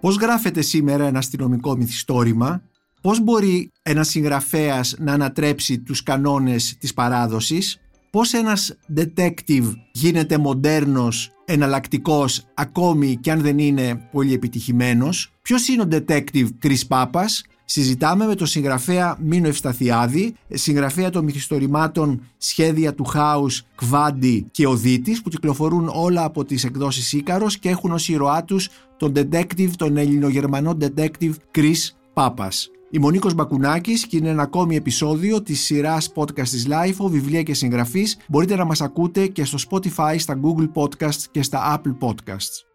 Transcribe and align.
Πώς 0.00 0.16
γράφεται 0.16 0.60
σήμερα 0.60 1.06
ένα 1.06 1.18
αστυνομικό 1.18 1.76
μυθιστόρημα, 1.76 2.62
πώς 3.00 3.20
μπορεί 3.20 3.72
ένας 3.82 4.08
συγγραφέας 4.08 4.94
να 4.98 5.12
ανατρέψει 5.12 5.78
τους 5.78 6.02
κανόνες 6.02 6.76
της 6.78 6.94
παράδοσης, 6.94 7.80
πώς 8.10 8.32
ένας 8.32 8.76
detective 8.96 9.72
γίνεται 9.92 10.38
μοντέρνος, 10.38 11.30
εναλλακτικός, 11.44 12.46
ακόμη 12.54 13.16
και 13.16 13.30
αν 13.30 13.40
δεν 13.40 13.58
είναι 13.58 14.08
πολύ 14.12 14.32
επιτυχημένος, 14.32 15.32
ποιος 15.42 15.68
είναι 15.68 15.82
ο 15.82 15.88
detective 15.90 16.48
Chris 16.62 16.80
Πάπας, 16.88 17.42
Συζητάμε 17.70 18.26
με 18.26 18.34
τον 18.34 18.46
συγγραφέα 18.46 19.16
Μίνο 19.20 19.48
Ευσταθιάδη, 19.48 20.34
συγγραφέα 20.48 21.10
των 21.10 21.24
μυθιστορημάτων 21.24 22.22
Σχέδια 22.36 22.94
του 22.94 23.04
Χάους, 23.04 23.64
Κβάντι 23.74 24.46
και 24.50 24.66
Οδύτης 24.66 25.22
που 25.22 25.28
κυκλοφορούν 25.28 25.90
όλα 25.92 26.24
από 26.24 26.44
τις 26.44 26.64
εκδόσεις 26.64 27.12
Ίκαρος 27.12 27.58
και 27.58 27.68
έχουν 27.68 27.92
ως 27.92 28.08
ήρωά 28.08 28.44
τους 28.44 28.68
τον 28.98 29.12
detective, 29.16 29.70
τον 29.76 29.96
ελληνογερμανό 29.96 30.76
detective 30.80 31.34
Chris 31.54 31.76
Πάπας. 32.12 32.70
Είμαι 32.90 33.06
ο 33.06 33.10
Νίκος 33.10 33.34
Μπακουνάκης 33.34 34.06
και 34.06 34.16
είναι 34.16 34.28
ένα 34.28 34.42
ακόμη 34.42 34.76
επεισόδιο 34.76 35.42
της 35.42 35.60
σειράς 35.60 36.12
podcast 36.14 36.48
της 36.48 36.66
LIFO, 36.68 37.10
βιβλία 37.10 37.42
και 37.42 37.54
συγγραφής. 37.54 38.18
Μπορείτε 38.28 38.56
να 38.56 38.64
μας 38.64 38.80
ακούτε 38.80 39.26
και 39.26 39.44
στο 39.44 39.58
Spotify, 39.70 40.14
στα 40.18 40.40
Google 40.42 40.82
Podcasts 40.82 41.24
και 41.30 41.42
στα 41.42 41.80
Apple 41.82 42.08
Podcasts. 42.08 42.66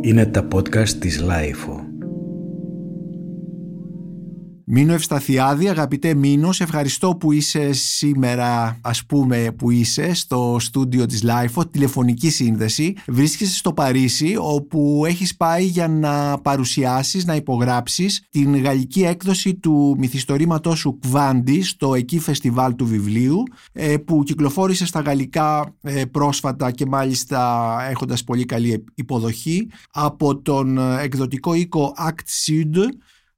Είναι 0.00 0.26
τα 0.26 0.48
podcast 0.52 0.88
της 0.88 1.22
LIFO. 1.22 1.89
Μίνο 4.72 4.92
Ευσταθιάδη, 4.92 5.68
αγαπητέ 5.68 6.14
Μίνο, 6.14 6.52
σε 6.52 6.62
ευχαριστώ 6.62 7.16
που 7.16 7.32
είσαι 7.32 7.72
σήμερα, 7.72 8.78
ας 8.82 9.04
πούμε, 9.04 9.54
που 9.58 9.70
είσαι 9.70 10.14
στο 10.14 10.56
στούντιο 10.60 11.06
της 11.06 11.24
LIFO, 11.26 11.70
τηλεφωνική 11.70 12.30
σύνδεση. 12.30 12.96
Βρίσκεσαι 13.06 13.54
στο 13.54 13.72
Παρίσι, 13.72 14.36
όπου 14.38 15.02
έχεις 15.06 15.36
πάει 15.36 15.64
για 15.64 15.88
να 15.88 16.38
παρουσιάσεις, 16.38 17.24
να 17.24 17.34
υπογράψεις 17.34 18.26
την 18.30 18.62
γαλλική 18.62 19.02
έκδοση 19.02 19.54
του 19.54 19.96
μυθιστορήματός 19.98 20.78
σου 20.78 20.98
Κβάντι 20.98 21.62
στο 21.62 21.94
εκεί 21.94 22.18
φεστιβάλ 22.18 22.74
του 22.74 22.86
βιβλίου, 22.86 23.42
ε, 23.72 23.96
που 23.96 24.22
κυκλοφόρησε 24.22 24.86
στα 24.86 25.00
γαλλικά 25.00 25.74
ε, 25.82 26.04
πρόσφατα 26.04 26.70
και 26.70 26.86
μάλιστα 26.86 27.76
έχοντας 27.90 28.24
πολύ 28.24 28.44
καλή 28.44 28.84
υποδοχή 28.94 29.68
από 29.90 30.36
τον 30.36 30.78
ε, 30.78 31.02
εκδοτικό 31.02 31.54
οίκο 31.54 31.94
Act 31.98 32.46
Sud, 32.46 32.88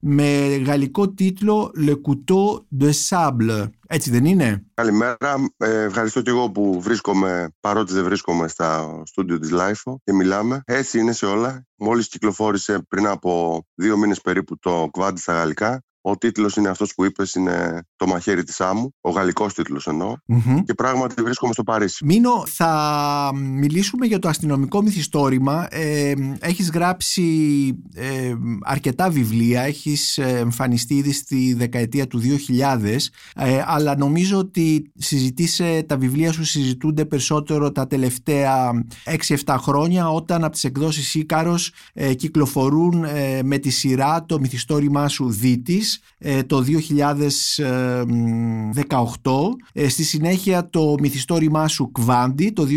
με 0.04 0.56
γαλλικό 0.56 1.08
τίτλο 1.08 1.72
Le 1.86 1.90
Couteau 1.90 2.64
de 2.80 2.90
Sable. 3.08 3.70
Έτσι 3.88 4.10
δεν 4.10 4.24
είναι; 4.24 4.66
Καλημέρα. 4.74 5.16
Ε, 5.56 5.82
ευχαριστώ 5.82 6.22
και 6.22 6.30
εγώ 6.30 6.50
που 6.50 6.80
βρίσκομαι, 6.80 7.48
παρότι 7.60 7.92
δεν 7.92 8.04
βρίσκομαι 8.04 8.48
στα 8.48 9.02
στούντιο 9.04 9.38
της 9.38 9.50
LIFO 9.52 9.94
και 10.04 10.12
μιλάμε. 10.12 10.62
Έτσι 10.64 10.98
είναι 10.98 11.12
σε 11.12 11.26
όλα. 11.26 11.66
Μόλις 11.76 12.08
κυκλοφόρησε 12.08 12.82
πριν 12.88 13.06
από 13.06 13.62
δύο 13.74 13.96
μήνες 13.96 14.20
περίπου 14.20 14.58
το 14.58 14.88
κβάντι 14.92 15.20
στα 15.20 15.32
γαλλικά 15.32 15.82
ο 16.02 16.16
τίτλος 16.16 16.56
είναι 16.56 16.68
αυτός 16.68 16.94
που 16.94 17.04
είπες, 17.04 17.34
είναι 17.34 17.82
Το 17.96 18.06
μαχαίρι 18.06 18.44
της 18.44 18.60
άμμου. 18.60 18.94
Ο 19.00 19.10
γαλλικός 19.10 19.54
τίτλος 19.54 19.86
εννοώ. 19.86 20.14
Και 20.64 20.74
πράγματι 20.74 21.22
βρίσκομαι 21.22 21.52
στο 21.52 21.62
Παρίσι. 21.62 22.04
Μίνο, 22.04 22.44
θα 22.46 23.30
μιλήσουμε 23.34 24.06
για 24.06 24.18
το 24.18 24.28
αστυνομικό 24.28 24.82
μυθιστόρημα. 24.82 25.66
Ε, 25.70 26.12
έχεις 26.40 26.70
γράψει 26.70 27.22
ε, 27.94 28.34
αρκετά 28.62 29.10
βιβλία. 29.10 29.62
Έχεις 29.62 30.18
εμφανιστεί 30.18 30.94
ήδη 30.94 31.12
στη 31.12 31.54
δεκαετία 31.54 32.06
του 32.06 32.20
2000. 32.20 32.96
Ε, 33.34 33.62
αλλά 33.66 33.96
νομίζω 33.96 34.38
ότι 34.38 34.90
συζητήσε, 34.94 35.82
τα 35.88 35.96
βιβλία 35.96 36.32
σου 36.32 36.44
συζητούνται 36.44 37.04
περισσότερο 37.04 37.72
τα 37.72 37.86
τελευταία 37.86 38.84
6-7 39.44 39.56
χρόνια 39.58 40.10
όταν 40.10 40.44
από 40.44 40.52
τις 40.52 40.64
εκδόσεις 40.64 41.14
Ήκαρος 41.14 41.72
ε, 41.92 42.14
κυκλοφορούν 42.14 43.04
ε, 43.04 43.40
με 43.42 43.58
τη 43.58 43.70
σειρά 43.70 44.24
το 44.24 44.40
μυθιστόρημά 44.40 45.08
σου 45.08 45.30
Δίτης 45.30 45.91
ε, 46.18 46.42
το 46.42 46.64
2018 46.66 46.68
ε, 49.72 49.88
στη 49.88 50.04
συνέχεια 50.04 50.70
το 50.70 50.94
μυθιστόρημά 51.00 51.68
σου 51.68 51.92
Κβάντι 51.92 52.50
το 52.50 52.66
2020 52.66 52.70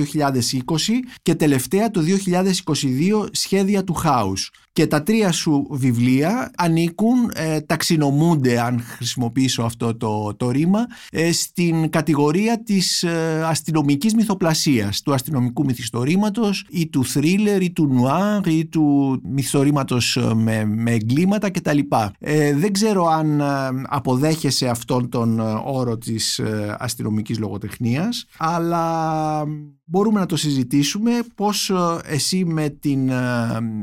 και 1.22 1.36
τελευταία 1.36 1.92
το 1.92 2.02
2022 2.26 3.28
Σχέδια 3.32 3.84
του 3.84 3.94
Χάους 3.94 4.52
και 4.76 4.88
τα 4.88 5.04
τρία 5.04 5.32
σου 5.32 5.68
βιβλία 5.70 6.52
ανήκουν, 6.58 7.32
ε, 7.34 7.62
ταξινομούνται 7.62 8.60
αν 8.60 8.80
χρησιμοποιήσω 8.80 9.62
αυτό 9.62 9.96
το, 9.96 10.34
το 10.38 10.50
ρήμα 10.50 10.86
ε, 11.12 11.32
στην 11.32 11.90
κατηγορία 11.90 12.64
της 12.64 13.04
ε, 13.04 13.44
αστυνομικής 13.46 14.14
μυθοπλασίας 14.14 15.02
του 15.02 15.14
αστυνομικού 15.14 15.66
μυθιστορήματος 15.66 16.66
ή 16.70 16.88
του 16.88 17.06
θρίλερ 17.06 17.62
ή 17.62 17.72
του 17.72 17.88
νουάρ 17.88 18.48
ή 18.48 18.66
του 18.66 19.20
μυθιστορήματος 19.24 20.18
ε, 20.18 20.34
με, 20.34 20.66
με 20.66 20.92
εγκλήματα 20.92 21.52
κτλ. 21.52 21.80
Ε, 22.20 22.54
δεν 22.54 22.74
ξέρω 22.74 23.08
αν 23.08 23.42
αποδέχεσαι 23.88 24.68
αυτόν 24.68 25.10
τον 25.10 25.40
όρο 25.66 25.98
της 25.98 26.42
αστυνομικής 26.78 27.40
λογοτεχνίας 27.40 28.26
αλλά 28.38 29.44
μπορούμε 29.86 30.20
να 30.20 30.26
το 30.26 30.36
συζητήσουμε 30.36 31.12
πώς 31.36 31.72
εσύ 32.06 32.46
με, 32.46 32.70
την, 32.70 33.12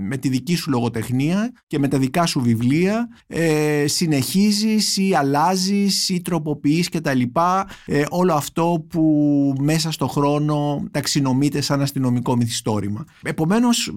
με 0.08 0.16
τη 0.20 0.28
δική 0.28 0.54
σου 0.54 0.70
λογοτεχνία 0.70 0.80
και 1.66 1.78
με 1.78 1.88
τα 1.88 1.98
δικά 1.98 2.26
σου 2.26 2.40
βιβλία 2.40 3.08
ε, 3.26 3.84
συνεχίζεις 3.86 4.96
ή 4.96 5.14
αλλάζεις 5.14 6.08
ή 6.08 6.22
τροποποιείς 6.22 6.88
και 6.88 7.00
τα 7.00 7.14
λοιπά 7.14 7.68
ε, 7.86 8.04
όλο 8.08 8.32
αυτό 8.34 8.86
που 8.88 9.54
μέσα 9.60 9.90
στο 9.90 10.06
χρόνο 10.06 10.84
ταξινομείται 10.90 11.60
σαν 11.60 11.80
αστυνομικό 11.80 12.36
μυθιστόρημα. 12.36 13.04
Επομένως 13.22 13.92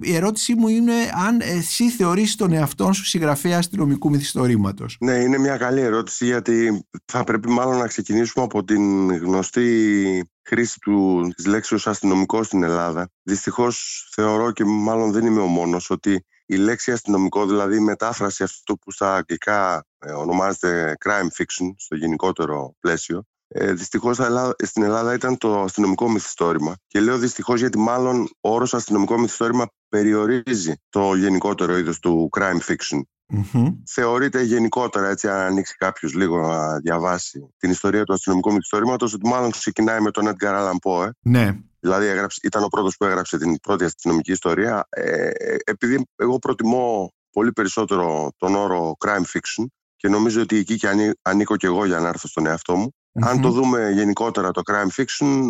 η 0.00 0.14
ερώτησή 0.14 0.54
μου 0.54 0.68
είναι 0.68 0.92
αν 1.26 1.40
εσύ 1.40 1.90
θεωρείς 1.90 2.34
τον 2.34 2.52
εαυτό 2.52 2.92
σου 2.92 3.04
συγγραφέα 3.04 3.58
αστυνομικού 3.58 4.10
μυθιστορήματος. 4.10 4.96
Ναι 5.00 5.12
είναι 5.12 5.38
μια 5.38 5.56
καλή 5.56 5.80
ερώτηση 5.80 6.24
γιατί 6.24 6.86
θα 7.04 7.24
πρέπει 7.24 7.48
μάλλον 7.48 7.76
να 7.76 7.86
ξεκινήσουμε 7.86 8.44
από 8.44 8.64
την 8.64 9.16
γνωστή 9.16 10.28
χρήση 10.44 10.78
του, 10.78 11.28
της 11.36 11.46
λέξης 11.46 11.86
αστυνομικό 11.86 12.42
στην 12.42 12.62
Ελλάδα. 12.62 13.08
Δυστυχώς 13.22 14.08
θεωρώ 14.14 14.52
και 14.52 14.64
μάλλον 14.64 15.12
δεν 15.12 15.26
είμαι 15.26 15.40
ο 15.40 15.46
μόνος 15.46 15.90
ότι 15.90 16.24
η 16.46 16.56
λέξη 16.56 16.92
αστυνομικό, 16.92 17.46
δηλαδή 17.46 17.76
η 17.76 17.80
μετάφραση 17.80 18.42
αυτό 18.42 18.76
που 18.76 18.90
στα 18.90 19.14
αγγλικά 19.14 19.86
ε, 19.98 20.12
ονομάζεται 20.12 20.96
crime 21.04 21.40
fiction 21.40 21.72
στο 21.76 21.96
γενικότερο 21.96 22.74
πλαίσιο, 22.80 23.24
ε, 23.48 23.72
δυστυχώς 23.72 24.18
στην 24.64 24.82
Ελλάδα 24.82 25.14
ήταν 25.14 25.38
το 25.38 25.62
αστυνομικό 25.62 26.08
μυθιστόρημα. 26.08 26.76
Και 26.86 27.00
λέω 27.00 27.18
δυστυχώς 27.18 27.60
γιατί 27.60 27.78
μάλλον 27.78 28.28
ο 28.40 28.54
όρος 28.54 28.74
αστυνομικό 28.74 29.18
μυθιστόρημα 29.18 29.66
περιορίζει 29.88 30.74
το 30.88 31.14
γενικότερο 31.14 31.76
είδος 31.76 31.98
του 31.98 32.28
crime 32.36 32.60
fiction. 32.66 33.00
Mm-hmm. 33.32 33.74
Θεωρείται 33.86 34.42
γενικότερα, 34.42 35.08
έτσι, 35.08 35.28
αν 35.28 35.36
ανοίξει 35.36 35.76
κάποιος 35.76 36.14
λίγο 36.14 36.38
να 36.38 36.78
διαβάσει 36.78 37.54
την 37.56 37.70
ιστορία 37.70 38.04
του 38.04 38.12
αστυνομικού 38.12 38.52
μυθιστορήματος, 38.52 39.14
ότι 39.14 39.26
μάλλον 39.26 39.50
ξεκινάει 39.50 40.00
με 40.00 40.10
τον 40.10 40.26
Edgar 40.26 40.52
Allan 40.52 40.76
Poe. 40.82 41.08
Ναι. 41.20 41.58
Δηλαδή, 41.80 42.06
έγραψε, 42.06 42.40
ήταν 42.42 42.62
ο 42.62 42.68
πρώτος 42.68 42.96
που 42.96 43.04
έγραψε 43.04 43.38
την 43.38 43.60
πρώτη 43.60 43.84
αστυνομική 43.84 44.32
ιστορία. 44.32 44.86
Ε, 44.90 45.30
επειδή 45.64 46.06
εγώ 46.16 46.38
προτιμώ 46.38 47.12
πολύ 47.30 47.52
περισσότερο 47.52 48.32
τον 48.36 48.54
όρο 48.54 48.96
crime 49.04 49.24
fiction 49.32 49.64
και 49.96 50.08
νομίζω 50.08 50.40
ότι 50.40 50.56
εκεί 50.56 50.76
και 50.76 51.14
ανήκω 51.22 51.56
και 51.56 51.66
εγώ 51.66 51.84
για 51.84 52.00
να 52.00 52.08
έρθω 52.08 52.28
στον 52.28 52.46
εαυτό 52.46 52.76
μου. 52.76 52.90
Αν 53.20 53.40
το 53.40 53.50
δούμε 53.50 53.90
γενικότερα 53.90 54.50
το 54.50 54.62
crime 54.64 55.02
fiction, 55.02 55.42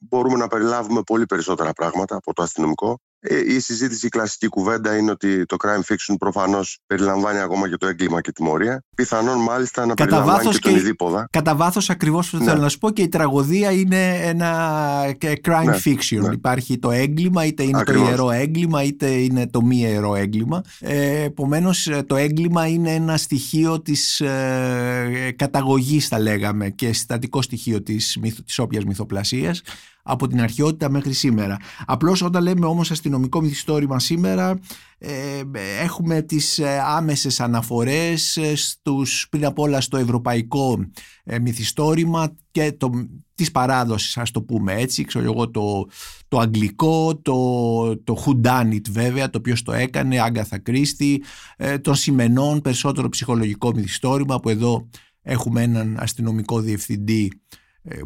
μπορούμε 0.00 0.36
να 0.36 0.46
περιλάβουμε 0.46 1.02
πολύ 1.02 1.26
περισσότερα 1.26 1.72
πράγματα 1.72 2.16
από 2.16 2.32
το 2.32 2.42
αστυνομικό. 2.42 3.00
Ε, 3.22 3.54
η 3.54 3.60
συζήτηση, 3.60 4.06
η 4.06 4.08
κλασική 4.08 4.48
κουβέντα 4.48 4.96
είναι 4.96 5.10
ότι 5.10 5.44
το 5.44 5.56
crime 5.64 5.92
fiction 5.92 6.14
προφανώς 6.18 6.78
περιλαμβάνει 6.86 7.38
ακόμα 7.38 7.68
και 7.68 7.76
το 7.76 7.86
έγκλημα 7.86 8.20
και 8.20 8.32
τιμωρία. 8.32 8.84
Πιθανόν 8.94 9.38
μάλιστα 9.38 9.86
να 9.86 9.94
κατά 9.94 10.04
περιλαμβάνει 10.04 10.48
και, 10.48 10.58
τον 10.58 10.76
ειδήποδα. 10.76 11.28
Κατά 11.30 11.56
βάθος, 11.56 11.90
ακριβώς 11.90 12.24
αυτό 12.26 12.38
ναι. 12.38 12.44
θέλω 12.44 12.60
να 12.60 12.68
σου 12.68 12.78
πω 12.78 12.90
και 12.90 13.02
η 13.02 13.08
τραγωδία 13.08 13.72
είναι 13.72 14.20
ένα 14.22 15.02
crime 15.20 15.64
ναι, 15.64 15.78
fiction. 15.84 16.20
Ναι. 16.20 16.32
Υπάρχει 16.32 16.78
το 16.78 16.90
έγκλημα, 16.90 17.44
είτε 17.44 17.62
είναι 17.62 17.82
το 17.82 17.92
ιερό 17.92 18.30
έγκλημα, 18.30 18.82
είτε 18.82 19.06
είναι 19.06 19.46
το 19.46 19.62
μη 19.62 19.76
ιερό 19.76 20.14
έγκλημα. 20.14 20.62
Ε, 20.80 21.22
Επομένως, 21.22 21.88
το 22.06 22.16
έγκλημα 22.16 22.66
είναι 22.66 22.94
ένα 22.94 23.16
στοιχείο 23.16 23.80
της 23.80 24.20
ε, 24.20 25.34
καταγωγής, 25.36 26.08
θα 26.08 26.18
λέγαμε, 26.18 26.70
και 26.70 26.86
συστατικό 26.86 27.42
στοιχείο 27.42 27.82
της 27.82 28.18
της 28.44 28.58
όποιας 28.58 28.84
μυθοπλασίας 28.84 29.62
από 30.02 30.26
την 30.26 30.40
αρχαιότητα 30.40 30.90
μέχρι 30.90 31.12
σήμερα. 31.12 31.56
Απλώς 31.86 32.22
όταν 32.22 32.42
λέμε 32.42 32.66
όμως 32.66 32.90
αστυνομικό 32.90 33.40
μυθιστόρημα 33.40 33.98
σήμερα 33.98 34.58
ε, 34.98 35.42
έχουμε 35.82 36.22
τις 36.22 36.58
ε, 36.58 36.80
άμεσες 36.84 37.40
αναφορές 37.40 38.36
ε, 38.36 38.56
στους, 38.56 39.26
πριν 39.30 39.44
απ' 39.44 39.58
όλα 39.58 39.80
στο 39.80 39.96
ευρωπαϊκό 39.96 40.84
ε, 41.24 41.38
μυθιστόρημα 41.38 42.34
και 42.50 42.72
το, 42.72 42.90
της 43.34 43.50
παράδοσης 43.50 44.16
ας 44.16 44.30
το 44.30 44.42
πούμε 44.42 44.74
έτσι 44.74 45.04
ξέρω 45.04 45.24
εγώ 45.24 45.50
το, 45.50 45.88
το 46.28 46.38
αγγλικό 46.38 47.16
το, 47.16 47.96
το 48.04 48.24
whodunit 48.26 48.90
βέβαια 48.90 49.30
το 49.30 49.40
ποιος 49.40 49.62
το 49.62 49.72
έκανε 49.72 50.20
Άγκαθα 50.20 50.58
Κρίστη 50.58 51.22
ε, 51.56 51.78
των 51.78 51.94
σημενών 51.94 52.60
περισσότερο 52.60 53.08
ψυχολογικό 53.08 53.72
μυθιστόρημα 53.74 54.40
που 54.40 54.48
εδώ 54.48 54.88
έχουμε 55.22 55.62
έναν 55.62 55.96
αστυνομικό 55.98 56.60
διευθυντή 56.60 57.32
ε, 57.52 57.59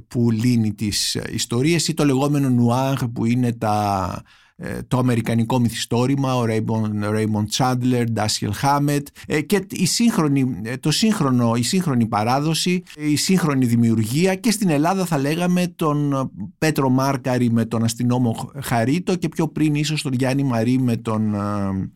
που 0.09 0.31
λύνει 0.31 0.75
τις 0.75 1.15
ε, 1.15 1.25
ιστορίες 1.33 1.89
ή 1.89 1.95
το 1.95 2.05
λεγόμενο 2.05 2.49
νουάρ 2.49 3.09
που 3.09 3.25
είναι 3.25 3.53
τα, 3.53 4.23
ε, 4.57 4.83
το 4.89 4.99
αμερικανικό 4.99 5.59
μυθιστόρημα, 5.59 6.37
ο 6.37 6.45
Raymond 6.49 7.57
Chandler, 7.57 8.05
Dashiell 8.17 8.53
Hammett 8.63 9.03
ε, 9.27 9.41
και 9.41 9.67
η 9.71 9.87
σύγχρονη, 9.87 10.61
το 10.81 10.91
σύγχρονο, 10.91 11.55
η 11.55 11.63
σύγχρονη 11.63 12.07
παράδοση, 12.07 12.83
η 12.97 13.17
σύγχρονη 13.17 13.67
δημιουργία 13.67 14.35
και 14.35 14.51
στην 14.51 14.69
Ελλάδα 14.69 15.05
θα 15.05 15.19
λέγαμε 15.19 15.67
τον 15.67 16.31
Πέτρο 16.59 16.89
Μάρκαρη 16.89 17.51
με 17.51 17.65
τον 17.65 17.85
αστυνόμο 17.85 18.51
Χαρίτο 18.63 19.17
και 19.17 19.29
πιο 19.29 19.49
πριν 19.49 19.75
ίσως 19.75 20.03
τον 20.03 20.13
Γιάννη 20.13 20.43
Μαρή 20.43 20.79
με 20.79 20.97
τον 20.97 21.35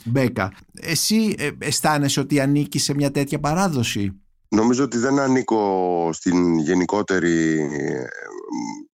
Μπέκα. 0.05 0.53
Εσύ 0.73 1.35
αισθάνεσαι 1.59 2.21
ότι 2.21 2.41
ανήκει 2.41 2.79
σε 2.79 2.95
μια 2.95 3.11
τέτοια 3.11 3.39
παράδοση; 3.39 4.13
Νομίζω 4.49 4.85
ότι 4.85 4.99
δεν 4.99 5.19
ανήκω 5.19 6.11
στην 6.13 6.59
γενικότερη 6.59 7.69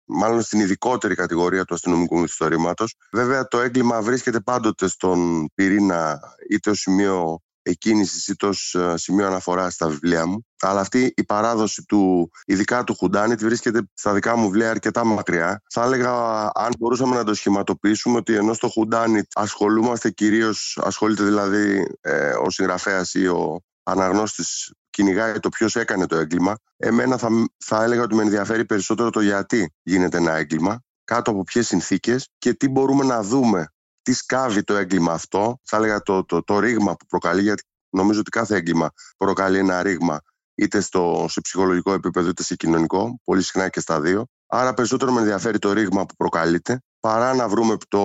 μάλλον 0.05 0.43
στην 0.43 0.61
ειδικότερη 0.61 1.15
κατηγορία 1.15 1.65
του 1.65 1.75
αστυνομικού 1.75 2.19
μυθιστορήματος. 2.19 2.95
Βέβαια, 3.13 3.49
το 3.49 3.61
έγκλημα 3.61 4.03
βρίσκεται 4.03 4.41
πάντοτε 4.41 4.89
στον 4.89 5.49
πυρήνα 5.55 6.21
είτε 6.49 6.71
ως 6.71 6.81
σημείο 6.81 7.39
εκκίνησης 7.63 8.29
είτε 8.29 8.47
ως 8.47 8.75
ε, 8.75 8.97
σημείο 8.97 9.27
αναφοράς 9.27 9.75
στα 9.75 9.89
βιβλία 9.89 10.27
μου. 10.27 10.47
Αλλά 10.61 10.81
αυτή 10.81 11.13
η 11.17 11.25
παράδοση 11.25 11.85
του, 11.85 12.31
ειδικά 12.45 12.85
του 12.85 12.95
Χουντάνιτ, 12.95 13.41
βρίσκεται 13.41 13.83
στα 13.95 14.13
δικά 14.13 14.37
μου 14.37 14.45
βιβλία 14.45 14.71
αρκετά 14.71 15.05
μακριά. 15.05 15.63
Θα 15.73 15.83
έλεγα, 15.83 16.11
αν 16.55 16.73
μπορούσαμε 16.79 17.15
να 17.17 17.25
το 17.25 17.35
σχηματοποιήσουμε, 17.35 18.17
ότι 18.17 18.35
ενώ 18.35 18.53
στο 18.53 18.69
Χουντάνιτ 18.69 19.27
ασχολούμαστε 19.35 20.11
κυρίως, 20.11 20.79
ασχολείται 20.83 21.23
δηλαδή 21.23 21.87
ε, 22.01 22.33
ο 22.33 22.51
συγγραφέας 22.51 23.15
ή 23.15 23.27
ο 23.27 23.61
αναγνώστης 23.83 24.73
κυνηγάει 24.93 25.39
το 25.39 25.49
ποιος 25.49 25.77
έκανε 25.77 26.07
το 26.07 26.17
έγκλημα. 26.17 26.57
Εμένα 26.77 27.17
θα, 27.17 27.29
θα 27.65 27.83
έλεγα 27.83 28.03
ότι 28.03 28.15
με 28.15 28.23
ενδιαφέρει 28.23 28.65
περισσότερο 28.65 29.11
το 29.11 29.21
γιατί 29.21 29.75
γίνεται 29.83 30.17
ένα 30.17 30.33
έγκλημα, 30.33 30.83
κάτω 31.05 31.31
από 31.31 31.43
ποιες 31.43 31.67
συνθήκες 31.67 32.29
και 32.39 32.55
τι 32.55 32.69
μπορούμε 32.69 33.05
να 33.05 33.23
δούμε. 33.23 33.67
Τι 34.03 34.13
σκάβει 34.13 34.63
το 34.63 34.75
έγκλημα 34.77 35.13
αυτό. 35.13 35.59
Θα 35.63 35.77
έλεγα 35.77 36.03
το, 36.03 36.25
το, 36.25 36.43
το 36.43 36.59
ρήγμα 36.59 36.97
που 36.97 37.07
προκαλεί, 37.07 37.43
γιατί 37.43 37.63
νομίζω 37.91 38.21
ότι 38.21 38.31
κάθε 38.31 38.57
έγκλημα 38.57 38.91
προκαλεί 39.17 39.59
ένα 39.59 39.83
ρήγμα, 39.83 40.21
είτε 40.55 40.81
στο, 40.81 41.27
σε 41.29 41.41
ψυχολογικό 41.41 41.93
επίπεδο 41.93 42.29
είτε 42.29 42.43
σε 42.43 42.55
κοινωνικό, 42.55 43.21
πολύ 43.25 43.43
συχνά 43.43 43.69
και 43.69 43.81
στα 43.81 44.01
δύο. 44.01 44.27
Άρα 44.47 44.75
περισσότερο 44.75 45.13
με 45.13 45.21
ενδιαφέρει 45.21 45.59
το 45.59 45.73
ρήγμα 45.73 46.07
που 46.07 46.15
προκαλείται 46.17 46.81
παρά 47.03 47.35
να 47.35 47.49
βρούμε 47.49 47.77
το, 47.89 48.05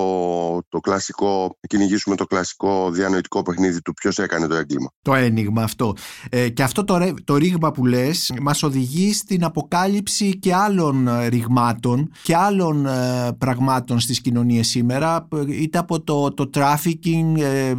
το 0.69 0.79
κλασικό, 0.79 1.41
να 1.41 1.67
κυνηγήσουμε 1.67 2.15
το 2.15 2.25
κλασικό 2.25 2.91
διανοητικό 2.91 3.41
παιχνίδι 3.41 3.81
του 3.81 3.93
ποιος 3.93 4.19
έκανε 4.19 4.47
το 4.47 4.55
έγκλημα. 4.55 4.91
Το 5.01 5.13
ένιγμα 5.13 5.63
αυτό. 5.63 5.93
Ε, 6.29 6.49
και 6.49 6.63
αυτό 6.63 6.83
το, 6.83 7.13
το 7.23 7.35
ρήγμα 7.35 7.71
που 7.71 7.85
λες 7.85 8.33
μας 8.41 8.63
οδηγεί 8.63 9.13
στην 9.13 9.43
αποκάλυψη 9.43 10.39
και 10.39 10.53
άλλων 10.53 11.07
ε, 11.07 11.27
ρηγμάτων 11.27 12.11
και 12.23 12.35
άλλων 12.35 12.85
ε, 12.85 13.31
πραγμάτων 13.37 13.99
στις 13.99 14.21
κοινωνίες 14.21 14.67
σήμερα, 14.67 15.27
είτε 15.47 15.77
από 15.77 16.01
το, 16.01 16.33
το 16.33 16.49
trafficking 16.53 17.39
ε, 17.39 17.73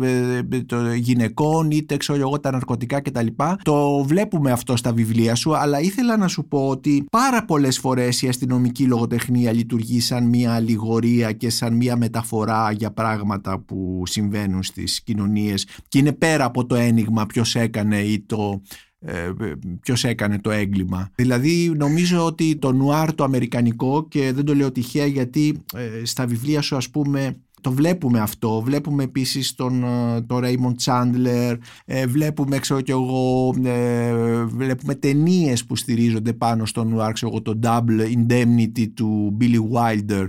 το 0.67 0.93
γυναικών, 0.93 1.71
είτε 1.71 1.97
ξέρω 1.97 2.19
εγώ 2.19 2.41
τα 2.41 2.51
ναρκωτικά 2.51 3.01
κτλ. 3.01 3.27
Το 3.63 4.05
βλέπουμε 4.05 4.51
αυτό 4.51 4.77
στα 4.77 4.93
βιβλία 4.93 5.35
σου, 5.35 5.57
αλλά 5.57 5.81
ήθελα 5.81 6.17
να 6.17 6.29
σου 6.29 6.49
πω 6.49 6.69
ότι 6.69 7.05
πάρα 7.11 7.45
πολλές 7.45 7.79
φορές 7.79 8.23
η 8.23 8.29
αστυνομική 8.29 8.85
λογοτεχνία 8.85 9.53
λειτουργεί 9.53 10.01
σαν 10.01 10.25
μια 10.25 10.55
αλληγορία 10.55 11.07
και 11.37 11.51
σαν 11.51 11.75
μια 11.75 11.97
μεταφορά 11.97 12.73
για 12.73 12.91
πράγματα 12.91 13.59
που 13.59 14.03
συμβαίνουν 14.07 14.63
στις 14.63 15.03
κοινωνίες 15.03 15.67
και 15.89 15.99
είναι 15.99 16.13
πέρα 16.13 16.45
από 16.45 16.67
το 16.67 16.75
ένιγμα 16.75 17.27
ποιος 17.27 17.55
έκανε 17.55 17.99
ή 18.01 18.21
το 18.21 18.63
ε, 19.01 19.33
ποιος 19.81 20.05
έκανε 20.05 20.39
το 20.39 20.51
έγκλημα. 20.51 21.11
Δηλαδή 21.15 21.73
νομίζω 21.77 22.25
ότι 22.25 22.57
το 22.57 22.73
νουάρ 22.73 23.15
το 23.15 23.25
αμερικανικό 23.25 24.09
και 24.09 24.33
δεν 24.33 24.45
το 24.45 24.55
λέω 24.55 24.73
τυχαία 24.73 25.07
γιατί 25.07 25.63
ε, 25.75 26.05
στα 26.05 26.27
βιβλία 26.27 26.61
σου 26.61 26.77
ας 26.77 26.91
πούμε 26.91 27.37
το 27.61 27.73
βλέπουμε 27.73 28.21
αυτό. 28.21 28.61
Βλέπουμε 28.61 29.03
επίσης 29.03 29.55
τον, 29.55 29.85
ε, 29.85 30.21
τον 30.21 30.41
Raymond 30.45 30.75
Chandler, 30.85 31.57
ε, 31.85 32.07
βλέπουμε, 32.07 32.59
ξέρω 32.59 32.81
και 32.81 32.93
εγώ, 32.93 33.55
ε, 33.65 34.45
βλέπουμε 34.45 34.95
ταινίες 34.95 35.65
που 35.65 35.77
στηρίζονται 35.77 36.33
πάνω 36.33 36.67
στον 36.67 36.89
νουάρ, 36.89 37.13
εγώ, 37.23 37.43
το 37.43 37.59
Double 37.63 38.15
Indemnity 38.17 38.87
του 38.95 39.37
Billy 39.41 39.59
Wilder, 39.73 40.29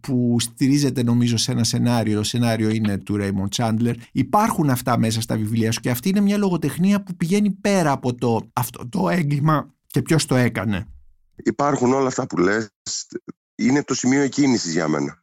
που 0.00 0.36
στηρίζεται 0.40 1.02
νομίζω 1.02 1.36
σε 1.36 1.52
ένα 1.52 1.64
σενάριο, 1.64 2.16
το 2.16 2.22
σενάριο 2.22 2.70
είναι 2.70 2.98
του 2.98 3.16
Raymond 3.20 3.56
Chandler. 3.56 3.94
Υπάρχουν 4.12 4.70
αυτά 4.70 4.98
μέσα 4.98 5.20
στα 5.20 5.36
βιβλία 5.36 5.72
σου 5.72 5.80
και 5.80 5.90
αυτή 5.90 6.08
είναι 6.08 6.20
μια 6.20 6.36
λογοτεχνία 6.36 7.02
που 7.02 7.14
πηγαίνει 7.16 7.50
πέρα 7.50 7.92
από 7.92 8.14
το, 8.14 8.50
αυτό 8.52 8.88
το 8.88 9.08
έγκλημα 9.08 9.74
και 9.86 10.02
ποιος 10.02 10.26
το 10.26 10.34
έκανε. 10.34 10.86
Υπάρχουν 11.36 11.92
όλα 11.92 12.06
αυτά 12.06 12.26
που 12.26 12.38
λες 12.38 12.70
είναι 13.56 13.82
το 13.82 13.94
σημείο 13.94 14.20
εκκίνησης 14.20 14.72
για 14.72 14.88
μένα. 14.88 15.22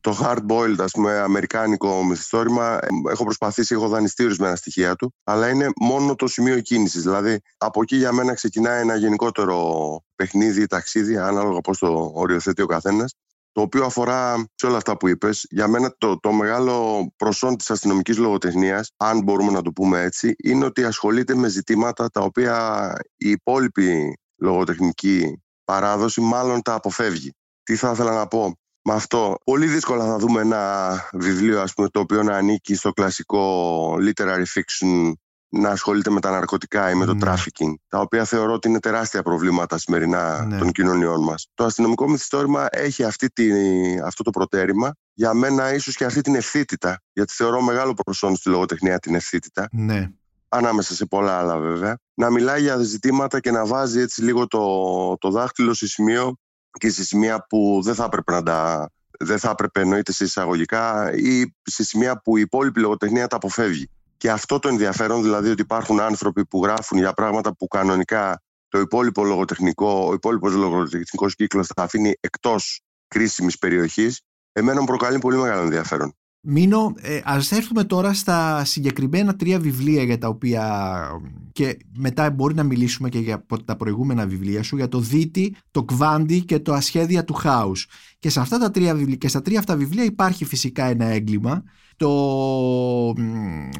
Το 0.00 0.18
hard-boiled, 0.22 0.76
ας 0.78 0.92
πούμε, 0.92 1.18
αμερικάνικο 1.18 2.04
μυθιστόρημα, 2.04 2.78
έχω 3.10 3.24
προσπαθήσει, 3.24 3.74
έχω 3.74 3.88
δανειστεί 3.88 4.24
ορισμένα 4.24 4.56
στοιχεία 4.56 4.96
του, 4.96 5.14
αλλά 5.24 5.48
είναι 5.48 5.68
μόνο 5.80 6.14
το 6.14 6.26
σημείο 6.26 6.54
εκκίνησης. 6.54 7.02
Δηλαδή, 7.02 7.40
από 7.58 7.82
εκεί 7.82 7.96
για 7.96 8.12
μένα 8.12 8.34
ξεκινάει 8.34 8.80
ένα 8.80 8.96
γενικότερο 8.96 10.00
παιχνίδι 10.14 10.62
ή 10.62 10.66
ταξίδι, 10.66 11.16
ανάλογα 11.16 11.60
πώς 11.60 11.78
το 11.78 12.10
οριοθετεί 12.14 12.62
ο 12.62 12.66
καθένας, 12.66 13.14
το 13.52 13.60
οποίο 13.60 13.84
αφορά 13.84 14.44
σε 14.54 14.66
όλα 14.66 14.76
αυτά 14.76 14.96
που 14.96 15.08
είπες. 15.08 15.46
Για 15.50 15.68
μένα 15.68 15.94
το, 15.98 16.20
το 16.20 16.32
μεγάλο 16.32 17.06
προσόν 17.16 17.56
της 17.56 17.70
αστυνομικής 17.70 18.16
λογοτεχνίας, 18.18 18.92
αν 18.96 19.22
μπορούμε 19.22 19.50
να 19.50 19.62
το 19.62 19.72
πούμε 19.72 20.00
έτσι, 20.00 20.34
είναι 20.42 20.64
ότι 20.64 20.84
ασχολείται 20.84 21.34
με 21.34 21.48
ζητήματα 21.48 22.10
τα 22.10 22.20
οποία 22.20 22.92
η 23.16 23.30
υπόλοιπη 23.30 24.18
λογοτεχνική 24.36 25.42
παράδοση 25.64 26.20
μάλλον 26.20 26.62
τα 26.62 26.74
αποφεύγει. 26.74 27.35
Τι 27.66 27.76
θα 27.76 27.90
ήθελα 27.90 28.14
να 28.14 28.26
πω. 28.26 28.58
Με 28.84 28.94
αυτό, 28.94 29.36
πολύ 29.44 29.66
δύσκολα 29.66 30.04
θα 30.04 30.18
δούμε 30.18 30.40
ένα 30.40 31.08
βιβλίο 31.12 31.60
ας 31.60 31.74
πούμε, 31.74 31.88
το 31.88 32.00
οποίο 32.00 32.22
να 32.22 32.36
ανήκει 32.36 32.74
στο 32.74 32.92
κλασικό 32.92 33.94
literary 33.94 34.44
fiction 34.54 35.12
να 35.48 35.70
ασχολείται 35.70 36.10
με 36.10 36.20
τα 36.20 36.30
ναρκωτικά 36.30 36.90
ή 36.90 36.94
με 36.94 37.04
το 37.04 37.14
ναι. 37.14 37.20
trafficking, 37.24 37.74
τα 37.88 38.00
οποία 38.00 38.24
θεωρώ 38.24 38.52
ότι 38.52 38.68
είναι 38.68 38.80
τεράστια 38.80 39.22
προβλήματα 39.22 39.78
σημερινά 39.78 40.44
ναι. 40.44 40.58
των 40.58 40.72
κοινωνιών 40.72 41.22
μας. 41.22 41.48
Το 41.54 41.64
αστυνομικό 41.64 42.08
μυθιστόρημα 42.08 42.66
έχει 42.70 43.04
αυτή 43.04 43.28
τη, 43.28 43.50
αυτό 44.04 44.22
το 44.22 44.30
προτέρημα, 44.30 44.92
για 45.12 45.34
μένα 45.34 45.74
ίσως 45.74 45.96
και 45.96 46.04
αυτή 46.04 46.20
την 46.20 46.34
ευθύτητα, 46.34 47.00
γιατί 47.12 47.32
θεωρώ 47.32 47.60
μεγάλο 47.60 47.94
προσόν 48.04 48.36
στη 48.36 48.48
λογοτεχνία 48.48 48.98
την 48.98 49.14
ευθύτητα. 49.14 49.68
Ναι. 49.72 50.10
Ανάμεσα 50.48 50.94
σε 50.94 51.06
πολλά 51.06 51.38
άλλα 51.38 51.58
βέβαια. 51.58 51.98
Να 52.14 52.30
μιλάει 52.30 52.60
για 52.60 52.76
ζητήματα 52.76 53.40
και 53.40 53.50
να 53.50 53.66
βάζει 53.66 54.00
έτσι 54.00 54.22
λίγο 54.22 54.46
το, 54.46 54.60
το 55.18 55.30
δάχτυλο 55.30 55.74
σε 55.74 55.86
σημείο 55.86 56.36
και 56.78 56.90
σε 56.90 57.04
σημεία 57.04 57.46
που 57.48 57.80
δεν 57.84 57.94
θα 57.94 58.04
έπρεπε 58.04 58.32
να 58.32 58.42
τα 58.42 58.90
δεν 59.18 59.38
θα 59.38 59.50
έπρεπε 59.50 59.80
εννοείται 59.80 60.12
σε 60.12 60.24
εισαγωγικά 60.24 61.12
ή 61.14 61.54
σε 61.62 61.84
σημεία 61.84 62.20
που 62.20 62.36
η 62.36 62.40
υπόλοιπη 62.40 62.80
λογοτεχνία 62.80 63.26
τα 63.26 63.36
αποφεύγει. 63.36 63.90
Και 64.16 64.30
αυτό 64.30 64.58
το 64.58 64.68
ενδιαφέρον, 64.68 65.22
δηλαδή 65.22 65.50
ότι 65.50 65.62
υπάρχουν 65.62 66.00
άνθρωποι 66.00 66.46
που 66.46 66.64
γράφουν 66.64 66.98
για 66.98 67.12
πράγματα 67.12 67.54
που 67.56 67.66
κανονικά 67.66 68.42
το 68.68 68.78
υπόλοιπο 68.78 69.24
λογοτεχνικό, 69.24 70.06
ο 70.08 70.12
υπόλοιπος 70.12 70.54
λογοτεχνικός 70.54 71.34
κύκλος 71.34 71.66
θα 71.66 71.82
αφήνει 71.82 72.14
εκτός 72.20 72.80
κρίσιμης 73.08 73.58
περιοχής, 73.58 74.20
εμένα 74.52 74.80
μου 74.80 74.86
προκαλεί 74.86 75.18
πολύ 75.18 75.36
μεγάλο 75.36 75.62
ενδιαφέρον. 75.62 76.16
Μίνο, 76.48 76.94
ε, 76.96 77.20
ας 77.24 77.52
έρθουμε 77.52 77.84
τώρα 77.84 78.14
στα 78.14 78.64
συγκεκριμένα 78.64 79.36
τρία 79.36 79.60
βιβλία 79.60 80.02
για 80.02 80.18
τα 80.18 80.28
οποία 80.28 80.96
και 81.52 81.76
μετά 81.96 82.30
μπορεί 82.30 82.54
να 82.54 82.62
μιλήσουμε 82.62 83.08
και 83.08 83.18
για 83.18 83.46
τα 83.64 83.76
προηγούμενα 83.76 84.26
βιβλία 84.26 84.62
σου 84.62 84.76
για 84.76 84.88
το 84.88 85.00
Δίτη, 85.00 85.56
το 85.70 85.84
Κβάντι 85.84 86.40
και 86.44 86.58
το 86.58 86.72
Ασχέδια 86.72 87.24
του 87.24 87.34
Χάους. 87.34 87.88
Και, 88.18 88.28
σε 88.30 88.40
αυτά 88.40 88.58
τα 88.58 88.70
τρία 88.70 88.94
βιβλία, 88.94 89.16
και 89.16 89.28
στα 89.28 89.42
τρία 89.42 89.58
αυτά 89.58 89.76
βιβλία 89.76 90.04
υπάρχει 90.04 90.44
φυσικά 90.44 90.84
ένα 90.84 91.04
έγκλημα 91.04 91.62
το, 91.96 92.10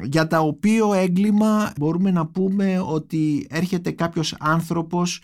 για 0.03 0.27
τα 0.27 0.39
οποίο 0.39 0.93
έγκλημα 0.93 1.73
μπορούμε 1.77 2.11
να 2.11 2.27
πούμε 2.27 2.83
ότι 2.85 3.47
έρχεται 3.49 3.91
κάποιος 3.91 4.35
άνθρωπος 4.39 5.17
ε, 5.17 5.21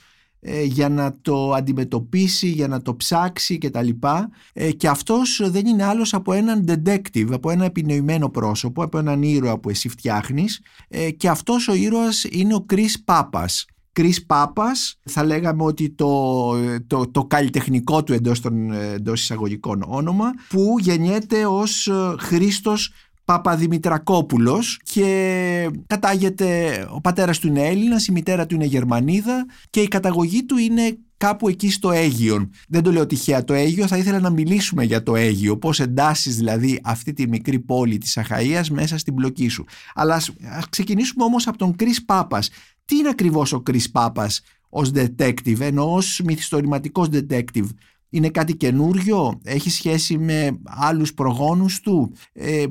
για 0.64 0.90
να 0.90 1.16
το 1.22 1.52
αντιμετωπίσει, 1.52 2.48
για 2.48 2.68
να 2.68 2.82
το 2.82 2.96
ψάξει 2.96 3.58
και 3.58 3.70
τα 3.70 3.82
λοιπά 3.82 4.30
ε, 4.54 4.72
και 4.72 4.88
αυτός 4.88 5.42
δεν 5.44 5.66
είναι 5.66 5.84
άλλος 5.84 6.14
από 6.14 6.34
έναν 6.34 6.66
detective, 6.68 7.28
από 7.32 7.50
ένα 7.50 7.66
επινοημένο 7.66 8.30
πρόσωπο, 8.30 8.84
από 8.84 8.98
έναν 8.98 9.22
ήρωα 9.22 9.60
που 9.60 9.70
εσύ 9.70 9.90
φτιάχνεις 9.90 10.62
ε, 10.88 11.12
και 11.12 11.30
αυτός 11.30 11.68
ο 11.68 11.74
ήρωας 11.74 12.24
είναι 12.24 12.54
ο 12.54 12.62
Κρίς 12.62 13.04
Πάπας. 13.04 13.66
Κρίς 13.92 14.26
Πάπας, 14.26 15.00
θα 15.04 15.24
λέγαμε 15.24 15.64
ότι 15.64 15.90
το, 15.90 16.54
το, 16.88 17.08
το 17.12 17.26
καλλιτεχνικό 17.26 18.04
του 18.04 18.14
εντός 18.14 18.40
των 18.40 18.72
εντός 18.72 19.22
εισαγωγικών 19.22 19.84
όνομα, 19.88 20.32
που 20.50 20.76
γεννιέται 20.80 21.46
ως 21.46 21.92
Χρήστος 22.20 22.94
Παπαδημητρακόπουλος 23.26 24.80
και 24.84 25.70
κατάγεται, 25.88 26.78
ο 26.90 27.02
πατέρας 27.02 27.40
του 27.40 27.48
είναι 27.48 27.68
Έλληνας, 27.68 28.08
η 28.08 28.12
μητέρα 28.12 28.46
του 28.46 28.56
είναι 28.56 28.66
Γερμανίδα 28.66 29.46
και 29.70 29.82
η 29.82 29.88
καταγωγή 29.88 30.46
του 30.46 30.58
είναι 30.58 30.98
κάπου 31.18 31.48
εκεί 31.48 31.72
στο 31.72 31.92
Αίγυο. 31.92 32.50
Δεν 32.68 32.84
το 32.84 32.92
λέω 32.92 33.06
τυχαία 33.06 33.44
το 33.44 33.54
Αίγυο, 33.54 33.88
θα 33.88 33.98
ήθελα 33.98 34.20
να 34.20 34.30
μιλήσουμε 34.30 34.84
για 34.84 35.04
το 35.04 35.16
Αίγυο, 35.16 35.58
πώς 35.58 35.80
εντάσσεις 35.80 36.36
δηλαδή 36.36 36.80
αυτή 36.84 37.14
τη 37.14 37.28
μικρή 37.28 37.60
πόλη 37.60 37.98
της 37.98 38.18
Αχαΐας 38.18 38.68
μέσα 38.72 38.98
στην 38.98 39.14
πλοκή 39.14 39.48
σου. 39.48 39.66
Αλλά 39.94 40.16
ας, 40.16 40.32
ξεκινήσουμε 40.70 41.24
όμως 41.24 41.48
από 41.48 41.58
τον 41.58 41.76
Κρίς 41.76 42.06
Πάπας. 42.06 42.50
Τι 42.86 42.96
είναι 42.96 43.10
ακριβώς 43.10 43.54
ο 43.54 43.60
Κρίς 43.62 43.92
Πάπας 43.92 44.42
ως 44.70 44.92
detective, 44.96 45.60
ενώ 45.60 45.94
ως 45.94 46.22
μυθιστορηματικός 46.24 47.08
detective; 47.12 47.68
Είναι 48.14 48.30
κάτι 48.30 48.56
καινούριο, 48.56 49.40
έχει 49.44 49.70
σχέση 49.70 50.18
με 50.18 50.60
άλλους 50.64 51.14
προγόνους 51.14 51.80
του; 51.80 52.16
Ε, 52.34 52.66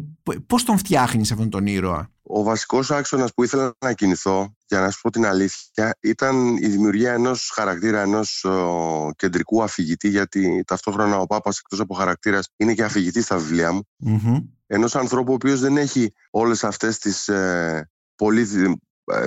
πώς 0.46 0.64
τον 0.64 0.78
φτιάχνεις 0.78 1.32
αυτόν 1.32 1.50
τον 1.50 1.66
ήρωα; 1.66 2.10
Ο 2.22 2.42
βασικός 2.42 2.90
άξονας 2.90 3.34
που 3.34 3.42
ήθελα 3.44 3.72
να 3.84 3.92
κινηθώ, 3.92 4.54
για 4.66 4.80
να 4.80 4.90
σου 4.90 5.00
πω 5.00 5.10
την 5.10 5.26
αλήθεια, 5.26 5.98
ήταν 6.00 6.56
η 6.56 6.66
δημιουργία 6.66 7.12
ενός 7.12 7.50
χαρακτήρα, 7.54 8.00
ενός 8.00 8.44
ο, 8.44 9.10
κεντρικού 9.16 9.62
αφηγητή, 9.62 10.08
γιατί 10.08 10.62
ταυτόχρονα 10.66 11.18
ο 11.18 11.26
Πάπας 11.26 11.58
εκτός 11.58 11.80
από 11.80 11.94
χαρακτήρας 11.94 12.48
είναι 12.56 12.74
και 12.74 12.84
αφηγητής 12.84 13.24
στα 13.24 13.36
βιβλία 13.36 13.72
μου. 13.72 13.82
mm 14.06 14.42
Ενός 14.66 14.96
ανθρώπου 14.96 15.32
ο 15.32 15.34
οποίος 15.34 15.60
δεν 15.60 15.76
έχει 15.76 16.12
όλες 16.30 16.64
αυτές 16.64 16.98
τις 16.98 17.28
ε, 17.28 17.90
πολύ 18.16 18.40
ε, 18.40 18.72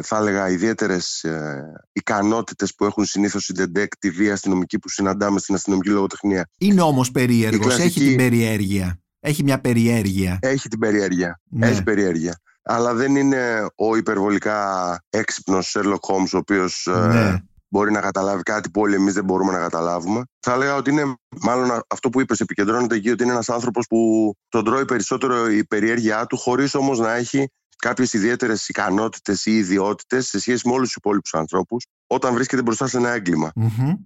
θα 0.02 0.18
έλεγα 0.18 0.50
ιδιαίτερες 0.50 1.24
ε, 1.24 1.64
ικανότητες 1.92 2.76
που 2.76 2.86
έχουν 2.86 3.06
συνήθως 3.06 3.50
οι 3.50 3.54
detective 3.58 4.30
αστυνομικοί 4.32 4.80
που 4.80 4.90
συναντάμε 4.90 5.40
στην 5.40 5.56
αστυνομική 5.56 5.90
λογοτεχνία. 5.90 6.50
Είναι 6.58 6.82
όμως 6.82 7.12
περίεργος, 7.12 7.80
έχει 7.80 8.00
την 8.00 8.16
περιέργεια. 8.16 9.00
Έχει 9.20 9.44
μια 9.44 9.62
περιέργεια. 9.62 10.38
Έχει 10.42 10.70
την 10.70 10.80
περιέργεια. 10.80 11.42
Ναι. 11.50 11.68
Έχει 11.68 11.84
περιέργεια. 11.84 12.40
Αλλά 12.64 12.94
δεν 12.94 13.16
είναι 13.16 13.68
ο 13.76 13.96
υπερβολικά 13.96 15.00
έξυπνος 15.10 15.76
Sherlock 15.78 16.14
Holmes, 16.14 16.30
ο 16.34 16.38
οποίος 16.38 16.88
ε, 16.88 17.08
ναι. 17.08 17.44
μπορεί 17.68 17.92
να 17.92 18.00
καταλάβει 18.00 18.44
κάτι 18.44 18.70
που 18.70 18.82
όλοι 18.82 18.96
εμείς 18.96 19.14
δεν 19.14 19.24
μπορούμε 19.24 19.52
να 19.52 19.60
καταλάβουμε. 19.60 20.24
Θα 20.40 20.54
έλεγα 20.54 20.76
ότι 20.76 20.92
είναι, 20.92 21.16
μάλλον 21.42 21.82
αυτό 21.88 22.10
που 22.10 22.22
είπες, 22.22 22.40
επικεντρώνεται 22.40 22.96
εκεί, 22.96 23.10
ότι 23.10 23.24
είναι 23.24 23.32
ένας 23.32 23.50
άνθρωπος 23.50 23.88
που 23.88 24.34
τον 24.50 24.64
τρώει 24.64 24.86
περισσότερο 24.86 25.50
η 25.50 25.66
περιέργειά 25.66 26.26
του, 26.26 26.38
χωρίς 26.38 26.76
όμως 26.76 27.00
να 27.00 27.14
έχει 27.14 27.48
κάποιες 27.76 28.14
ιδιαίτερες 28.14 28.70
ικανότητες 28.70 29.46
ή 29.46 29.58
ιδιότητες 29.58 30.28
σε 30.28 30.40
σχέση 30.40 30.68
με 30.68 30.74
όλους 30.74 30.88
τους 30.88 30.96
υπόλοιπους 30.96 31.34
ανθρώπους 31.34 31.86
όταν 32.08 32.34
βρίσκεται 32.34 32.62
μπροστά 32.62 32.88
σε 32.88 32.98
ένα 32.98 33.10
εγκλημα 33.10 33.52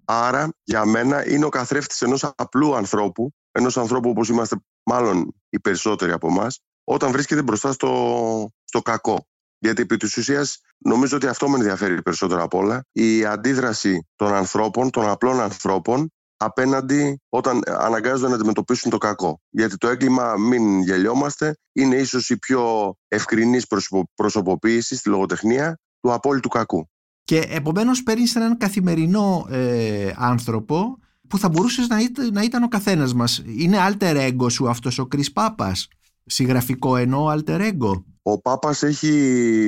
Άρα, 0.05 0.49
για 0.63 0.85
μένα, 0.85 1.29
είναι 1.29 1.45
ο 1.45 1.49
καθρέφτης 1.49 2.01
ενός 2.01 2.31
απλού 2.35 2.75
ανθρώπου, 2.75 3.33
ενός 3.51 3.77
ανθρώπου 3.77 4.09
όπως 4.09 4.29
είμαστε 4.29 4.55
μάλλον 4.83 5.35
οι 5.49 5.59
περισσότεροι 5.59 6.11
από 6.11 6.27
εμάς, 6.27 6.59
όταν 6.83 7.11
βρίσκεται 7.11 7.41
μπροστά 7.41 7.71
στο, 7.71 8.49
στο 8.63 8.81
κακό. 8.81 9.27
Γιατί 9.59 9.81
επί 9.81 9.97
της 9.97 10.17
ουσίας 10.17 10.59
νομίζω 10.77 11.15
ότι 11.15 11.27
αυτό 11.27 11.49
με 11.49 11.55
ενδιαφέρει 11.55 12.01
περισσότερο 12.01 12.43
απ' 12.43 12.53
όλα. 12.53 12.85
Η 12.91 13.25
αντίδραση 13.25 14.07
των 14.15 14.33
ανθρώπων, 14.33 14.89
των 14.89 15.09
απλών 15.09 15.41
ανθρώπων, 15.41 16.11
απέναντι 16.39 17.21
όταν 17.29 17.61
αναγκάζονται 17.65 18.27
να 18.27 18.35
αντιμετωπίσουν 18.35 18.91
το 18.91 18.97
κακό. 18.97 19.41
Γιατί 19.49 19.77
το 19.77 19.87
έγκλημα, 19.87 20.35
μην 20.37 20.81
γελιόμαστε, 20.81 21.57
είναι 21.73 21.95
ίσως 21.95 22.29
η 22.29 22.37
πιο 22.37 22.93
ευκρινής 23.07 23.65
προσωποποίηση 24.15 24.95
στη 24.95 25.09
λογοτεχνία 25.09 25.79
του 26.01 26.13
απόλυτου 26.13 26.49
κακού. 26.49 26.89
Και 27.23 27.39
επομένως 27.49 28.03
παίρνεις 28.03 28.35
έναν 28.35 28.57
καθημερινό 28.57 29.47
ε, 29.49 30.11
άνθρωπο 30.15 30.97
που 31.29 31.37
θα 31.37 31.49
μπορούσες 31.49 31.87
να, 31.87 31.99
ήταν, 31.99 32.33
να 32.33 32.41
ήταν 32.41 32.63
ο 32.63 32.67
καθένας 32.67 33.13
μας. 33.13 33.43
Είναι 33.45 33.77
alter 33.89 34.15
ego 34.15 34.51
σου 34.51 34.69
αυτός 34.69 34.99
ο 34.99 35.05
Κρίς 35.05 35.31
Πάπας. 35.31 35.87
Συγγραφικό 36.25 36.95
εννοώ 36.95 37.33
alter 37.33 37.59
ego. 37.59 38.03
Ο 38.21 38.41
Πάπας 38.41 38.83
έχει, 38.83 39.11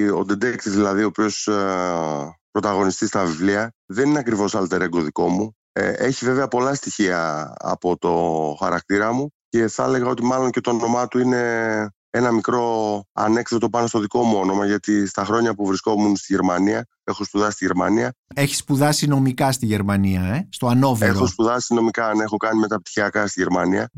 ο 0.09 0.25
detective 0.29 0.63
δηλαδή, 0.63 1.03
ο 1.03 1.07
οποίος 1.07 1.47
ε, 1.47 2.39
πρωταγωνιστεί 2.51 3.07
στα 3.07 3.25
βιβλία, 3.25 3.73
δεν 3.85 4.09
είναι 4.09 4.19
ακριβώς 4.19 4.55
alter 4.55 4.81
ego 4.81 5.01
δικό 5.03 5.27
μου. 5.27 5.55
Ε, 5.73 5.89
έχει 5.89 6.25
βέβαια 6.25 6.47
πολλά 6.47 6.73
στοιχεία 6.73 7.53
από 7.59 7.97
το 7.97 8.13
χαρακτήρα 8.59 9.13
μου 9.13 9.33
και 9.49 9.67
θα 9.67 9.83
έλεγα 9.83 10.07
ότι 10.07 10.23
μάλλον 10.23 10.49
και 10.49 10.61
το 10.61 10.69
όνομά 10.69 11.07
του 11.07 11.19
είναι 11.19 11.89
ένα 12.09 12.31
μικρό 12.31 13.03
ανέκδοτο 13.13 13.69
πάνω 13.69 13.87
στο 13.87 13.99
δικό 13.99 14.23
μου 14.23 14.37
όνομα, 14.37 14.65
γιατί 14.65 15.07
στα 15.07 15.25
χρόνια 15.25 15.53
που 15.53 15.65
βρισκόμουν 15.65 16.15
στη 16.15 16.33
Γερμανία, 16.33 16.87
έχω 17.03 17.23
σπουδάσει 17.23 17.51
στη 17.51 17.65
Γερμανία. 17.65 18.13
Έχεις 18.35 18.57
σπουδάσει 18.57 19.07
νομικά 19.07 19.51
στη 19.51 19.65
Γερμανία, 19.65 20.21
ε; 20.21 20.47
στο 20.51 20.67
Ανόβερο. 20.67 21.11
Έχω 21.11 21.27
σπουδάσει 21.27 21.73
νομικά, 21.73 22.13
ναι, 22.13 22.23
έχω 22.23 22.37
κάνει 22.37 22.59
μεταπτυχιακά 22.59 23.27
στη 23.27 23.39
Γερμανία. 23.41 23.89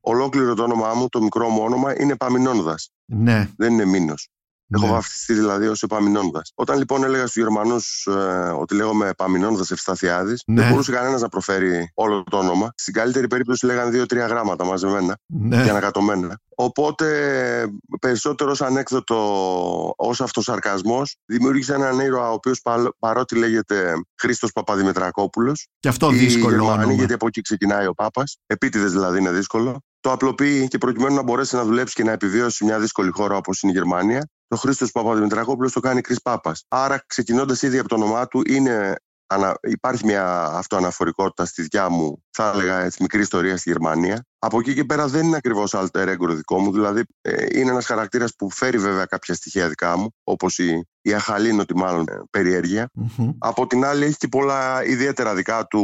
Ολόκληρο 0.00 0.54
το 0.54 0.62
όνομά 0.62 0.94
μου, 0.94 1.08
το 1.08 1.22
μικρό 1.22 1.48
μου 1.48 1.62
όνομα, 1.62 2.00
είναι 2.00 2.16
Παμινόνδα. 2.16 2.74
Ναι. 3.04 3.48
Δεν 3.56 3.72
είναι 3.72 3.84
Μήνος. 3.84 4.28
Έχω 4.70 4.86
ναι. 4.86 4.92
βαφτιστεί 4.92 5.34
δηλαδή 5.34 5.66
ως 5.66 5.82
Επαμινώνδα. 5.82 6.42
Όταν 6.54 6.78
λοιπόν 6.78 7.04
έλεγα 7.04 7.26
στους 7.26 7.42
Γερμανούς 7.42 8.06
ε, 8.10 8.12
ότι 8.60 8.74
λέγομαι 8.74 9.08
Επαμινώνδα 9.08 9.64
Ευσταθιάδης, 9.70 10.42
ναι. 10.46 10.60
δεν 10.60 10.70
μπορούσε 10.70 10.92
κανένας 10.92 11.20
να 11.20 11.28
προφέρει 11.28 11.90
όλο 11.94 12.24
το 12.30 12.38
όνομα. 12.38 12.72
Στην 12.76 12.94
καλύτερη 12.94 13.26
περίπτωση 13.26 13.66
λέγανε 13.66 13.90
δύο-τρία 13.90 14.26
γράμματα 14.26 14.64
μαζεμένα 14.64 15.18
ναι. 15.26 15.62
και 15.62 15.70
ανακατωμένα. 15.70 16.38
Οπότε 16.54 17.06
περισσότερο 18.00 18.50
ως 18.50 18.62
ανέκδοτο, 18.62 19.94
ως 19.96 20.20
αυτοσαρκασμός, 20.20 21.16
δημιούργησε 21.26 21.74
έναν 21.74 22.00
ήρωα 22.00 22.30
ο 22.30 22.32
οποίος 22.32 22.62
παρότι 22.98 23.36
λέγεται 23.36 23.92
Χρήστος 24.20 24.52
Παπαδημητρακόπουλος. 24.52 25.68
Και 25.80 25.88
αυτό 25.88 26.08
δύσκολο. 26.08 26.66
όνομα. 26.66 26.92
γιατί 26.92 27.12
από 27.12 27.26
εκεί 27.26 27.40
ξεκινάει 27.40 27.86
ο 27.86 27.94
Πάπας. 27.94 28.38
Επίτηδες 28.46 28.92
δηλαδή 28.92 29.18
είναι 29.18 29.30
δύσκολο 29.30 29.82
το 30.04 30.12
απλοποιεί 30.12 30.68
και 30.68 30.78
προκειμένου 30.78 31.14
να 31.14 31.22
μπορέσει 31.22 31.54
να 31.54 31.64
δουλέψει 31.64 31.94
και 31.94 32.04
να 32.04 32.12
επιβιώσει 32.12 32.64
μια 32.64 32.78
δύσκολη 32.78 33.10
χώρα 33.10 33.36
όπως 33.36 33.62
είναι 33.62 33.72
η 33.72 33.74
Γερμανία, 33.74 34.28
το 34.48 34.56
Χρήστος 34.56 34.90
Παπαδημητρακόπουλος 34.90 35.72
το 35.72 35.80
κάνει 35.80 36.00
Κρι 36.00 36.16
Πάπα. 36.22 36.56
Άρα, 36.68 37.04
ξεκινώντας 37.06 37.62
ήδη 37.62 37.78
από 37.78 37.88
το 37.88 37.94
όνομά 37.94 38.26
του, 38.26 38.42
είναι, 38.46 38.94
ανα, 39.26 39.58
υπάρχει 39.62 40.04
μια 40.04 40.42
αυτοαναφορικότητα 40.42 41.44
στη 41.44 41.62
δικιά 41.62 41.88
μου, 41.88 42.22
θα 42.30 42.50
έλεγα 42.54 42.80
έτσι, 42.80 43.02
μικρή 43.02 43.20
ιστορία 43.20 43.56
στη 43.56 43.70
Γερμανία. 43.70 44.24
Από 44.38 44.58
εκεί 44.58 44.74
και 44.74 44.84
πέρα 44.84 45.06
δεν 45.06 45.26
είναι 45.26 45.36
ακριβώς 45.36 45.74
alter 45.76 46.08
ego 46.08 46.28
δικό 46.28 46.58
μου. 46.58 46.72
Δηλαδή, 46.72 47.02
ε, 47.20 47.46
είναι 47.58 47.70
ένας 47.70 47.86
χαρακτήρας 47.86 48.34
που 48.38 48.50
φέρει 48.50 48.78
βέβαια 48.78 49.04
κάποια 49.04 49.34
στοιχεία 49.34 49.68
δικά 49.68 49.96
μου, 49.96 50.08
όπως 50.24 50.58
η, 50.58 50.88
η 51.00 51.14
αχαλήνωτη 51.14 51.76
μάλλον 51.76 52.04
ε, 52.08 52.20
περιεργεια 52.30 52.90
Από 53.38 53.66
την 53.66 53.84
άλλη, 53.84 54.04
έχει 54.04 54.16
και 54.16 54.28
πολλά 54.28 54.84
ιδιαίτερα 54.84 55.34
δικά 55.34 55.66
του 55.66 55.82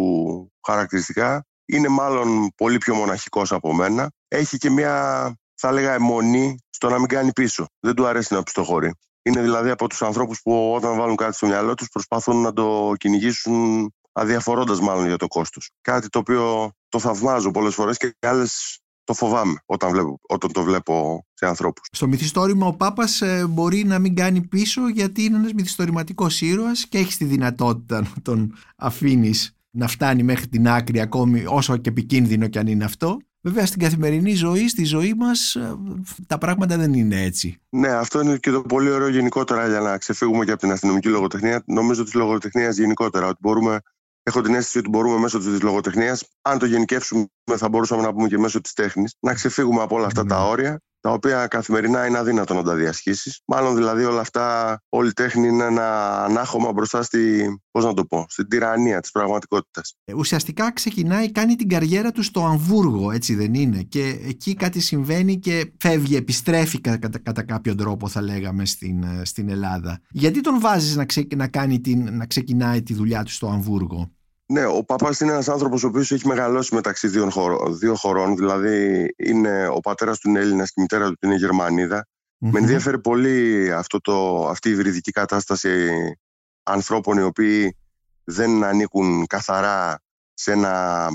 χαρακτηριστικά. 0.66 1.44
Είναι 1.72 1.88
μάλλον 1.88 2.52
πολύ 2.56 2.78
πιο 2.78 2.94
μοναχικός 2.94 3.52
από 3.52 3.74
μένα. 3.74 4.10
Έχει 4.28 4.58
και 4.58 4.70
μια 4.70 5.34
θα 5.54 5.68
έλεγα 5.68 5.92
αιμονή 5.92 6.58
στο 6.70 6.88
να 6.88 6.98
μην 6.98 7.08
κάνει 7.08 7.32
πίσω. 7.32 7.66
Δεν 7.80 7.94
του 7.94 8.06
αρέσει 8.06 8.34
να 8.34 8.42
πιστοχωρεί. 8.42 8.94
Είναι 9.22 9.40
δηλαδή 9.42 9.70
από 9.70 9.88
τους 9.88 10.02
ανθρώπους 10.02 10.40
που 10.42 10.72
όταν 10.72 10.96
βάλουν 10.96 11.16
κάτι 11.16 11.34
στο 11.34 11.46
μυαλό 11.46 11.74
τους 11.74 11.88
προσπαθούν 11.88 12.36
να 12.36 12.52
το 12.52 12.92
κυνηγήσουν 12.96 13.92
αδιαφορώντας 14.12 14.80
μάλλον 14.80 15.06
για 15.06 15.16
το 15.16 15.26
κόστος. 15.26 15.70
Κάτι 15.80 16.08
το 16.08 16.18
οποίο 16.18 16.72
το 16.88 16.98
θαυμάζω 16.98 17.50
πολλές 17.50 17.74
φορές 17.74 17.96
και 17.96 18.14
άλλες 18.20 18.80
το 19.04 19.14
φοβάμαι 19.14 19.62
όταν, 19.66 19.90
βλέπω, 19.90 20.20
όταν 20.28 20.52
το 20.52 20.62
βλέπω 20.62 21.24
σε 21.34 21.46
ανθρώπους. 21.46 21.88
Στο 21.92 22.06
μυθιστόρημα 22.06 22.66
ο 22.66 22.74
Πάπας 22.74 23.20
ε, 23.20 23.46
μπορεί 23.48 23.84
να 23.84 23.98
μην 23.98 24.14
κάνει 24.14 24.40
πίσω 24.40 24.88
γιατί 24.88 25.24
είναι 25.24 25.36
ένας 25.36 25.52
μυθιστορηματικός 25.52 26.40
ήρωας 26.40 26.86
και 26.88 26.98
έχει 26.98 27.16
τη 27.16 27.24
δυνατότητα 27.24 28.00
να 28.00 28.22
τον 28.22 28.54
αφήνεις 28.76 29.59
να 29.70 29.86
φτάνει 29.86 30.22
μέχρι 30.22 30.48
την 30.48 30.68
άκρη 30.68 31.00
ακόμη 31.00 31.44
όσο 31.46 31.76
και 31.76 31.88
επικίνδυνο 31.88 32.48
κι 32.48 32.58
αν 32.58 32.66
είναι 32.66 32.84
αυτό 32.84 33.18
Βέβαια 33.42 33.66
στην 33.66 33.80
καθημερινή 33.80 34.34
ζωή, 34.34 34.68
στη 34.68 34.84
ζωή 34.84 35.14
μας, 35.14 35.54
ε, 35.54 35.76
τα 36.26 36.38
πράγματα 36.38 36.76
δεν 36.76 36.92
είναι 36.92 37.22
έτσι. 37.22 37.60
Ναι, 37.68 37.88
αυτό 37.88 38.20
είναι 38.20 38.36
και 38.36 38.50
το 38.50 38.60
πολύ 38.60 38.90
ωραίο 38.90 39.08
γενικότερα 39.08 39.68
για 39.68 39.80
να 39.80 39.98
ξεφύγουμε 39.98 40.44
και 40.44 40.50
από 40.50 40.60
την 40.60 40.70
αστυνομική 40.70 41.08
λογοτεχνία. 41.08 41.62
Νομίζω 41.66 42.04
της 42.04 42.14
λογοτεχνίας 42.14 42.76
γενικότερα, 42.76 43.26
ότι 43.26 43.38
μπορούμε, 43.40 43.80
έχω 44.22 44.40
την 44.40 44.54
αίσθηση 44.54 44.78
ότι 44.78 44.88
μπορούμε 44.88 45.18
μέσω 45.18 45.38
της 45.38 45.62
λογοτεχνίας, 45.62 46.28
αν 46.42 46.58
το 46.58 46.66
γενικεύσουμε 46.66 47.26
θα 47.56 47.68
μπορούσαμε 47.68 48.02
να 48.02 48.12
πούμε 48.12 48.28
και 48.28 48.38
μέσω 48.38 48.60
της 48.60 48.72
τέχνης, 48.72 49.14
να 49.20 49.34
ξεφύγουμε 49.34 49.82
από 49.82 49.96
όλα 49.96 50.06
αυτά 50.06 50.24
τα 50.24 50.38
ναι. 50.38 50.48
όρια 50.48 50.80
τα 51.00 51.12
οποία 51.12 51.46
καθημερινά 51.46 52.06
είναι 52.06 52.18
αδύνατο 52.18 52.54
να 52.54 52.62
τα 52.62 52.74
διασχίσεις. 52.74 53.40
Μάλλον 53.46 53.74
δηλαδή 53.74 54.04
όλα 54.04 54.20
αυτά, 54.20 54.78
όλη 54.88 55.08
η 55.08 55.12
τέχνη 55.12 55.48
είναι 55.48 55.64
ένα 55.64 56.18
ανάχωμα 56.24 56.72
μπροστά 56.72 57.02
στη, 57.02 57.46
πώς 57.70 57.84
να 57.84 57.94
το 57.94 58.04
πω, 58.04 58.26
στην 58.28 58.48
τυραννία 58.48 59.00
της 59.00 59.10
πραγματικότητας. 59.10 59.96
Ε, 60.04 60.14
ουσιαστικά 60.14 60.72
ξεκινάει, 60.72 61.32
κάνει 61.32 61.56
την 61.56 61.68
καριέρα 61.68 62.12
του 62.12 62.22
στο 62.22 62.44
Αμβούργο, 62.44 63.10
έτσι 63.10 63.34
δεν 63.34 63.54
είναι; 63.54 63.82
Και 63.82 64.20
εκεί 64.26 64.54
κάτι 64.54 64.80
συμβαίνει 64.80 65.38
και 65.38 65.72
φεύγει, 65.78 66.16
επιστρέφει 66.16 66.80
κατά, 66.80 67.18
κατά 67.18 67.42
κάποιον 67.42 67.76
τρόπο 67.76 68.08
θα 68.08 68.22
λέγαμε 68.22 68.66
στην, 68.66 69.02
ε, 69.02 69.24
στην 69.24 69.48
Ελλάδα. 69.48 70.00
Γιατί 70.10 70.40
τον 70.40 70.60
βάζεις 70.60 70.96
να, 70.96 71.06
να, 71.36 71.48
κάνει 71.48 71.80
την, 71.80 72.16
να 72.16 72.26
ξεκινάει 72.26 72.82
τη 72.82 72.94
δουλειά 72.94 73.22
του 73.22 73.30
στο 73.30 73.46
Αμβούργο; 73.46 74.10
Ναι, 74.50 74.66
ο 74.66 74.84
Παπά 74.84 75.10
είναι 75.20 75.32
ένας 75.32 75.48
άνθρωπος 75.48 75.84
ο 75.84 75.86
οποίος 75.86 76.10
έχει 76.10 76.26
μεγαλώσει 76.26 76.74
μεταξύ 76.74 77.08
δύο, 77.08 77.30
χωρών, 77.30 77.78
δύο 77.78 77.94
χωρών. 77.94 78.36
Δηλαδή, 78.36 79.08
είναι, 79.16 79.68
ο 79.68 79.80
πατέρας 79.80 80.18
του 80.18 80.28
είναι 80.28 80.40
Έλληνας 80.40 80.68
και 80.68 80.74
η 80.76 80.80
μητέρα 80.80 81.08
του 81.08 81.16
είναι 81.20 81.34
Γερμανίδα. 81.34 82.06
Με 82.38 82.58
ενδιαφέρει 82.58 83.00
πολύ 83.00 83.72
αυτό 83.72 84.00
το, 84.00 84.46
αυτή 84.48 84.68
η 84.68 84.72
υβριδική 84.72 85.10
κατάσταση 85.10 85.90
ανθρώπων 86.62 87.18
οι 87.18 87.22
οποίοι 87.22 87.76
δεν 88.24 88.64
ανήκουν 88.64 89.26
καθαρά 89.26 90.00
σε 90.34 90.52
ένα 90.52 91.08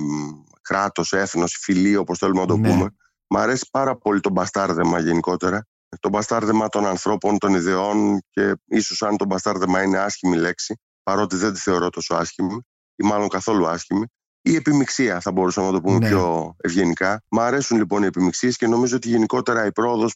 κράτος, 0.61 1.13
έθνος, 1.13 1.57
φυλή, 1.61 1.95
όπως 1.95 2.17
θέλουμε 2.17 2.39
να 2.39 2.47
το 2.47 2.57
ναι. 2.57 2.69
πούμε. 2.69 2.95
Μ' 3.27 3.37
αρέσει 3.37 3.67
πάρα 3.71 3.97
πολύ 3.97 4.19
το 4.19 4.29
μπαστάρδεμα 4.29 4.99
γενικότερα. 4.99 5.65
Το 5.99 6.09
μπαστάρδεμα 6.09 6.69
των 6.69 6.85
ανθρώπων, 6.85 7.37
των 7.37 7.53
ιδεών 7.53 8.21
και 8.29 8.55
ίσως 8.65 9.01
αν 9.01 9.17
το 9.17 9.25
μπαστάρδεμα 9.25 9.83
είναι 9.83 9.97
άσχημη 9.97 10.35
λέξη, 10.35 10.79
παρότι 11.03 11.35
δεν 11.35 11.53
τη 11.53 11.59
θεωρώ 11.59 11.89
τόσο 11.89 12.15
άσχημη 12.15 12.65
ή 12.95 13.03
μάλλον 13.03 13.27
καθόλου 13.27 13.67
άσχημη, 13.67 14.05
η 14.47 14.55
επιμειξία, 14.55 15.19
θα 15.19 15.31
μπορούσαμε 15.31 15.67
να 15.67 15.73
το 15.73 15.81
πούμε 15.81 15.97
Ναι. 15.97 16.07
πιο 16.07 16.55
ευγενικά. 16.57 17.23
Μ' 17.29 17.39
αρέσουν 17.39 17.77
λοιπόν 17.77 18.03
οι 18.03 18.05
επιμειξίες 18.05 18.57
και 18.57 18.67
νομίζω 18.67 18.95
ότι 18.95 19.09
γενικότερα 19.09 19.65
η 19.65 19.71
πρόοδος 19.71 20.15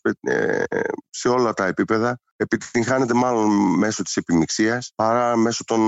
σε 1.09 1.27
όλα 1.29 1.53
τα 1.53 1.65
επίπεδα 1.65 2.19
επιτυγχάνεται 2.35 3.13
μάλλον 3.13 3.77
μέσω 3.77 4.03
της 4.03 4.17
επιμειξίας 4.17 4.91
παρά 4.95 5.35
μέσω 5.35 5.63
των 5.63 5.81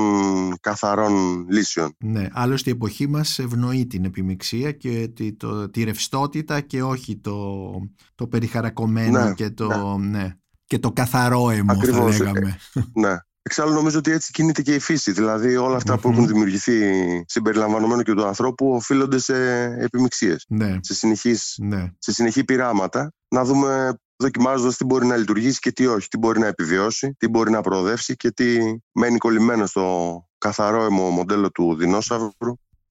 καθαρών 0.60 1.46
λύσεων. 1.50 1.96
Ναι, 2.00 2.28
άλλωστε 2.32 2.70
η 2.70 2.74
εποχή 2.74 3.08
μας 3.08 3.40
ευνοεί 3.40 3.88
την 3.88 4.06
επιμειξία 4.06 4.72
και 4.72 5.08
τη, 5.16 5.34
το, 5.34 5.70
τη 5.70 5.84
ρευστότητα 5.84 6.62
και 6.62 6.84
όχι 6.84 7.18
το, 7.18 7.62
το 8.16 8.28
περιχαρακωμένο 8.28 9.24
Ναι, 9.24 9.34
και, 9.34 9.50
το, 9.50 9.98
ναι. 9.98 10.36
και 10.66 10.80
το 10.80 10.92
καθαρό 10.92 11.50
αιμο 11.50 11.72
Ακριβώς. 11.72 12.18
θα 12.18 12.24
λέγαμε. 12.24 12.58
Ναι. 12.94 13.16
Εξάλλου 13.44 13.74
νομίζω 13.74 13.98
ότι 13.98 14.12
έτσι 14.12 14.32
κινείται 14.32 14.62
και 14.62 14.74
η 14.74 14.80
φύση. 14.80 15.12
Δηλαδή 15.12 15.56
όλα 15.56 15.76
αυτά 15.76 15.98
που 16.00 16.08
Μμμ. 16.08 16.14
έχουν 16.14 16.28
δημιουργηθεί 16.28 16.82
συμπεριλαμβανομένου 17.28 18.02
και 18.02 18.14
του 18.14 18.26
ανθρώπου 18.26 18.74
οφείλονται 18.74 19.18
σε 19.18 19.64
επιμειξίες, 19.64 20.46
ναι, 20.48 20.78
σε, 20.82 20.94
συνεχείς, 20.94 21.56
ναι. 21.58 21.92
σε 21.98 22.12
συνεχή 22.12 22.44
πειράματα. 22.44 23.14
Να 23.30 23.44
δούμε 23.44 23.96
δοκιμάζοντας 24.16 24.78
τι 24.78 24.86
μπορεί 24.86 25.06
να 25.06 25.16
λειτουργήσει 25.16 25.60
και 25.60 25.72
τι 25.72 25.88
όχι, 25.88 26.08
τι 26.08 26.18
μπορεί 26.18 26.40
να 26.40 26.48
επιβιώσει, 26.48 27.16
τι 27.18 27.28
μπορεί 27.28 27.52
να 27.52 27.62
προοδεύσει 27.62 28.16
και 28.16 28.32
τι 28.32 28.58
μένει 28.92 29.18
κολλημένο 29.18 29.66
στο 29.66 30.26
καθαρό 30.38 30.84
αιμο 30.84 31.10
μοντέλο 31.10 31.52
του 31.52 31.76
δεινόσαυρου 31.76 32.30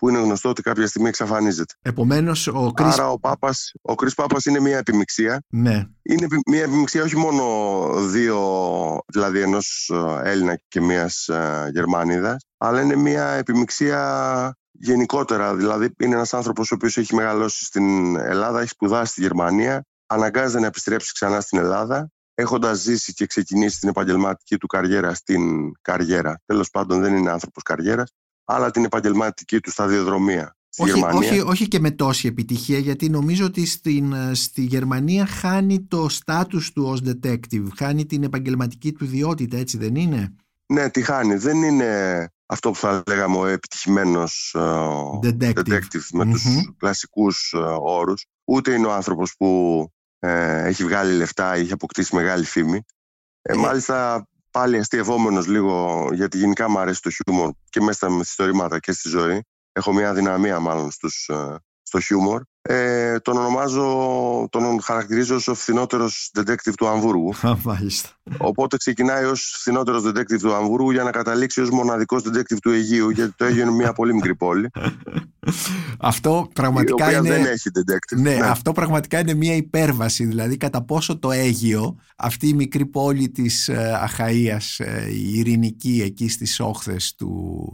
που 0.00 0.09
είναι 0.09 0.19
γνωστό 0.19 0.49
ότι 0.49 0.62
κάποια 0.62 0.87
στιγμή 0.87 1.09
εξαφανίζεται. 1.09 1.75
Επομένως 1.83 2.47
ο 2.47 2.73
Κρίς... 2.75 2.92
Άρα 2.92 3.11
ο 3.11 3.19
Πάπας, 3.19 3.73
ο 3.83 3.95
Κρίς 3.95 4.14
Πάπας 4.14 4.45
είναι 4.45 4.61
μια 4.61 4.78
επιμειξία 4.78 5.42
Ναι, 5.49 5.85
είναι 6.02 6.25
επι- 6.25 6.49
μια 6.49 6.62
επιμειξία 6.62 7.02
όχι 7.02 7.16
μόνο 7.16 7.45
δύο, 8.07 8.38
δηλαδή 9.12 9.40
ενός 9.40 9.90
ε, 10.25 10.30
Έλληνα 10.30 10.61
και 10.69 10.80
μιας 10.80 11.28
ε, 11.28 11.71
Γερμανίδας, 11.73 12.47
αλλά 12.57 12.80
είναι 12.80 12.97
μια 12.97 13.25
επιμειξία 13.28 14.54
γενικότερα. 14.73 15.54
Δηλαδή 15.54 15.90
είναι 15.99 16.14
ένας 16.14 16.35
άνθρωπος 16.35 16.71
ο 16.71 16.75
οποίος 16.75 16.97
έχει 16.97 17.14
μεγαλώσει 17.14 17.64
στην 17.64 18.16
Ελλάδα, 18.16 18.61
έχει 18.61 18.69
σπουδάσει 18.69 19.12
στη 19.12 19.21
Γερμανία, 19.21 19.85
αναγκάζεται 20.07 20.61
να 20.61 20.66
επιστρέψει 20.66 21.12
ξανά 21.12 21.40
στην 21.40 21.59
Ελλάδα, 21.59 22.11
έχοντας 22.35 22.78
ζήσει 22.78 23.12
και 23.12 23.26
ξεκινήσει 23.26 23.80
την 23.80 23.88
επαγγελματική 23.88 24.57
του 24.57 24.66
καριέρα 24.66 25.14
στην 25.14 25.73
καριέρα. 25.83 26.40
Τέλος 26.47 26.71
πάντων 26.71 27.00
δεν 27.00 27.16
είναι 27.16 27.30
άνθρωπος 27.30 27.62
καριέρας, 27.62 28.12
αλλά 28.54 28.71
την 28.71 28.85
επαγγελματική 28.85 29.61
του 29.61 29.71
σταδιοδρομία 29.71 30.57
στη 30.69 30.83
όχι, 30.83 30.92
Γερμανία. 30.92 31.19
όχι, 31.30 31.40
όχι 31.40 31.69
και 31.69 31.80
με 31.80 31.90
τόση 31.90 32.26
επιτυχία 32.28 32.78
γιατί 32.78 33.09
νομίζω 33.11 33.45
ότι 33.45 33.66
στην, 33.66 34.12
ε, 34.12 34.35
στη 34.35 34.62
Γερμανία 34.62 35.26
χάνει 35.26 35.80
το 35.80 36.09
στάτους 36.09 36.73
του 36.73 36.83
ως 36.87 37.00
detective, 37.07 37.66
χάνει 37.76 38.07
την 38.07 38.23
επαγγελματική 38.23 38.92
του 38.92 39.04
ιδιότητα, 39.04 39.57
έτσι 39.57 39.76
δεν 39.78 39.95
είναι; 39.95 40.35
Ναι, 40.66 40.88
τη 40.90 41.02
χάνει. 41.02 41.35
Δεν 41.35 41.62
είναι 41.62 42.28
αυτό 42.47 42.71
που 42.71 42.76
θα 42.76 43.02
λέγαμε 43.07 43.37
ο 43.37 43.47
επιτυχημένος 43.47 44.54
ε, 44.54 44.61
Detective. 45.23 45.52
detective 45.59 46.07
με 46.12 46.25
τους 46.25 46.45
Μμμ. 46.45 46.61
κλασικούς 46.76 47.52
ε, 47.52 47.59
όρους. 47.80 48.25
Ούτε 48.45 48.75
είναι 48.75 48.87
ο 48.87 48.92
άνθρωπος 48.92 49.35
που 49.38 49.87
ε, 50.19 50.64
έχει 50.66 50.85
βγάλει 50.85 51.16
λεφτά 51.16 51.57
ή 51.57 51.61
έχει 51.61 51.73
αποκτήσει 51.73 52.14
μεγάλη 52.14 52.45
φήμη. 52.45 52.80
Ε, 53.42 53.52
Ε. 53.52 53.57
μάλιστα 53.57 54.26
πάλι 54.50 54.78
αστειευόμενος 54.78 55.47
λίγο, 55.47 56.09
γιατί 56.12 56.38
γενικά 56.38 56.69
μου 56.69 56.78
αρέσει 56.78 57.02
το 57.02 57.11
χιούμορ 57.11 57.50
και 57.71 57.80
μέσα 57.80 57.92
στα 57.92 58.11
μυθιστορήματα 58.11 58.78
και 58.78 58.92
στη 58.92 59.09
ζωή. 59.09 59.42
Έχω 59.73 59.92
μια 59.92 60.14
δυναμία 60.14 60.61
μάλλον 60.61 60.90
στους, 60.90 61.28
ε, 61.28 61.57
στο 61.83 62.00
χιούμορ. 62.00 62.42
Ε, 62.73 63.19
τον 63.19 63.37
ονομάζω, 63.37 64.49
τον 64.50 64.83
χαρακτηρίζω 64.83 65.35
ως 65.35 65.49
ο 65.49 65.55
φθηνότερος 65.55 66.31
detective 66.39 66.73
του 66.77 66.89
Αμβούργου. 66.89 67.35
Α, 67.43 67.57
μάλιστα. 67.62 68.09
Οπότε 68.39 68.77
ξεκινάει 68.77 69.25
ως 69.25 69.57
φθηνότερος 69.59 70.03
detective 70.07 70.39
του 70.41 70.55
Αμβούργου 70.55 70.91
για 70.91 71.03
να 71.03 71.11
καταλήξει 71.11 71.61
ως 71.61 71.71
μοναδικός 71.71 72.23
detective 72.27 72.59
του 72.62 72.71
Αιγείου, 72.71 73.11
γιατί 73.11 73.33
το 73.37 73.45
Αίγιο 73.45 73.62
είναι 73.62 73.71
μια 73.71 73.93
πολύ 73.93 74.15
μικρή 74.15 74.35
πόλη. 74.35 74.71
Αυτό 75.99 76.47
η 76.49 76.53
πραγματικά 76.53 77.05
οποία 77.05 77.19
είναι... 77.19 77.29
δεν 77.29 77.45
έχει 77.45 77.71
detective. 77.75 78.21
Ναι, 78.21 78.39
αυτό 78.43 78.73
πραγματικά 78.73 79.19
είναι 79.19 79.35
μια 79.35 79.55
υπέρβαση, 79.55 80.25
δηλαδή 80.25 80.57
κατά 80.57 80.83
πόσο 80.83 81.19
το 81.19 81.31
Αίγιο, 81.31 81.97
αυτή 82.17 82.49
η 82.49 82.55
μικρή 82.55 82.87
πόλη 82.87 83.31
της 83.31 83.69
ε, 83.69 84.09
Αχαΐας, 84.09 84.85
ε, 84.85 85.11
η 85.11 85.39
ειρηνική 85.39 86.03
εκεί 86.05 86.29
στις 86.29 86.61
όχθες 86.61 87.15
του, 87.15 87.71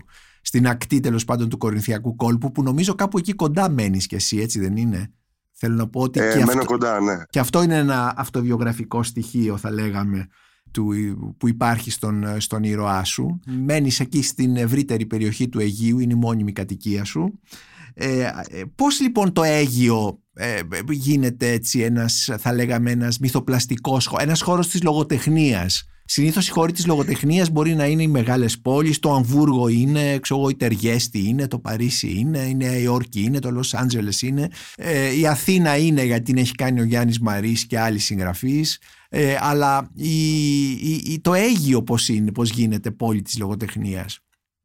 στην 0.46 0.68
ακτή 0.68 1.00
τέλος 1.00 1.24
πάντων 1.24 1.48
του 1.48 1.58
Κορινθιακού 1.58 2.16
κόλπου, 2.16 2.52
που 2.52 2.62
νομίζω 2.62 2.94
κάπου 2.94 3.18
εκεί 3.18 3.32
κοντά 3.32 3.68
μένεις 3.68 4.06
κι 4.06 4.14
εσύ, 4.14 4.36
έτσι 4.36 4.60
δεν 4.60 4.76
είναι; 4.76 5.12
Θέλω 5.52 5.74
να 5.74 5.88
πω 5.88 6.00
ότι 6.00 6.20
Ε, 6.20 6.32
και, 6.32 6.38
μένω 6.38 6.50
αυτό, 6.50 6.64
κοντά, 6.64 7.00
ναι. 7.00 7.16
και 7.30 7.38
αυτό 7.38 7.62
είναι 7.62 7.76
ένα 7.76 8.14
αυτοβιογραφικό 8.16 9.02
στοιχείο 9.02 9.56
θα 9.56 9.70
λέγαμε 9.70 10.26
του, 10.70 10.92
που 11.38 11.48
υπάρχει 11.48 11.90
στον, 11.90 12.40
στον 12.40 12.62
ήρωά 12.62 13.04
σου. 13.04 13.40
Μένεις 13.46 14.00
εκεί 14.00 14.22
στην 14.22 14.56
ευρύτερη 14.56 15.06
περιοχή 15.06 15.48
του 15.48 15.60
Αιγείου, 15.60 15.98
είναι 15.98 16.12
η 16.12 16.16
μόνιμη 16.16 16.52
κατοικία 16.52 17.04
σου. 17.04 17.40
Ε, 17.94 18.20
ε, 18.20 18.62
πώς 18.74 19.00
λοιπόν 19.00 19.32
το 19.32 19.42
Αίγιο 19.42 20.22
ε, 20.34 20.60
γίνεται 20.90 21.50
έτσι 21.50 21.80
ένας, 21.80 22.30
θα 22.38 22.52
λέγαμε, 22.52 22.90
ένας 22.90 23.18
μυθοπλαστικός 23.18 24.06
χώρος, 24.06 24.24
ένας 24.24 24.42
χώρος 24.42 24.68
της 24.68 24.82
λογοτεχνίας; 24.82 25.84
Συνήθως 26.08 26.48
οι 26.48 26.50
χώροι 26.50 26.72
της 26.72 26.86
λογοτεχνίας 26.86 27.50
μπορεί 27.50 27.74
να 27.74 27.86
είναι 27.86 28.02
οι 28.02 28.06
μεγάλες 28.08 28.58
πόλεις, 28.58 28.98
το 28.98 29.12
Αμβούργο 29.12 29.68
είναι, 29.68 30.18
ξέρω 30.18 30.40
εγώ, 30.40 30.48
η 30.48 30.54
Τεργέστη 30.56 31.28
είναι, 31.28 31.46
το 31.48 31.58
Παρίσι 31.58 32.12
είναι, 32.18 32.38
η 32.38 32.54
Νέα 32.54 32.76
Υόρκη 32.78 33.20
είναι, 33.22 33.38
το 33.38 33.50
Λος 33.50 33.74
Άντζελες 33.74 34.22
είναι, 34.22 34.48
ε, 34.76 35.18
η 35.18 35.26
Αθήνα 35.26 35.76
είναι 35.76 36.04
γιατί 36.04 36.22
την 36.22 36.36
έχει 36.36 36.52
κάνει 36.52 36.80
ο 36.80 36.84
Γιάννης 36.84 37.20
Μαρίς 37.20 37.66
και 37.66 37.78
άλλοι 37.78 37.98
συγγραφείς, 37.98 38.78
ε, 39.08 39.36
αλλά 39.40 39.90
η, 39.94 40.70
η, 40.70 41.02
η- 41.04 41.20
το 41.20 41.34
Αίγιο 41.34 41.82
πώς 41.82 42.08
είναι, 42.08 42.32
πώς 42.32 42.50
γίνεται 42.50 42.90
πόλη 42.90 43.22
της 43.22 43.38
λογοτεχνίας; 43.38 44.18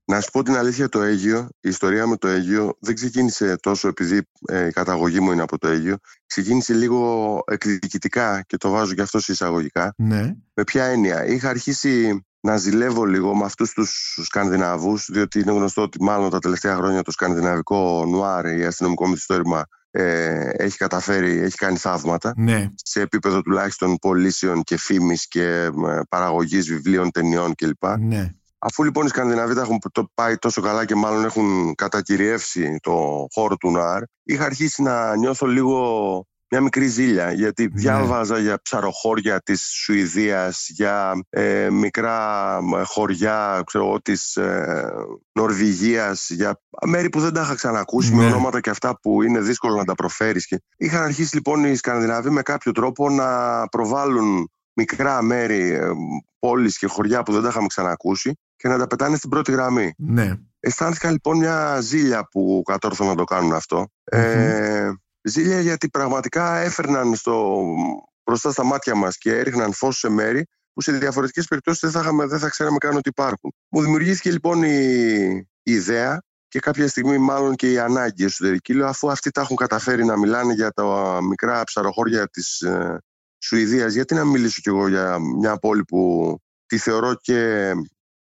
Να 0.05 0.19
σου 0.19 0.31
πω 0.31 0.43
την 0.43 0.55
αλήθεια, 0.55 0.89
το 0.89 1.01
Αίγιο, 1.01 1.49
η 1.59 1.69
ιστορία 1.69 2.07
με 2.07 2.17
το 2.17 2.27
Αίγιο 2.27 2.77
δεν 2.79 2.95
ξεκίνησε 2.95 3.55
τόσο 3.55 3.87
επειδή 3.87 4.21
ε, 4.47 4.67
η 4.67 4.71
καταγωγή 4.71 5.19
μου 5.19 5.31
είναι 5.31 5.41
από 5.41 5.57
το 5.57 5.67
Αίγιο. 5.67 5.97
Ξεκίνησε 6.25 6.73
λίγο 6.73 7.43
εκδικητικά 7.47 8.43
και 8.47 8.57
το 8.57 8.69
βάζω 8.69 8.93
και 8.93 9.01
αυτό 9.01 9.19
σε 9.19 9.31
εισαγωγικά. 9.31 9.93
Ναι, 9.97 10.35
Με 10.53 10.63
ποια 10.63 10.85
έννοια; 10.85 11.25
Είχα 11.25 11.49
αρχίσει 11.49 12.25
να 12.39 12.57
ζηλεύω 12.57 13.05
λίγο 13.05 13.35
με 13.35 13.45
αυτούς 13.45 13.73
τους 13.73 14.17
Σκανδιναβούς, 14.23 15.09
διότι 15.11 15.39
είναι 15.39 15.51
γνωστό 15.51 15.81
ότι 15.81 16.03
μάλλον 16.03 16.29
τα 16.29 16.39
τελευταία 16.39 16.75
χρόνια 16.75 17.01
το 17.01 17.11
σκανδιναβικό 17.11 18.05
νουάρ 18.05 18.45
ή 18.45 18.65
αστυνομικό 18.65 19.07
μυθιστόρημα 19.07 19.65
ε, 19.91 20.49
έχει 20.57 20.77
καταφέρει, 20.77 21.37
έχει 21.37 21.55
κάνει 21.55 21.77
θαύματα 21.77 22.33
ναι, 22.37 22.69
σε 22.75 23.01
επίπεδο 23.01 23.41
τουλάχιστον 23.41 23.97
πωλήσεων 23.97 24.63
και 24.63 24.77
φήμης 24.77 25.27
και 25.27 25.43
ε, 25.43 25.69
παραγωγής 26.09 26.67
βιβλίων, 26.67 27.11
ταινιών 27.11 27.55
κλπ. 27.55 27.97
ναι. 27.99 28.29
Αφού 28.63 28.83
λοιπόν 28.83 29.05
οι 29.05 29.09
Σκανδιναβοί 29.09 29.53
τα 29.53 29.61
έχουν 29.61 29.79
το 29.91 30.11
πάει 30.13 30.37
τόσο 30.37 30.61
καλά 30.61 30.85
και 30.85 30.95
μάλλον 30.95 31.25
έχουν 31.25 31.75
κατακυριεύσει 31.75 32.77
το 32.81 33.27
χώρο 33.33 33.57
του 33.57 33.71
Νουάρ, 33.71 34.01
είχα 34.23 34.45
αρχίσει 34.45 34.81
να 34.81 35.15
νιώθω 35.15 35.47
λίγο 35.47 36.25
μια 36.53 36.61
μικρή 36.61 36.87
ζήλια, 36.87 37.31
γιατί 37.31 37.63
Ναι. 37.63 37.69
διάβαζα 37.73 38.39
για 38.39 38.61
ψαροχώρια 38.61 39.41
της 39.41 39.61
Σουηδίας, 39.61 40.67
για 40.69 41.25
ε, 41.29 41.69
μικρά 41.69 42.57
ε, 42.77 42.83
χωριά 42.83 43.61
ξέρω, 43.65 43.85
εγώ, 43.85 44.01
της 44.01 44.35
ε, 44.35 44.91
Νορβηγίας, 45.33 46.29
για 46.29 46.61
μέρη 46.85 47.09
που 47.09 47.19
δεν 47.19 47.33
τα 47.33 47.41
είχα 47.41 47.55
ξανακούσει, 47.55 48.13
με 48.13 48.23
Ναι. 48.23 48.31
ονόματα 48.31 48.59
και 48.59 48.69
αυτά 48.69 48.99
που 49.01 49.21
είναι 49.23 49.39
δύσκολο 49.39 49.75
να 49.75 49.83
τα 49.83 49.95
προφέρεις. 49.95 50.47
Και... 50.47 50.61
Είχαν 50.77 51.01
αρχίσει 51.03 51.35
λοιπόν 51.35 51.63
οι 51.63 51.75
Σκανδιναβοί 51.75 52.29
με 52.29 52.41
κάποιο 52.41 52.71
τρόπο 52.71 53.09
να 53.09 53.67
προβάλλουν 53.67 54.51
μικρά 54.73 55.21
μέρη, 55.21 55.69
ε, 55.69 55.89
πόλεις 56.39 56.77
και 56.77 56.87
χωριά 56.87 57.23
που 57.23 57.31
δεν 57.31 57.41
τα 57.41 57.47
είχαμε 57.47 57.67
ξανακούσει 57.67 58.37
και 58.55 58.67
να 58.67 58.77
τα 58.77 58.87
πετάνε 58.87 59.15
στην 59.17 59.29
πρώτη 59.29 59.51
γραμμή. 59.51 59.93
ναι. 59.97 60.35
Αισθάνθηκα 60.63 61.11
λοιπόν 61.11 61.37
μια 61.37 61.79
ζήλια 61.81 62.27
που 62.31 62.61
κατόρθωσαν 62.65 63.07
να 63.07 63.15
το 63.15 63.23
κάνουν 63.23 63.53
αυτό. 63.53 63.87
Ε, 64.03 64.91
ζήλια 65.21 65.59
γιατί 65.59 65.89
πραγματικά 65.89 66.57
έφερναν 66.57 67.15
στο, 67.15 67.63
μπροστά 68.25 68.51
στα 68.51 68.63
μάτια 68.63 68.95
μας 68.95 69.17
και 69.17 69.37
έριχναν 69.37 69.73
φως 69.73 69.97
σε 69.97 70.09
μέρη 70.09 70.45
που 70.73 70.81
σε 70.81 70.91
διαφορετικές 70.91 71.47
περιπτώσεις 71.47 71.81
δεν 71.81 71.91
θα, 71.91 71.99
είχαμε, 71.99 72.25
δεν 72.25 72.39
θα 72.39 72.49
ξέραμε 72.49 72.77
καν 72.77 72.95
ότι 72.95 73.09
υπάρχουν. 73.09 73.53
Μου 73.69 73.81
δημιουργήθηκε 73.81 74.31
λοιπόν 74.31 74.63
η, 74.63 75.47
η 75.63 75.71
ιδέα 75.71 76.21
και 76.47 76.59
κάποια 76.59 76.87
στιγμή 76.87 77.17
μάλλον 77.17 77.55
και 77.55 77.71
η 77.71 77.79
ανάγκη 77.79 78.23
εσωτερική. 78.23 78.73
Λέω 78.73 78.87
αφού 78.87 79.11
αυτοί 79.11 79.31
τα 79.31 79.41
έχουν 79.41 79.55
καταφέρει 79.55 80.05
να 80.05 80.17
μιλάνε 80.17 80.53
για 80.53 80.71
τα 80.71 81.19
μικρά 81.29 81.63
ψαροχώρια 81.63 82.27
της 82.27 82.61
ε, 82.61 82.97
Σουηδίας, 83.41 83.93
γιατί 83.93 84.13
να 84.13 84.25
μιλήσω 84.25 84.59
κι 84.61 84.69
εγώ 84.69 84.87
για 84.87 85.19
μια 85.19 85.57
πόλη 85.57 85.83
που 85.83 86.35
τη 86.65 86.77
θεωρώ 86.77 87.15
και 87.21 87.71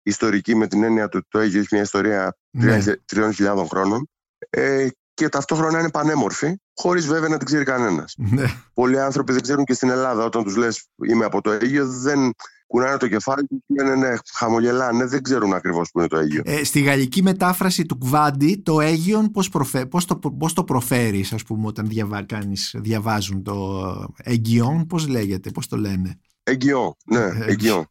ιστορική 0.03 0.55
με 0.55 0.67
την 0.67 0.83
έννοια 0.83 1.03
ότι 1.03 1.21
το 1.27 1.39
Αίγιο 1.39 1.59
έχει 1.59 1.67
μια 1.71 1.81
ιστορία 1.81 2.37
ναι. 2.49 2.79
3.000 3.13 3.65
χρόνων 3.69 4.09
ε, 4.49 4.87
και 5.13 5.29
ταυτόχρονα 5.29 5.79
είναι 5.79 5.91
πανέμορφη, 5.91 6.55
χωρίς 6.75 7.07
βέβαια 7.07 7.29
να 7.29 7.37
την 7.37 7.45
ξέρει 7.45 7.63
κανένας. 7.63 8.13
ναι. 8.17 8.43
Πολλοί 8.73 8.99
άνθρωποι 8.99 9.31
δεν 9.31 9.41
ξέρουν 9.41 9.63
και 9.63 9.73
στην 9.73 9.89
Ελλάδα 9.89 10.23
όταν 10.23 10.43
τους 10.43 10.55
λες 10.55 10.87
είμαι 11.07 11.25
από 11.25 11.41
το 11.41 11.51
Αίγιο 11.51 11.87
δεν 11.87 12.33
κουνάνε 12.71 12.97
το 12.97 13.07
κεφάλι 13.07 13.47
και 13.47 13.83
λένε 13.83 13.95
ναι, 13.95 14.15
χαμογελάνε, 14.33 15.05
δεν 15.05 15.21
ξέρουν 15.21 15.53
ακριβώς 15.53 15.89
που 15.91 15.99
είναι 15.99 16.07
το 16.07 16.17
Αίγιο. 16.17 16.41
Ε, 16.45 16.63
στη 16.63 16.81
γαλλική 16.81 17.21
μετάφραση 17.23 17.85
του 17.85 17.97
Κβάντι, 17.97 18.61
το 18.65 18.81
Αίγιον 18.81 19.31
πώς, 19.31 19.49
προφε... 19.49 19.85
πώς, 19.85 20.05
το... 20.05 20.15
πώς 20.15 20.53
το 20.53 20.63
προφέρεις, 20.63 21.33
ας 21.33 21.43
πούμε, 21.43 21.67
όταν 21.67 21.87
διαβα... 21.87 22.23
κάνεις... 22.23 22.75
διαβάζουν 22.77 23.43
το 23.43 23.85
Αίγιον, 24.17 24.85
πώς 24.85 25.07
λέγεται, 25.07 25.49
πώς 25.49 25.67
το 25.67 25.77
λένε; 25.77 26.19
Αιγιό, 26.43 26.97
ναι, 27.05 27.19
Ε, 27.19 27.45
αιγιό. 27.47 27.85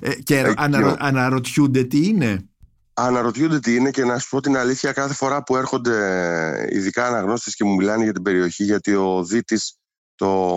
Ε, 0.00 0.14
και 0.14 0.38
Αίγιον. 0.38 0.54
αναρω... 0.56 0.96
αναρωτιούνται 0.98 1.84
τι 1.84 2.06
είναι. 2.06 2.48
αναρωτιούνται 2.94 3.60
τι 3.60 3.74
είναι 3.74 3.90
και 3.90 4.04
να 4.04 4.18
σου 4.18 4.28
πω 4.28 4.40
την 4.40 4.56
αλήθεια 4.56 4.92
κάθε 4.92 5.14
φορά 5.14 5.42
που 5.42 5.56
έρχονται 5.56 6.68
ειδικά 6.70 7.06
αναγνώστες 7.06 7.54
και 7.54 7.64
μου 7.64 7.74
μιλάνε 7.74 8.04
για 8.04 8.12
την 8.12 8.22
περιοχή 8.22 8.64
γιατί 8.64 8.94
ο 8.94 9.24
Δίτης 9.24 9.78
το, 10.14 10.52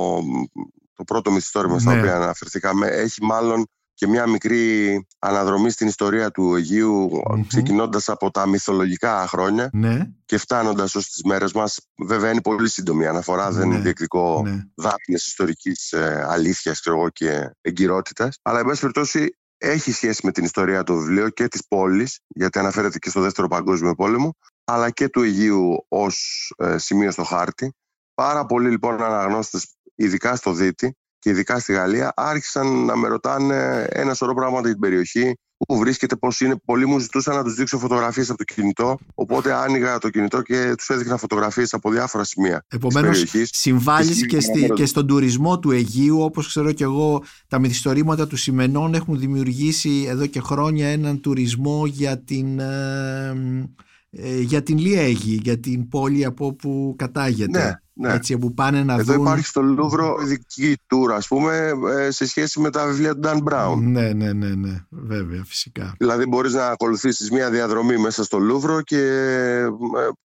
το 1.00 1.06
πρώτο 1.06 1.32
μυθιστόρημα 1.32 1.74
ναι. 1.74 1.80
στα 1.80 1.92
οποία 1.92 2.16
αναφερθήκαμε 2.16 2.88
έχει 2.88 3.24
μάλλον 3.26 3.66
και 3.94 4.08
μια 4.08 4.28
μικρή 4.28 5.08
αναδρομή 5.20 5.70
στην 5.70 5.88
ιστορία 5.88 6.32
του 6.32 6.56
Αιγείου 6.56 7.10
mm-hmm. 7.12 7.44
ξεκινώντας 7.48 8.10
από 8.10 8.32
τα 8.32 8.48
μυθολογικά 8.48 9.28
χρόνια 9.28 9.70
ναι. 9.74 10.10
και 10.26 10.38
φτάνοντας 10.38 10.96
ως 10.96 11.10
τις 11.10 11.24
μέρες 11.24 11.54
μας. 11.54 11.80
Βέβαια 12.06 12.32
είναι 12.32 12.42
πολύ 12.42 12.70
σύντομη 12.70 13.04
η 13.04 13.08
αναφορά, 13.08 13.52
δεν 13.52 13.66
είναι 13.66 13.76
ναι. 13.76 13.82
διεκδικό 13.82 14.42
ναι. 14.46 14.64
δάπνες 14.76 15.28
ιστορικής 15.28 15.92
ε, 15.92 16.26
αλήθειας 16.30 16.82
και 17.14 17.52
εγκυρότητας. 17.62 18.38
Αλλά 18.42 18.60
εν 18.60 18.66
πάση 18.66 18.80
περιπτώσει 18.80 19.38
έχει 19.58 19.92
σχέση 19.92 20.26
με 20.26 20.32
την 20.32 20.44
ιστορία 20.44 20.84
του 20.84 20.96
βιβλίου 20.96 21.30
και 21.30 21.48
της 21.48 21.62
πόλης, 21.68 22.20
γιατί 22.28 22.60
αναφέρεται 22.60 23.00
και 23.00 23.10
στο 23.10 23.22
Δεύτερο 23.22 23.48
Παγκόσμιο 23.48 23.96
Πόλεμο, 23.96 24.36
αλλά 24.64 24.90
και 24.90 25.10
του 25.10 25.22
Αιγείου 25.22 25.86
ως 25.88 26.48
ε, 26.58 26.78
σημείο 26.78 27.12
στο 27.12 27.24
χάρτη. 27.24 27.74
Πάρα 28.20 28.46
πολλοί 28.46 28.70
λοιπόν 28.70 29.04
αναγνώστες, 29.04 29.68
ειδικά 29.96 30.36
στο 30.36 30.54
Δίτη, 30.54 30.96
και 31.20 31.30
ειδικά 31.30 31.60
στη 31.60 31.74
Γαλλία, 31.74 32.14
άρχισαν 32.16 32.86
να 32.86 32.96
με 32.96 33.08
ρωτάνε 33.08 33.88
ένα 33.90 34.14
σωρό 34.14 34.34
πράγματα 34.34 34.62
για 34.62 34.72
την 34.72 34.80
περιοχή, 34.80 35.34
που 35.58 35.78
βρίσκεται, 35.78 36.16
πώς 36.16 36.40
είναι. 36.40 36.56
Πολλοί 36.66 36.86
μου 36.86 37.00
ζητούσαν 37.00 37.36
να 37.36 37.44
τους 37.44 37.54
δείξω 37.54 37.78
φωτογραφίες 37.78 38.30
από 38.30 38.38
το 38.38 38.54
κινητό. 38.54 38.98
Οπότε 39.16 39.54
άνοιγα 39.54 39.98
το 39.98 40.10
κινητό 40.10 40.42
και 40.42 40.74
τους 40.78 40.90
έδειχνα 40.90 41.18
φωτογραφίες 41.18 41.74
από 41.74 41.92
διάφορα 41.92 42.24
σημεία. 42.24 42.66
Επομένως, 42.68 43.26
συμβάλλεις 43.44 44.26
και, 44.26 44.40
στη, 44.40 44.70
και 44.74 44.86
στον 44.86 45.08
τουρισμό 45.08 45.60
του 45.60 45.72
Αιγείου, 45.72 46.22
όπως 46.22 46.48
ξέρω 46.48 46.72
και 46.72 46.84
εγώ, 46.84 47.24
τα 47.48 47.60
μυθιστορήματα 47.60 48.28
του 48.28 48.36
Σιμενών 48.36 48.94
έχουν 48.94 49.20
δημιουργήσει 49.20 50.06
εδώ 50.08 50.26
και 50.26 50.40
χρόνια 50.40 50.88
έναν 50.88 51.22
τουρισμό 51.22 51.86
για 51.86 52.20
την. 52.20 52.60
Ε, 52.60 53.70
ε, 54.12 54.40
για 54.40 54.64
την 54.64 54.78
Λιέγη, 54.78 55.40
για 55.44 55.60
την 55.60 55.88
πόλη 55.88 56.26
από 56.26 56.46
όπου 56.46 56.96
κατάγεται. 56.98 57.64
Ναι. 57.64 57.74
Ναι. 58.02 58.14
Έτσι, 58.14 58.38
που 58.38 58.54
πάνε 58.54 58.84
να 58.84 58.94
Εδώ 58.94 59.14
δουν... 59.14 59.22
υπάρχει 59.22 59.46
στο 59.46 59.62
Λούβρο 59.62 60.18
ειδική 60.24 60.78
tour, 60.88 61.14
ας 61.16 61.28
πούμε, 61.28 61.72
ε, 62.00 62.12
σε 62.12 62.28
σχέση 62.28 62.60
με 62.60 62.70
τα 62.70 62.86
βιβλία 62.86 63.14
του 63.14 63.22
Dan 63.24 63.38
Brown. 63.44 63.78
Ναι, 63.82 64.14
ναι, 64.14 64.34
ναι, 64.34 64.48
ναι, 64.48 64.86
βέβαια, 64.90 65.44
φυσικά. 65.46 65.94
Δηλαδή 65.98 66.26
μπορείς 66.26 66.54
να 66.54 66.68
ακολουθήσεις 66.68 67.32
μια 67.32 67.50
διαδρομή 67.50 67.98
μέσα 67.98 68.24
στο 68.24 68.38
Λούβρο 68.38 68.82
και 68.82 68.98
ε, 68.98 69.68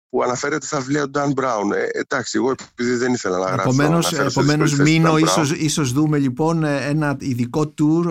που 0.08 0.22
αναφέρεται 0.22 0.66
στα 0.66 0.78
βιβλία 0.78 1.04
του 1.04 1.10
Dan 1.14 1.42
Brown. 1.42 1.74
Ε, 1.74 1.98
εντάξει, 1.98 2.38
εγώ 2.38 2.54
επειδή 2.70 2.96
δεν 2.96 3.12
ήθελα 3.12 3.38
να 3.38 3.46
γράψω. 3.46 3.68
Επομένως, 3.68 4.12
επομένως 4.12 4.76
μείνω, 4.76 5.18
ίσως, 5.18 5.52
ίσως 5.52 5.92
δούμε 5.92 6.18
λοιπόν 6.18 6.64
ένα 6.64 7.16
ειδικό 7.20 7.74
tour, 7.80 8.04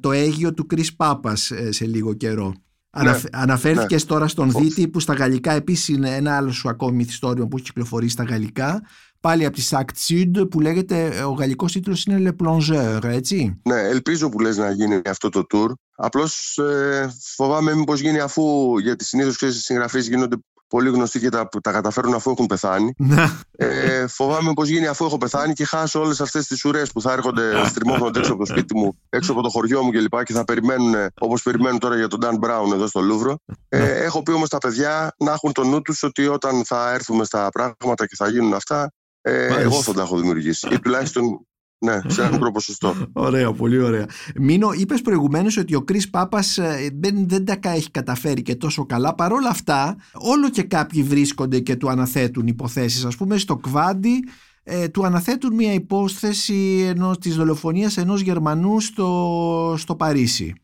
το 0.00 0.12
Αίγιο 0.12 0.54
του 0.54 0.66
Chris 0.74 0.88
Πάπας 0.96 1.52
σε 1.68 1.86
λίγο 1.86 2.12
καιρό. 2.12 2.54
Ναι, 3.00 3.20
Αναφέρθηκες 3.32 4.02
ναι. 4.02 4.08
τώρα 4.08 4.28
στον 4.28 4.50
Δίτη 4.50 4.88
που 4.88 5.00
στα 5.00 5.14
γαλλικά 5.14 5.52
επίσης 5.52 5.88
είναι 5.88 6.14
ένα 6.14 6.36
άλλο 6.36 6.52
σου 6.52 6.68
ακόμη 6.68 6.96
μυθιστόριο 6.96 7.48
που 7.48 7.56
έχει 7.56 7.66
κυκλοφορήσει 7.66 8.12
στα 8.12 8.24
γαλλικά. 8.24 8.82
Πάλι 9.20 9.44
από 9.44 9.56
τη 9.56 9.68
Sact 9.70 10.08
Sud 10.08 10.50
που 10.50 10.60
λέγεται, 10.60 11.22
ο 11.24 11.30
γαλλικός 11.30 11.72
τίτλος 11.72 12.04
είναι 12.04 12.34
Le 12.40 12.46
Plongeur, 12.46 13.04
έτσι; 13.04 13.60
Ναι, 13.62 13.80
ελπίζω 13.80 14.28
που 14.28 14.40
λες 14.40 14.56
να 14.56 14.70
γίνει 14.70 15.00
αυτό 15.04 15.28
το 15.28 15.46
tour. 15.54 15.72
Απλώς 15.96 16.58
ε, 16.58 17.14
φοβάμαι 17.34 17.74
μήπως 17.74 18.00
γίνει 18.00 18.20
αφού, 18.20 18.78
γιατί 18.78 19.04
συνήθως 19.04 19.40
οι 19.40 19.52
συγγραφείς 19.52 20.08
γίνονται 20.08 20.36
πολύ 20.72 20.90
γνωστοί 20.90 21.20
και 21.20 21.28
τα, 21.28 21.48
τα 21.62 21.72
καταφέρουν 21.72 22.14
αφού 22.14 22.30
έχουν 22.30 22.46
πεθάνει. 22.46 22.94
Ναι. 22.96 23.24
ε, 23.56 24.06
φοβάμαι 24.06 24.52
πω 24.52 24.64
γίνει 24.64 24.86
αφού 24.86 25.04
έχω 25.04 25.18
πεθάνει 25.18 25.52
και 25.52 25.64
χάσω 25.64 26.00
όλες 26.00 26.20
αυτές 26.20 26.46
τις 26.46 26.64
ουρές 26.64 26.92
που 26.92 27.00
θα 27.00 27.12
έρχονται 27.12 27.66
στριμώχνονται 27.66 28.18
έξω 28.18 28.32
από 28.32 28.44
το 28.44 28.50
σπίτι 28.52 28.76
μου, 28.76 28.98
έξω 29.08 29.32
από 29.32 29.42
το 29.42 29.48
χωριό 29.48 29.82
μου 29.82 29.90
κλπ. 29.90 30.16
Και, 30.16 30.22
και 30.22 30.32
θα 30.32 30.44
περιμένουν 30.44 30.94
όπως 31.18 31.42
περιμένουν 31.42 31.78
τώρα 31.78 31.96
για 31.96 32.08
τον 32.08 32.20
Dan 32.22 32.46
Brown 32.46 32.72
εδώ 32.72 32.86
στο 32.86 33.00
Λούβρο. 33.00 33.38
Ε, 33.68 33.78
ναι. 33.78 33.84
έχω 33.84 34.22
πει 34.22 34.30
όμως 34.30 34.48
τα 34.48 34.58
παιδιά 34.58 35.14
να 35.18 35.32
έχουν 35.32 35.52
το 35.52 35.64
νου 35.64 35.82
τους 35.82 36.02
ότι 36.02 36.26
όταν 36.26 36.64
θα 36.64 36.92
έρθουμε 36.92 37.24
στα 37.24 37.48
πράγματα 37.48 38.06
και 38.06 38.14
θα 38.16 38.28
γίνουν 38.28 38.54
αυτά, 38.54 38.92
ε, 39.20 39.46
εγώ 39.46 39.82
θα 39.82 39.92
τα 39.92 40.02
έχω 40.02 40.16
δημιουργήσει. 40.16 40.68
Ή 40.70 40.78
τουλάχιστον 40.78 41.46
ναι, 41.84 42.00
σε 42.06 42.22
ένα 42.22 42.30
μικρό 42.30 42.50
ποσοστό. 42.50 42.94
ωραία, 43.12 43.52
πολύ 43.52 43.78
ωραία. 43.78 44.06
Μίνο, 44.34 44.72
είπες 44.72 45.02
προηγουμένως 45.02 45.56
ότι 45.56 45.74
ο 45.74 45.82
Κρι 45.82 46.08
Πάπα 46.10 46.38
ε, 46.56 46.88
δεν, 47.00 47.28
δεν 47.28 47.44
τα 47.44 47.58
έχει 47.62 47.90
καταφέρει 47.90 48.42
και 48.42 48.54
τόσο 48.54 48.86
καλά. 48.86 49.14
Παρ' 49.14 49.32
όλα 49.32 49.48
αυτά, 49.48 49.96
όλο 50.12 50.50
και 50.50 50.62
κάποιοι 50.62 51.02
βρίσκονται 51.02 51.60
και 51.60 51.76
του 51.76 51.90
αναθέτουν 51.90 52.46
υποθέσεις. 52.46 53.04
Α 53.04 53.08
πούμε, 53.18 53.36
στο 53.36 53.56
Κβάντι 53.56 54.24
ε, 54.62 54.88
του 54.88 55.04
αναθέτουν 55.04 55.54
μια 55.54 55.72
υπόθεση 55.72 56.84
ενός, 56.88 57.18
της 57.18 57.36
δολοφονίας 57.36 57.96
ενός 57.96 58.20
Γερμανού 58.20 58.80
στο, 58.80 59.74
στο 59.78 59.94
Παρίσι. 59.96 60.54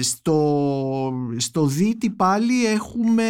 Στο, 0.00 1.12
στο 1.36 1.66
Δίτη 1.66 2.10
πάλι 2.10 2.66
έχουμε 2.66 3.24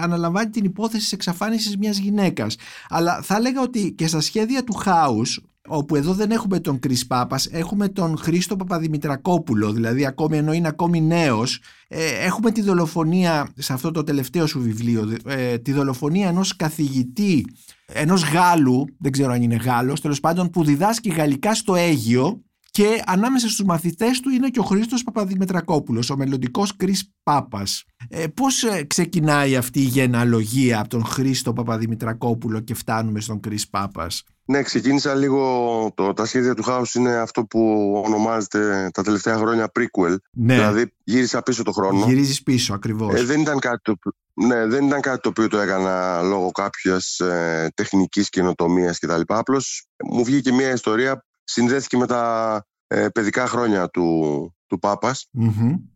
αναλαμβάνει 0.00 0.50
την 0.50 0.64
υπόθεση 0.64 1.02
της 1.02 1.12
εξαφάνισης 1.12 1.76
μιας 1.76 1.98
γυναίκας. 1.98 2.56
Αλλά 2.88 3.22
θα 3.22 3.36
έλεγα 3.36 3.62
ότι 3.62 3.92
και 3.92 4.06
στα 4.06 4.20
σχέδια 4.20 4.64
του 4.64 4.72
Χάους 4.72 5.40
όπου 5.72 5.96
εδώ 5.96 6.14
δεν 6.14 6.30
έχουμε 6.30 6.60
τον 6.60 6.78
Κρίς 6.78 7.06
Πάπας, 7.06 7.46
έχουμε 7.46 7.88
τον 7.88 8.18
Χρήστο 8.18 8.56
Παπαδημητρακόπουλο, 8.56 9.72
δηλαδή 9.72 10.06
ακόμη 10.06 10.36
ενώ 10.36 10.52
είναι 10.52 10.68
ακόμη 10.68 11.00
νέος, 11.00 11.60
ε, 11.88 12.04
έχουμε 12.24 12.50
τη 12.50 12.62
δολοφονία, 12.62 13.48
σε 13.56 13.72
αυτό 13.72 13.90
το 13.90 14.02
τελευταίο 14.02 14.46
σου 14.46 14.60
βιβλίο, 14.60 15.16
ε, 15.26 15.58
τη 15.58 15.72
δολοφονία 15.72 16.28
ενός 16.28 16.56
καθηγητή, 16.56 17.44
ενός 17.86 18.24
Γάλλου, 18.24 18.84
δεν 18.98 19.12
ξέρω 19.12 19.32
αν 19.32 19.42
είναι 19.42 19.56
Γάλλος, 19.56 20.00
τέλος 20.00 20.20
πάντων 20.20 20.50
που 20.50 20.64
διδάσκει 20.64 21.10
γαλλικά 21.10 21.54
στο 21.54 21.74
Αίγιο 21.74 22.42
και 22.70 23.02
ανάμεσα 23.06 23.48
στους 23.48 23.64
μαθητές 23.64 24.20
του 24.20 24.30
είναι 24.30 24.48
και 24.48 24.60
ο 24.60 24.62
Χρήστος 24.62 25.02
Παπαδημητρακόπουλος, 25.02 26.10
ο 26.10 26.16
μελλοντικός 26.16 26.76
Κρίς 26.76 27.12
Πάπας. 27.22 27.84
Ε, 28.08 28.26
πώς 28.26 28.62
ε, 28.62 28.84
ξεκινάει 28.84 29.56
αυτή 29.56 29.80
η 29.80 29.84
γενεαλογία 29.84 30.80
από 30.80 30.88
τον 30.88 31.04
Χρήστο 31.04 31.52
Παπαδημητρακόπουλο 31.52 32.60
και 32.60 32.74
φτάνουμε 32.74 33.20
στον 33.20 33.40
Κρίς 33.40 33.68
Πάπας. 33.68 34.22
Ναι, 34.50 34.62
ξεκίνησα 34.62 35.14
λίγο. 35.14 35.92
Το, 35.94 36.12
τα 36.12 36.24
σχέδια 36.26 36.54
του 36.54 36.62
Χάου 36.62 36.82
είναι 36.94 37.16
αυτό 37.16 37.44
που 37.44 37.92
ονομάζεται 38.06 38.90
τα 38.92 39.02
τελευταία 39.02 39.36
χρόνια 39.36 39.72
prequel. 39.78 40.16
Ναι. 40.30 40.54
Δηλαδή 40.54 40.94
γύρισα 41.04 41.42
πίσω 41.42 41.62
το 41.62 41.72
χρόνο. 41.72 42.04
Γυρίζεις 42.06 42.42
πίσω, 42.42 42.74
ακριβώς. 42.74 43.14
Ε, 43.14 43.24
δεν, 43.24 43.40
ήταν 43.40 43.58
κάτι 43.58 43.82
το, 43.82 43.96
ναι, 44.34 44.66
δεν 44.66 44.86
ήταν 44.86 45.00
κάτι 45.00 45.20
το 45.20 45.28
οποίο 45.28 45.48
το 45.48 45.58
έκανα 45.58 46.22
λόγω 46.22 46.50
κάποιας 46.50 47.18
ε, 47.18 47.70
τεχνικής 47.74 48.28
καινοτομίας 48.28 48.98
κτλ. 48.98 49.20
Απλώς 49.26 49.86
μου 50.04 50.24
βγήκε 50.24 50.52
μια 50.52 50.72
ιστορία, 50.72 51.24
συνδέθηκε 51.44 51.96
με 51.96 52.06
τα 52.06 52.64
ε, 52.86 53.08
παιδικά 53.08 53.46
χρόνια 53.46 53.88
του, 53.88 54.54
του 54.66 54.78
παπα 54.78 55.16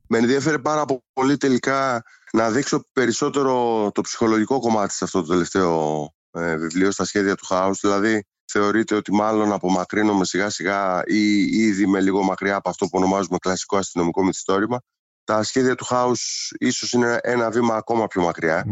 Με 0.09 0.19
ενδιαφέρει 0.19 0.59
πάρα 0.59 0.85
πολύ 1.13 1.37
τελικά 1.37 2.03
να 2.33 2.51
δείξω 2.51 2.87
περισσότερο 2.93 3.91
το 3.95 4.01
ψυχολογικό 4.01 4.61
κομμάτι 4.61 4.93
σε 4.93 5.05
αυτό 5.05 5.21
το 5.21 5.27
τελευταίο 5.27 6.09
ε, 6.31 6.57
βιβλίο, 6.57 6.91
στα 6.91 7.05
σχέδια 7.05 7.35
του 7.35 7.45
Χάου. 7.47 7.75
Δηλαδή, 7.81 8.25
θεωρείται 8.53 8.95
ότι 8.95 9.13
μάλλον 9.13 9.53
απομακρύνομαι 9.53 10.25
σιγά 10.25 10.51
σιγά 10.51 11.03
ή 11.07 11.43
ήδη 11.43 11.87
με 11.87 12.01
λίγο 12.01 12.23
μακριά 12.23 12.57
από 12.57 12.69
αυτό 12.69 12.85
που 12.85 12.99
ονομάζουμε 12.99 13.39
κλασικό 13.39 13.77
αστυνομικό 13.77 14.25
μυθιστόρημα. 14.25 14.81
Τα 15.25 15.43
σχέδια 15.43 15.75
του 15.75 15.85
Χάους 15.85 16.53
ίσως 16.59 16.93
είναι 16.93 17.19
ένα 17.23 17.51
βήμα 17.51 17.77
ακόμα 17.77 18.07
πιο 18.07 18.23
μακριά. 18.23 18.65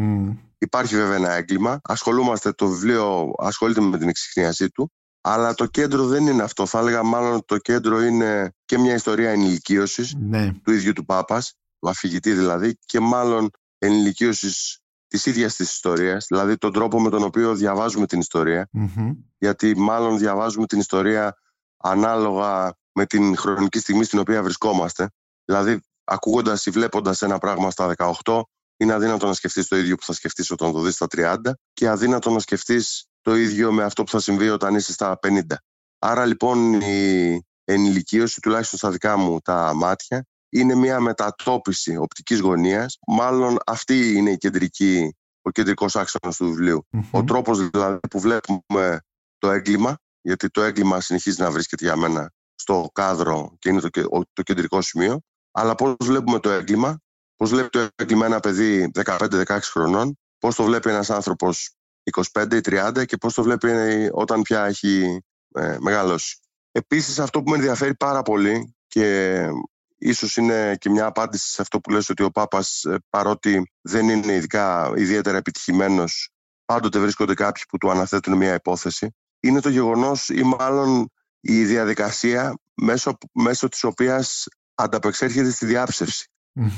Υπάρχει 0.58 0.96
βέβαια 0.96 1.14
ένα 1.14 1.32
έγκλημα. 1.32 1.80
Ασχολούμαστε, 1.82 2.52
το 2.52 2.68
βιβλίο 2.68 3.32
ασχολείται 3.38 3.80
με 3.80 3.98
την 3.98 4.08
εξυχνίασή 4.08 4.70
του. 4.70 4.92
Αλλά 5.20 5.54
το 5.54 5.66
κέντρο 5.66 6.06
δεν 6.06 6.26
είναι 6.26 6.42
αυτό. 6.42 6.66
Θα 6.66 6.78
έλεγα 6.78 7.02
μάλλον 7.02 7.44
το 7.44 7.58
κέντρο 7.58 8.02
είναι 8.02 8.52
και 8.64 8.78
μια 8.78 8.94
ιστορία 8.94 9.30
ενηλικίωσης 9.30 10.14
ναι. 10.18 10.52
του 10.64 10.72
ίδιου 10.72 10.92
του 10.92 11.04
Πάπας, 11.04 11.54
του 11.78 11.88
αφηγητή 11.88 12.32
δηλαδή, 12.32 12.78
και 12.84 13.00
μάλλον 13.00 13.50
ενηλικίωσης 13.78 14.81
της 15.12 15.26
ίδιας 15.26 15.54
της 15.54 15.72
ιστορίας, 15.72 16.26
δηλαδή 16.28 16.56
τον 16.56 16.72
τρόπο 16.72 17.00
με 17.00 17.10
τον 17.10 17.22
οποίο 17.22 17.54
διαβάζουμε 17.54 18.06
την 18.06 18.18
ιστορια 18.20 18.68
Γιατί 19.38 19.76
μάλλον 19.76 20.18
διαβάζουμε 20.18 20.66
την 20.66 20.78
ιστορία 20.78 21.36
ανάλογα 21.76 22.74
με 22.92 23.06
την 23.06 23.36
χρονική 23.36 23.78
στιγμή 23.78 24.04
στην 24.04 24.18
οποία 24.18 24.42
βρισκόμαστε. 24.42 25.10
Δηλαδή, 25.44 25.80
ακούγοντας 26.04 26.66
ή 26.66 26.70
βλέποντας 26.70 27.22
ένα 27.22 27.38
πράγμα 27.38 27.70
στα 27.70 27.94
18, 28.24 28.42
είναι 28.76 28.92
αδύνατο 28.92 29.26
να 29.26 29.32
σκεφτείς 29.32 29.68
το 29.68 29.76
ίδιο 29.76 29.96
που 29.96 30.04
θα 30.04 30.12
σκεφτείς 30.12 30.50
όταν 30.50 30.72
το 30.72 30.80
δεις 30.80 30.94
στα 30.94 31.06
30 31.16 31.36
και 31.72 31.88
αδύνατο 31.88 32.30
να 32.30 32.38
σκεφτείς 32.38 33.06
το 33.20 33.36
ίδιο 33.36 33.72
με 33.72 33.84
αυτό 33.84 34.02
που 34.02 34.10
θα 34.10 34.20
συμβεί 34.20 34.48
όταν 34.48 34.74
είσαι 34.74 34.92
στα 34.92 35.18
50. 35.22 35.40
Άρα 35.98 36.26
λοιπόν 36.26 36.80
η 36.80 37.40
ενηλικίωση, 37.64 38.40
τουλάχιστον 38.40 38.78
στα 38.78 38.90
δικά 38.90 39.16
μου 39.16 39.40
τα 39.40 39.74
μάτια, 39.74 40.26
είναι 40.52 40.74
μια 40.74 41.00
μετατόπιση 41.00 41.96
οπτικής 41.96 42.40
γωνίας. 42.40 42.98
Μάλλον 43.06 43.58
αυτή 43.66 44.12
είναι 44.12 44.30
η 44.30 44.36
κεντρική, 44.36 45.16
ο 45.42 45.50
κεντρικός 45.50 45.96
άξονας 45.96 46.36
του 46.36 46.44
βιβλιου 46.44 46.86
Ο 47.10 47.24
τρόπος 47.24 47.68
δηλαδή 47.68 48.08
που 48.10 48.20
βλέπουμε 48.20 49.00
το 49.38 49.50
έγκλημα, 49.50 49.96
γιατί 50.20 50.48
το 50.48 50.62
έγκλημα 50.62 51.00
συνεχίζει 51.00 51.42
να 51.42 51.50
βρίσκεται 51.50 51.84
για 51.84 51.96
μένα 51.96 52.32
στο 52.54 52.90
κάδρο 52.92 53.56
και 53.58 53.68
είναι 53.68 53.80
το, 53.80 53.90
το 54.32 54.42
κεντρικό 54.42 54.80
σημείο, 54.80 55.20
αλλά 55.50 55.74
πώς 55.74 55.94
βλέπουμε 56.02 56.38
το 56.38 56.50
έγκλημα, 56.50 56.98
πώς 57.36 57.50
βλέπει 57.50 57.68
το 57.68 57.88
έγκλημα 57.96 58.26
ένα 58.26 58.40
παιδί 58.40 58.90
15-16 59.04 59.58
χρονών, 59.62 60.18
πώς 60.38 60.54
το 60.54 60.64
βλέπει 60.64 60.88
ένας 60.88 61.10
άνθρωπος 61.10 61.74
25 62.32 62.54
ή 62.54 62.60
30 62.64 63.04
και 63.06 63.16
πώς 63.16 63.34
το 63.34 63.42
βλέπει 63.42 63.68
όταν 64.12 64.42
πια 64.42 64.64
έχει 64.64 65.24
ε, 65.54 65.76
μεγαλώσει. 65.80 66.38
Επίσης 66.72 67.18
αυτό 67.18 67.42
που 67.42 67.50
με 67.50 67.56
ενδιαφέρει 67.56 67.94
πάρα 67.94 68.22
πολύ 68.22 68.74
και 68.86 69.46
ίσως 70.02 70.36
είναι 70.36 70.76
και 70.78 70.90
μια 70.90 71.06
απάντηση 71.06 71.50
σε 71.50 71.62
αυτό 71.62 71.80
που 71.80 71.90
λες 71.90 72.08
ότι 72.08 72.22
ο 72.22 72.30
Πάπας 72.30 72.84
ε, 72.84 72.98
παρότι 73.10 73.72
δεν 73.80 74.08
είναι 74.08 74.32
ειδικά, 74.32 74.92
ιδιαίτερα 74.96 75.36
επιτυχημένος 75.36 76.30
πάντοτε 76.64 76.98
βρίσκονται 76.98 77.34
κάποιοι 77.34 77.62
που 77.68 77.78
του 77.78 77.90
αναθέτουν 77.90 78.36
μια 78.36 78.54
υπόθεση. 78.54 79.14
Είναι 79.40 79.60
το 79.60 79.68
γεγονός 79.68 80.28
ή 80.28 80.42
μάλλον 80.42 81.10
η 81.40 81.64
διαδικασία 81.64 82.58
μέσω, 82.74 83.18
μέσω 83.32 83.68
της 83.68 83.84
οποίας 83.84 84.46
ανταπεξέρχεται 84.74 85.50
στη 85.50 85.66
διαψευση 85.66 86.26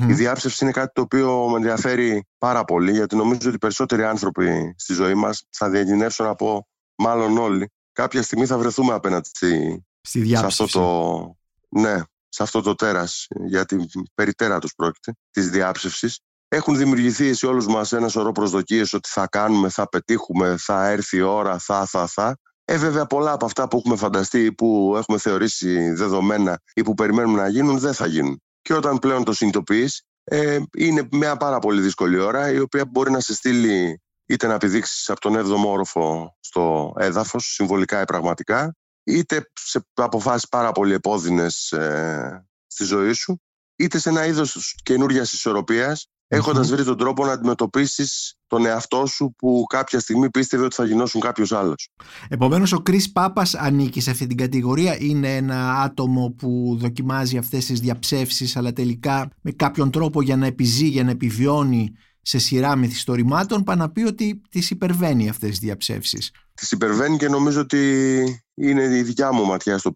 Η 0.08 0.12
διάψευση 0.12 0.64
είναι 0.64 0.72
κάτι 0.72 0.92
το 0.92 1.00
οποίο 1.00 1.48
με 1.48 1.56
ενδιαφέρει 1.56 2.24
πάρα 2.38 2.64
πολύ 2.64 2.92
γιατί 2.92 3.16
νομίζω 3.16 3.38
ότι 3.46 3.54
οι 3.54 3.58
περισσότεροι 3.58 4.04
άνθρωποι 4.04 4.74
στη 4.78 4.92
ζωή 4.92 5.14
μας 5.14 5.46
θα 5.50 5.70
διακινδυνεύσουν 5.70 6.26
από 6.26 6.68
μάλλον 6.94 7.38
όλοι. 7.38 7.70
Κάποια 7.92 8.22
στιγμή 8.22 8.46
θα 8.46 8.58
βρεθούμε 8.58 8.92
απέναντι 8.92 9.28
στη, 9.28 9.84
στη 10.00 10.36
σε 10.36 10.44
αυτό 10.44 10.66
το, 10.66 11.36
ναι, 11.68 12.00
σε 12.34 12.42
αυτό 12.42 12.60
το 12.60 12.74
τέρας, 12.74 13.26
γιατί 13.46 13.86
περί 14.14 14.32
τέρατος 14.32 14.74
πρόκειται, 14.74 15.12
της 15.30 15.50
διάψευσης. 15.50 16.20
Έχουν 16.48 16.76
δημιουργηθεί 16.76 17.34
σε 17.34 17.46
όλους 17.46 17.66
μας 17.66 17.92
ένα 17.92 18.08
σωρό 18.08 18.32
προσδοκίες 18.32 18.92
ότι 18.92 19.08
θα 19.08 19.28
κάνουμε, 19.28 19.68
θα 19.68 19.88
πετύχουμε, 19.88 20.56
θα 20.58 20.88
έρθει 20.88 21.16
η 21.16 21.20
ώρα, 21.20 21.58
θα, 21.58 21.86
θα, 21.86 22.06
θα. 22.06 22.38
Ε, 22.64 22.76
βέβαια, 22.76 23.06
πολλά 23.06 23.32
από 23.32 23.44
αυτά 23.44 23.68
που 23.68 23.76
έχουμε 23.76 23.96
φανταστεί 23.96 24.44
ή 24.44 24.52
που 24.52 24.94
έχουμε 24.96 25.18
θεωρήσει 25.18 25.92
δεδομένα 25.92 26.58
ή 26.74 26.82
που 26.82 26.94
περιμένουμε 26.94 27.40
να 27.40 27.48
γίνουν 27.48 27.78
δεν 27.78 27.94
θα 27.94 28.06
γίνουν. 28.06 28.42
Και 28.62 28.74
όταν 28.74 28.98
πλέον 28.98 29.24
το 29.24 29.32
συνειδητοποιείς, 29.32 30.02
ε, 30.24 30.58
είναι 30.76 31.08
μια 31.10 31.36
πάρα 31.36 31.58
πολύ 31.58 31.80
δύσκολη 31.80 32.18
ώρα 32.18 32.50
η 32.50 32.58
οποία 32.58 32.84
μπορεί 32.86 33.10
να 33.10 33.20
σε 33.20 33.34
στείλει 33.34 34.02
είτε 34.26 34.46
να 34.46 34.54
επιδείξεις 34.54 35.10
από 35.10 35.20
τον 35.20 35.36
7ο 35.36 35.66
όροφο 35.66 36.36
στο 36.40 36.92
έδαφος, 36.96 37.44
συμβολικά 37.44 38.00
ή 38.00 38.04
πραγματικά, 38.04 38.74
είτε 39.04 39.50
σε 39.52 39.86
αποφάσεις 39.94 40.48
πάρα 40.48 40.72
πολύ 40.72 40.94
επώδυνες 40.94 41.72
ε, 41.72 42.46
στη 42.66 42.84
ζωή 42.84 43.12
σου, 43.12 43.40
είτε 43.76 43.98
σε 43.98 44.08
ένα 44.08 44.26
είδος 44.26 44.74
καινούργιας 44.82 45.32
ισορροπίας, 45.32 46.08
έχοντας 46.28 46.70
βρει 46.70 46.84
τον 46.84 46.98
τρόπο 46.98 47.24
να 47.24 47.32
αντιμετωπίσεις 47.32 48.38
τον 48.46 48.66
εαυτό 48.66 49.06
σου 49.06 49.34
που 49.38 49.64
κάποια 49.68 50.00
στιγμή 50.00 50.30
πίστευε 50.30 50.64
ότι 50.64 50.74
θα 50.74 50.84
γινώσουν 50.84 51.20
κάποιος 51.20 51.52
άλλος. 51.52 51.88
Επομένως, 52.28 52.72
ο 52.72 52.80
Κρι 52.80 53.10
Πάπα 53.12 53.46
ανήκει 53.54 54.00
σε 54.00 54.10
αυτή 54.10 54.26
την 54.26 54.36
κατηγορία. 54.36 54.96
Είναι 55.00 55.36
ένα 55.36 55.80
άτομο 55.80 56.34
που 56.38 56.76
δοκιμάζει 56.80 57.36
αυτές 57.36 57.66
τις 57.66 57.80
διαψεύσεις, 57.80 58.56
αλλά 58.56 58.72
τελικά 58.72 59.30
με 59.40 59.50
κάποιον 59.50 59.90
τρόπο 59.90 60.22
για 60.22 60.36
να 60.36 60.46
επιζεί, 60.46 60.86
για 60.86 61.04
να 61.04 61.10
επιβιώνει 61.10 61.92
σε 62.24 62.38
σειρά 62.38 62.76
μυθιστορημάτων, 62.76 63.64
πάει 63.64 63.76
να 63.76 63.90
πει 63.90 64.02
ότι 64.02 64.42
τις 64.50 64.70
υπερβαίνει 64.70 65.28
αυτές 65.28 65.48
τις 65.50 65.58
διαψεύσεις. 65.58 66.30
Τις 66.54 66.70
υπερβαίνει 66.70 67.16
και 67.16 67.28
νομίζω 67.28 67.60
ότι 67.60 68.44
είναι 68.54 68.82
η 68.82 69.02
δικιά 69.02 69.32
μου 69.32 69.44
ματιά 69.44 69.78
στο 69.78 69.92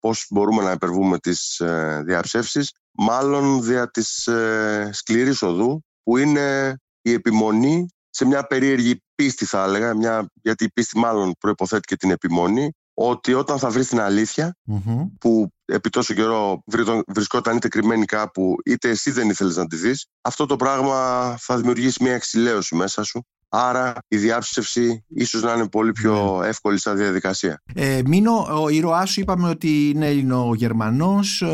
πώς, 0.00 0.26
μπορούμε 0.30 0.62
να 0.62 0.70
υπερβούμε 0.70 1.18
τις 1.18 1.60
ε, 1.60 2.02
διαψεύσεις 2.06 2.72
μάλλον 2.90 3.62
δια 3.62 3.90
της 3.90 4.26
ε, 4.26 4.90
σκληρής 4.92 5.42
οδού 5.42 5.84
που 6.02 6.16
είναι 6.16 6.76
η 7.02 7.12
επιμονή 7.12 7.86
σε 8.10 8.24
μια 8.24 8.46
περίεργη 8.46 9.02
πίστη 9.14 9.44
θα 9.44 9.64
έλεγα, 9.64 9.94
μια, 9.94 10.30
γιατί 10.42 10.64
η 10.64 10.70
πίστη 10.72 10.98
μάλλον 10.98 11.32
προϋποθέτει 11.38 11.86
και 11.86 11.96
την 11.96 12.10
επιμονή, 12.10 12.72
ότι 12.98 13.34
όταν 13.34 13.58
θα 13.58 13.70
βρεις 13.70 13.88
την 13.88 14.00
αληθεια 14.00 14.56
που 15.20 15.48
επί 15.64 15.90
τόσο 15.90 16.14
καιρό 16.14 16.62
βρισκόταν 17.06 17.56
είτε 17.56 17.68
κρυμμένη 17.68 18.04
κάπου 18.04 18.56
είτε 18.64 18.88
εσύ 18.88 19.10
δεν 19.10 19.30
ήθελες 19.30 19.56
να 19.56 19.66
τη 19.66 19.76
δεις 19.76 20.06
αυτό 20.20 20.46
το 20.46 20.56
πράγμα 20.56 21.34
θα 21.38 21.56
δημιουργήσει 21.56 22.02
μια 22.02 22.14
εξηλαίωση 22.14 22.74
μέσα 22.74 23.02
σου 23.02 23.26
Άρα 23.48 23.94
η 24.08 24.16
διάψευση 24.16 25.04
ίσως 25.08 25.42
να 25.42 25.52
είναι 25.52 25.68
πολύ 25.68 25.92
πιο 25.92 26.38
ναι. 26.40 26.46
εύκολη 26.46 26.78
στα 26.78 26.94
διαδικασία. 26.94 27.62
Ε, 27.74 28.00
Μίνο, 28.06 28.62
ο 28.62 28.68
ήρωάς 28.68 29.10
σου 29.10 29.20
είπαμε 29.20 29.48
ότι 29.48 29.88
είναι 29.88 30.06
Ελληνογερμανός, 30.06 31.42
ε, 31.42 31.46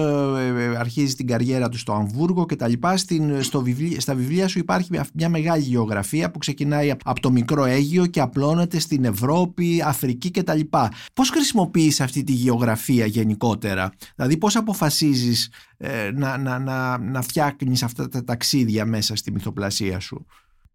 ε, 0.57 0.77
αρχίζει 0.77 1.15
την 1.15 1.27
καριέρα 1.27 1.69
του 1.69 1.79
στο 1.79 1.93
Αμβούργο 1.93 2.47
και 2.47 2.57
τα 2.57 2.69
λοιπά. 2.69 2.97
Στην, 2.97 3.43
στο 3.43 3.65
στα 3.99 4.15
βιβλία 4.15 4.49
σου 4.49 4.59
υπάρχει 4.59 4.91
μια 5.15 5.29
μεγάλη 5.29 5.63
γεωγραφία 5.63 6.31
που 6.31 6.39
ξεκινάει 6.39 6.91
από 7.05 7.21
το 7.21 7.31
μικρό 7.31 7.65
Αίγυο 7.65 8.07
και 8.07 8.21
απλώνεται 8.21 8.79
στην 8.79 9.05
Ευρώπη, 9.05 9.83
Αφρική 9.87 10.31
και 10.31 10.43
τα 10.43 10.55
λοιπά. 10.55 10.93
Πώς 11.15 11.31
χρησιμοποιείς 11.31 12.01
αυτή 12.01 12.25
τη 12.25 12.33
γεωγραφία 12.33 13.07
γενικότερα, 13.07 13.93
δηλαδή 14.17 14.37
πώς 14.37 14.57
αποφασίζεις 14.57 15.51
ε, 15.77 16.11
να, 16.15 16.39
να, 16.39 16.59
να, 16.59 16.99
να 16.99 17.23
φτιάχνεις 17.23 17.83
αυτά 17.83 18.09
τα 18.09 18.25
ταξίδια 18.25 18.85
μέσα 18.85 19.17
στη 19.17 19.33
μυθοπλασία 19.33 20.01
σου; 20.01 20.27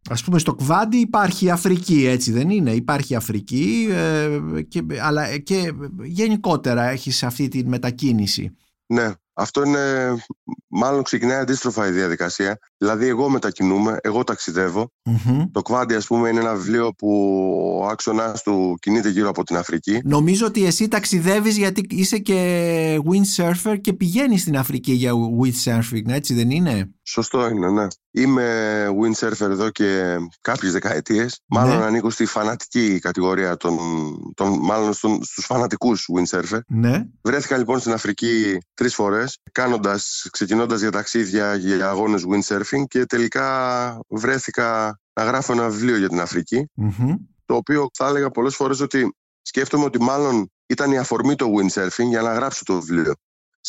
Ας 0.10 0.24
πούμε 0.24 0.40
στο 0.40 0.56
Κβάντι 0.56 0.98
υπάρχει 0.98 1.50
Αφρική 1.50 2.06
έτσι 2.08 2.32
δεν 2.32 2.50
είναι; 2.50 2.72
Υπάρχει 2.72 3.16
Αφρική 3.16 3.88
ε, 3.92 4.62
και, 4.62 4.84
αλλά 5.02 5.38
και 5.38 5.74
γενικότερα 6.04 6.90
έχεις 6.90 7.24
αυτή 7.24 7.48
τη 7.48 7.66
μετακίνηση. 7.66 8.56
Ναι 8.86 9.14
αυτό 9.40 9.64
είναι 9.64 10.16
μάλλον 10.68 11.04
ξεκινάει 11.04 11.38
αντίστροφα 11.38 11.88
η 11.88 11.92
διαδικασία. 11.92 12.60
Δηλαδή 12.78 13.08
εγώ 13.08 13.30
μετακινούμε, 13.30 13.98
εγώ 14.02 14.24
το 15.52 15.62
Κβάντι 15.62 15.96
ας 15.96 16.08
πούμε 16.08 16.30
είναι 16.30 16.40
ένα 16.40 16.56
βιβλίο 16.56 16.94
που 16.94 17.10
ο 17.82 17.88
άξονας 17.88 18.44
του 18.44 18.78
κινείται 18.82 19.10
γύρω 19.10 19.30
από 19.30 19.44
την 19.44 19.58
Αφρική. 19.58 20.00
Νομίζω 20.04 20.46
ότι 20.46 20.66
εσύ 20.66 20.88
ταξιδεύεις 20.88 21.58
γιατί 21.58 21.86
είσαι 21.90 22.18
και 22.18 23.00
windsurfer 23.06 23.82
και 23.82 23.94
πηγαίνεις 23.94 24.42
στην 24.42 24.58
Αφρική 24.58 24.92
για 24.92 25.12
windsurfing 25.14 26.08
έτσι 26.08 26.34
δεν 26.34 26.50
είναι; 26.50 26.92
Σωστό 27.04 27.50
είναι 27.50 27.72
ναι 27.72 27.88
Είμαι 28.18 28.88
windsurfer 29.02 29.50
εδώ 29.50 29.70
και 29.70 30.18
κάποιες 30.42 30.72
δεκαετίες. 30.72 31.42
Μάλλον 31.46 31.78
ναι. 31.78 31.84
ανήκω 31.84 32.10
στη 32.10 32.26
φανατική 32.26 33.00
κατηγορία 33.00 33.58
των, 33.58 33.78
των 34.34 34.60
μάλλον 34.62 34.94
στον, 34.94 35.24
στους 35.24 35.46
φανατικούς 35.46 36.10
windsurfer. 36.16 36.60
Ναι. 36.68 37.06
Βρέθηκα 37.22 37.58
λοιπόν 37.58 37.80
στην 37.80 37.92
Αφρική 37.92 38.58
τρεις 38.74 38.96
φορές, 38.96 39.40
κάνοντας, 39.52 40.28
ξεκινώντας 40.32 40.80
για 40.80 40.92
ταξίδια, 40.92 41.56
για 41.56 41.90
αγώνες 41.90 42.26
windsurfing 42.30 42.84
και 42.88 43.06
τελικά 43.06 44.00
βρέθηκα 44.08 45.00
να 45.14 45.24
γράφω 45.24 45.54
ένα 45.54 45.70
βιβλίο 45.70 45.98
για 45.98 46.10
την 46.10 46.20
αφρικη 46.20 46.70
το 47.46 47.56
οποίο 47.56 47.90
θα 47.94 48.08
έλεγα 48.08 48.30
πολλές 48.30 48.56
φορές 48.56 48.80
ότι 48.80 49.16
σκέφτομαι 49.42 49.84
ότι 49.84 50.02
μάλλον 50.02 50.52
ήταν 50.68 50.92
η 50.92 50.98
αφορμή 50.98 51.36
το 51.36 51.46
windsurfing 51.58 52.08
για 52.10 52.22
να 52.22 52.34
γράψω 52.34 52.64
το 52.64 52.82
βιβλίο. 52.82 53.14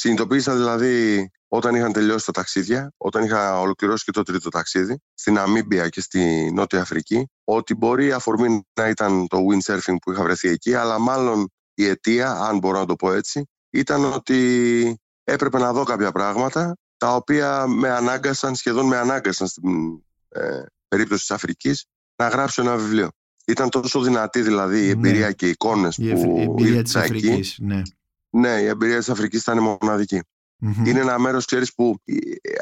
Συνειδητοποίησα 0.01 0.55
δηλαδή 0.55 1.31
όταν 1.49 1.75
είχαν 1.75 1.93
τελειώσει 1.93 2.27
τα 2.27 2.33
ταξίδια, 2.33 2.93
όταν 2.97 3.25
είχα 3.25 3.61
ολοκληρώσει 3.61 4.05
και 4.05 4.11
το 4.11 4.23
τρίτο 4.23 4.49
ταξίδι, 4.49 4.99
στην 5.15 5.39
Αμίμπια 5.39 5.89
και 5.89 6.01
στη 6.01 6.51
Νότια 6.53 6.81
Αφρική, 6.81 7.29
ότι 7.45 7.75
μπορεί 7.75 8.07
η 8.07 8.13
αφορμή 8.13 8.63
να 8.81 8.89
ήταν 8.89 9.27
το 9.29 9.39
windsurfing 9.39 9.97
που 10.03 10.13
είχα 10.13 10.23
βρεθεί 10.23 10.49
εκεί, 10.49 10.75
αλλά 10.75 10.99
μάλλον 10.99 11.49
η 11.75 11.87
αιτία, 11.87 12.31
αν 12.31 12.59
μπορώ 12.59 12.79
να 12.79 12.87
το 12.87 12.97
πω 12.97 13.13
έτσι, 13.13 13.45
ήταν 13.71 14.05
ότι 14.05 15.01
έπρεπε 15.25 15.59
να 15.59 15.73
δω 15.73 15.85
κάποια 15.85 16.13
πράγματα 16.13 16.77
τα 16.97 17.15
οποία 17.15 17.67
με 17.67 17.91
ανάγκασαν, 17.91 18.55
σχεδόν 18.55 18.87
με 18.87 18.97
ανάγκασαν 18.97 19.47
στην 19.47 20.03
ε, 20.29 20.63
περίπτωση 20.89 21.21
της 21.21 21.31
Αφρικής, 21.31 21.85
να 22.17 22.29
γράψω 22.29 22.63
ένα 22.63 22.77
βιβλίο. 22.77 23.09
Ήταν 23.47 23.69
τόσο 23.69 24.01
δυνατή 24.01 24.43
δηλαδή 24.43 24.83
η 24.83 24.87
ναι. 24.87 24.91
εμπειρία 24.91 25.33
και 25.33 25.47
οι 25.47 25.51
εικόνες 25.51 25.97
που 25.97 26.55
ήρθα 26.59 27.05
εκεί. 27.05 27.43
Ναι. 27.59 27.83
Ναι, 28.31 28.49
η 28.49 28.67
εμπειρία 28.67 28.99
της 28.99 29.09
Αφρικής 29.09 29.41
ήταν 29.41 29.59
μοναδική. 29.59 30.21
Mm-hmm. 30.63 30.87
Είναι 30.87 31.01
ένα 31.01 31.19
μέρος, 31.19 31.45
ξέρεις, 31.45 31.75
που 31.75 31.97
ε, 32.05 32.15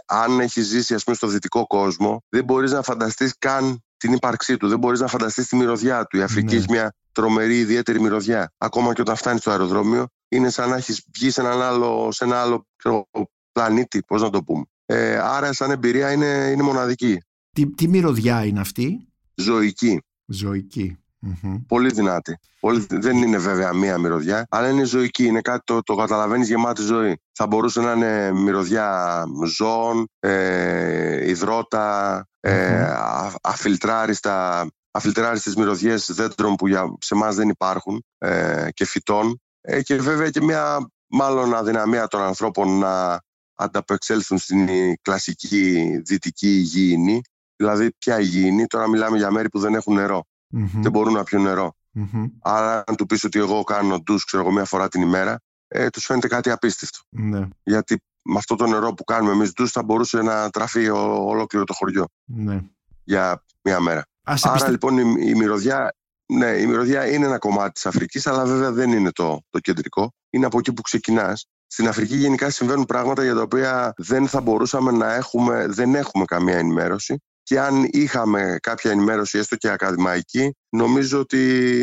αν 0.07 0.41
έχεις 0.41 0.67
ζήσει, 0.67 0.95
ας 0.95 1.05
πούμε, 1.05 1.17
στο 1.17 1.27
δυτικό 1.27 1.67
κόσμο, 1.67 2.23
δεν 2.29 2.45
μπορείς 2.45 2.73
να 2.73 2.83
φανταστείς 2.83 3.35
καν 3.39 3.85
την 3.97 4.13
ύπαρξή 4.13 4.57
του. 4.57 4.69
Δεν 4.69 4.79
μπορείς 4.79 5.01
να 5.01 5.07
φανταστείς 5.07 5.47
τη 5.47 5.57
μυρωδιά 5.57 6.05
του. 6.05 6.17
Η 6.17 6.23
Αφρική 6.23 6.55
mm-hmm. 6.55 6.59
έχει 6.59 6.67
μια 6.71 6.95
τρομερή, 7.13 7.59
ιδιαίτερη 7.59 8.01
μυρωδιά. 8.01 8.53
Ακόμα 8.59 8.93
και 8.93 9.01
όταν 9.01 9.17
φτάνεις 9.17 9.41
στο 9.41 9.51
αεροδρόμιο, 9.51 10.07
είναι 10.29 10.51
σαν 10.51 10.69
να 10.69 10.77
έχεις 10.77 11.05
βγει 11.15 11.31
σε, 11.31 11.41
έναν 11.41 11.63
άλλο, 11.63 12.13
σε 12.13 12.25
ένα 12.25 12.41
άλλο 12.41 12.67
ξέρω, 12.77 13.09
πλανήτη, 13.53 14.03
πώς 14.07 14.23
να 14.23 14.31
το 14.31 14.43
πούμε. 14.43 14.65
Ε, 14.87 15.17
άρα, 15.17 15.53
σαν 15.53 15.71
εμπειρία 15.71 16.13
είναι, 16.13 16.51
είναι 16.53 16.63
μοναδική. 16.63 17.21
Τι, 17.53 17.71
τι 17.71 17.89
μυρωδιά 17.89 18.45
είναι 18.45 18.61
αυτή, 18.61 19.09
Ζωική. 19.35 20.03
Ζωική. 20.27 20.99
Mm-hmm. 21.27 21.61
Πολύ 21.69 21.93
δυνάτη. 21.93 22.39
Πολύ, 22.61 22.87
δεν 22.91 23.17
είναι 23.17 23.39
βέβαια 23.39 23.73
μία 23.73 23.99
μυρωδιά, 23.99 24.47
αλλά 24.49 24.69
είναι 24.69 24.85
ζωική. 24.85 25.25
Είναι 25.25 25.41
κάτι 25.41 25.61
το, 25.65 25.83
το 25.83 25.95
καταλαβαίνεις 25.95 26.49
γεμάτη 26.49 26.83
ζωή. 26.83 27.21
Θα 27.33 27.47
μπορούσε 27.47 27.81
να 27.81 27.93
είναι 27.93 28.33
μυρωδιά 28.33 29.25
ζώων, 29.47 30.09
ε, 30.19 31.29
υδρότα, 31.29 32.27
ε, 32.41 32.85
mm-hmm. 32.85 33.35
αφιλτράριστα, 33.43 34.67
αφιλτράριστες 34.91 35.55
μυρωδιές 35.55 36.13
δέντρων 36.13 36.55
που 36.55 36.69
για, 36.69 36.97
σε 37.01 37.15
εμάς 37.15 37.35
δεν 37.35 37.49
υπάρχουν 37.49 38.05
ε, 38.19 38.69
και 38.73 38.85
φυτών. 38.85 39.41
Ε, 39.61 39.83
και 39.83 39.97
βέβαια 39.97 40.31
και 40.31 40.43
μια 40.43 40.91
μάλλον 41.07 41.55
αδυναμία 41.55 42.07
των 42.07 42.21
ανθρώπων 42.21 42.79
να 42.79 43.21
ανταπεξέλθουν 43.55 44.39
στην 44.39 44.69
κλασική 45.03 45.97
δυτική 46.05 46.49
υγιεινή. 46.49 47.21
Δηλαδή, 47.57 47.93
ποια 47.99 48.21
υγιεινή, 48.21 48.67
τώρα 48.67 48.89
μιλάμε 48.89 49.17
για 49.17 49.31
μέρη 49.31 49.49
που 49.49 49.59
δεν 49.59 49.75
έχουν 49.75 49.95
νερό 49.95 50.25
mm-hmm. 50.55 50.81
δεν 50.83 50.91
μπορούν 50.91 51.13
να 51.13 51.23
πιούν 51.23 51.43
νερό. 51.43 51.77
Mm-hmm. 51.95 52.31
Άρα, 52.43 52.85
αν 52.87 52.97
του 52.97 53.07
πεις 53.07 53.25
ότι 53.25 53.39
εγώ 53.39 53.63
κάνω 53.63 53.99
ντους, 54.01 54.25
ξέρω 54.25 54.43
εγώ, 54.43 54.53
μία 54.53 54.65
φορά 54.65 54.89
την 54.89 55.03
ημέρα, 55.03 55.41
ε, 55.69 55.89
τους 55.89 56.05
φαίνεται 56.05 56.29
κάτι 56.29 56.51
απίστευτο. 56.51 56.99
Ναι. 57.09 57.49
Γιατί 57.63 58.03
με 58.23 58.39
αυτό 58.39 58.57
το 58.57 58.67
νερό 58.67 58.95
που 58.95 59.05
κάνουμε 59.05 59.33
εμείς 59.33 59.53
ντους 59.53 59.71
θα 59.71 59.83
μπορούσε 59.83 60.23
να 60.23 60.51
τραφεί 60.51 60.89
ο, 60.89 60.99
ολόκληρο 61.29 61.65
το 61.65 61.73
χωριό. 61.73 62.09
Ναι. 62.25 62.61
Για 63.05 63.45
μία 63.63 63.81
μέρα. 63.81 64.07
Άρα 64.23 64.71
λοιπόν 64.71 64.99
η, 64.99 65.15
η, 65.19 65.35
μυρωδιά, 65.35 65.95
ναι, 66.27 66.47
η 66.47 66.67
μυρωδιά 66.67 67.09
είναι 67.09 67.27
ένα 67.27 67.39
κομμάτι 67.39 67.73
της 67.73 67.87
Αφρικής, 67.87 68.27
αλλά 68.27 68.45
βέβαια 68.45 68.73
δεν 68.73 68.93
είναι 68.93 69.11
το, 69.11 69.43
το 69.51 69.59
κεντρικό. 69.59 70.13
Είναι 70.31 70.47
από 70.47 70.59
εκεί 70.59 70.73
που 70.73 70.83
ξεκινάς. 70.83 71.47
Στην 71.67 71.89
Αφρική 71.89 72.17
γενικά 72.17 72.51
συμβαίνουν 72.51 72.85
πράγματα 72.85 73.23
για 73.23 73.35
τα 73.35 73.43
οποία 73.43 73.95
δεν 73.97 74.29
θα 74.29 74.41
μπορούσαμε 74.41 74.91
να 74.91 75.15
έχουμε, 75.15 75.67
δεν 75.67 75.95
έχουμε 75.95 76.25
καμία 76.25 76.59
ενημέρωση 76.59 77.23
και 77.47 77.61
αν 77.61 77.89
είχαμε 77.91 78.57
κάποια 78.63 78.91
ενημέρωση 78.91 79.39
έστω 79.39 79.57
και 79.57 79.71
ακαδημαϊκή 79.71 80.55
νομίζω 80.69 81.19
ότι 81.19 81.39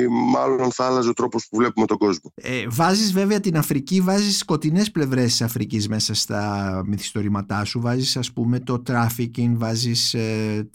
μάλλον 0.09 0.71
θα 0.71 0.85
άλλαζε 0.85 1.09
ο 1.09 1.13
τρόπος 1.13 1.47
που 1.49 1.57
βλέπουμε 1.57 1.85
τον 1.85 1.97
κόσμο. 1.97 2.31
Ε, 2.35 2.65
βάζεις 2.69 3.13
βέβαια 3.13 3.39
την 3.39 3.57
Αφρική, 3.57 4.01
βάζεις 4.01 4.37
σκοτεινές 4.37 4.91
πλευρές 4.91 5.25
της 5.25 5.41
Αφρικής 5.41 5.87
μέσα 5.87 6.13
στα 6.13 6.81
μυθιστορήματά 6.85 7.65
σου, 7.65 7.81
βάζεις 7.81 8.17
ας 8.17 8.33
πούμε 8.33 8.59
το 8.59 8.83
trafficking, 8.87 9.53
βάζεις 9.53 10.13
ε, 10.13 10.69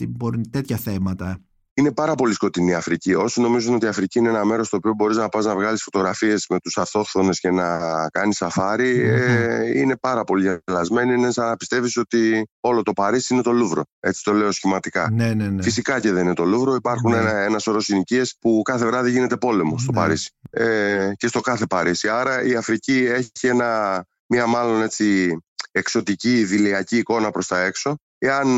τέτοια 0.50 0.76
θέματα 0.76 1.40
είναι 1.78 1.92
πάρα 1.92 2.14
πολύ 2.14 2.34
σκοτεινή 2.34 2.70
η 2.70 2.74
Αφρική. 2.74 3.14
Όσοι 3.14 3.40
νομίζουν 3.40 3.74
ότι 3.74 3.84
η 3.84 3.88
Αφρική 3.88 4.18
είναι 4.18 4.28
ένα 4.28 4.44
μέρος 4.44 4.66
στο 4.66 4.76
οποίο 4.76 4.92
μπορείς 4.96 5.16
να 5.16 5.28
πας 5.28 5.44
να 5.44 5.54
βγάλεις 5.54 5.82
φωτογραφίες 5.82 6.46
με 6.48 6.58
τους 6.58 6.78
αυτόχθονε 6.78 7.30
και 7.32 7.50
να 7.50 7.78
κάνεις 8.10 8.40
ε, 8.40 9.72
είναι 9.74 9.96
πάρα 9.96 10.24
πολύ 10.24 10.60
γελασμένοι. 10.66 11.14
Είναι 11.14 11.30
σαν 11.30 11.46
να 11.46 11.56
πιστεύεις 11.56 11.96
ότι 11.96 12.48
όλο 12.60 12.82
το 12.82 12.92
Παρίσι 12.92 13.34
είναι 13.34 13.42
το 13.42 13.52
Λούβρο. 13.52 13.82
Έτσι 14.00 14.24
το 14.24 14.32
λέω 14.32 14.50
σχηματικά. 14.50 15.10
Ναι, 15.10 15.34
ναι, 15.34 15.48
ναι. 15.48 15.62
Φυσικά 15.62 16.00
και 16.00 16.12
δεν 16.12 16.24
είναι 16.24 16.34
το 16.34 16.44
Λούβρο. 16.44 16.74
Υπάρχουν 16.74 17.10
ναι. 17.10 17.16
ένα, 17.16 17.38
ένας 17.38 17.62
σωρός 17.62 17.84
συνοικίες 17.84 18.36
που 18.40 18.62
κάθε 18.64 18.86
βράδυ 18.86 19.10
γίνεται 19.10 19.36
πόλεμο 19.36 19.78
στο 19.78 19.92
ναι. 19.92 19.98
Παρίσι. 19.98 20.30
Ε, 20.50 21.10
και 21.16 21.26
στο 21.26 21.40
κάθε 21.40 21.66
Παρίσι. 21.66 22.08
Άρα 22.08 22.42
η 22.42 22.54
Αφρική 22.54 23.04
έχει 23.06 23.46
ένα, 23.46 24.04
μια 24.26 24.46
μάλλον 24.46 24.82
έτσι 24.82 25.36
εξωτική, 25.70 26.44
δηλιακή 26.44 26.96
εικόνα 26.96 27.30
προς 27.30 27.46
τα 27.46 27.60
έξω. 27.60 27.94
Εάν 28.18 28.48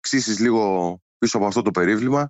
ξύσεις 0.00 0.38
λίγο 0.38 0.96
πίσω 1.18 1.36
από 1.36 1.46
αυτό 1.46 1.62
το 1.62 1.70
περίβλημα, 1.70 2.28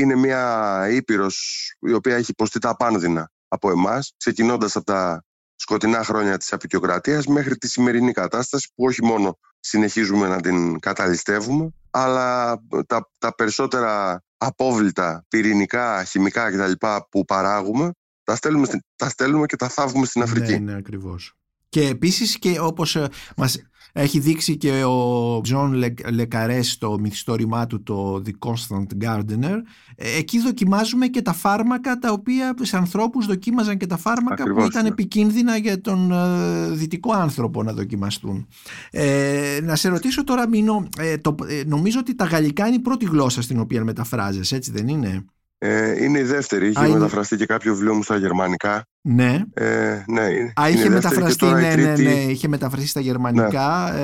είναι 0.00 0.14
μια 0.14 0.86
ήπειρος 0.90 1.66
η 1.80 1.92
οποία 1.92 2.16
έχει 2.16 2.30
υποστεί 2.30 2.58
τα 2.58 2.68
απάνδυνα 2.68 3.30
από 3.48 3.70
εμάς, 3.70 4.14
ξεκινώντας 4.16 4.76
από 4.76 4.84
τα 4.84 5.24
σκοτεινά 5.54 6.04
χρόνια 6.04 6.36
της 6.36 6.52
απεικιοκρατίας 6.52 7.26
μέχρι 7.26 7.56
τη 7.56 7.68
σημερινή 7.68 8.12
κατάσταση 8.12 8.72
που 8.74 8.84
όχι 8.84 9.04
μόνο 9.04 9.38
συνεχίζουμε 9.60 10.28
να 10.28 10.40
την 10.40 10.78
καταλυστεύουμε, 10.78 11.70
αλλά 11.90 12.58
τα, 12.86 13.10
τα 13.18 13.34
περισσότερα 13.34 14.22
απόβλητα, 14.36 15.24
πυρηνικά, 15.28 16.04
χημικά 16.04 16.50
κτλ. 16.50 16.86
που 17.10 17.24
παράγουμε, 17.24 17.90
τα 18.24 18.36
στέλνουμε, 18.36 18.66
τα 18.96 19.08
στέλνουμε 19.08 19.46
και 19.46 19.56
τα 19.56 19.68
θάβουμε 19.68 20.06
στην 20.06 20.22
Αφρική. 20.22 20.52
Ναι, 20.52 20.72
ναι, 20.72 20.78
ακριβώς. 20.78 21.37
Και 21.78 21.88
επίσης 21.88 22.38
και 22.38 22.60
όπως 22.60 22.96
ε, 22.96 23.08
μας 23.36 23.58
έχει 23.92 24.18
δείξει 24.18 24.56
και 24.56 24.84
ο 24.84 25.40
Τζον 25.40 25.74
Λε 26.12 26.31
Καρέ 26.31 26.70
στο 26.70 26.98
μυθιστόρημά 27.00 27.66
του 27.66 27.82
το 27.82 28.22
The 28.26 28.48
Constant 28.48 29.04
Gardener. 29.04 29.56
Ε, 29.96 30.16
εκεί 30.18 30.40
δοκιμάζουμε 30.40 31.06
και 31.06 31.22
τα 31.22 31.32
φάρμακα 31.32 31.98
τα 31.98 32.12
οποία 32.12 32.54
σε 32.60 32.76
ανθρώπους 32.76 33.26
δοκίμαζαν 33.26 33.76
και 33.76 33.86
τα 33.86 33.96
φάρμακα 33.96 34.44
που 34.44 34.64
ήταν 34.64 34.82
ναι. 34.82 34.88
επικίνδυνα 34.88 35.56
για 35.56 35.80
τον 35.80 36.12
ε, 36.12 36.70
δυτικό 36.70 37.12
άνθρωπο 37.12 37.62
να 37.62 37.72
δοκιμαστούν. 37.72 38.46
Ε, 38.90 39.58
να 39.62 39.76
σε 39.76 39.88
ρωτήσω 39.88 40.24
τώρα 40.24 40.48
Μίνω, 40.48 40.88
ε, 40.98 41.16
το, 41.18 41.34
νομίζω 41.66 41.98
ότι 41.98 42.14
τα 42.14 42.24
γαλλικά 42.24 42.66
είναι 42.66 42.76
η 42.76 42.80
πρώτη 42.80 43.04
γλώσσα 43.04 43.42
στην 43.42 43.60
οποία 43.60 43.84
μεταφράζεσαι, 43.84 44.56
έτσι 44.56 44.70
δεν 44.70 44.88
είναι; 44.88 45.24
Ε, 45.58 46.04
είναι 46.04 46.18
η 46.18 46.22
δεύτερη. 46.22 46.68
Είχε 46.68 46.88
μεταφραστεί 46.88 47.36
και 47.36 47.46
κάποιο 47.46 47.74
βιβλίο 47.74 47.94
μου 47.94 48.02
στα 48.02 48.16
γερμανικά. 48.16 48.84
Ναι. 49.00 49.42
Ε, 49.54 50.04
ναι, 50.06 50.22
Α, 50.60 50.68
είχε 50.68 50.88
μεταφραστεί, 50.88 51.46
ναι, 51.46 51.74
ναι, 51.74 51.94
ναι, 51.96 52.10
είχε 52.10 52.48
μεταφραστεί 52.48 52.88
στα 52.88 53.00
γερμανικά. 53.00 53.92
Ναι, 53.92 54.00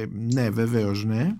ε, 0.00 0.06
ναι 0.34 0.50
βεβαίως, 0.50 1.04
ναι. 1.04 1.34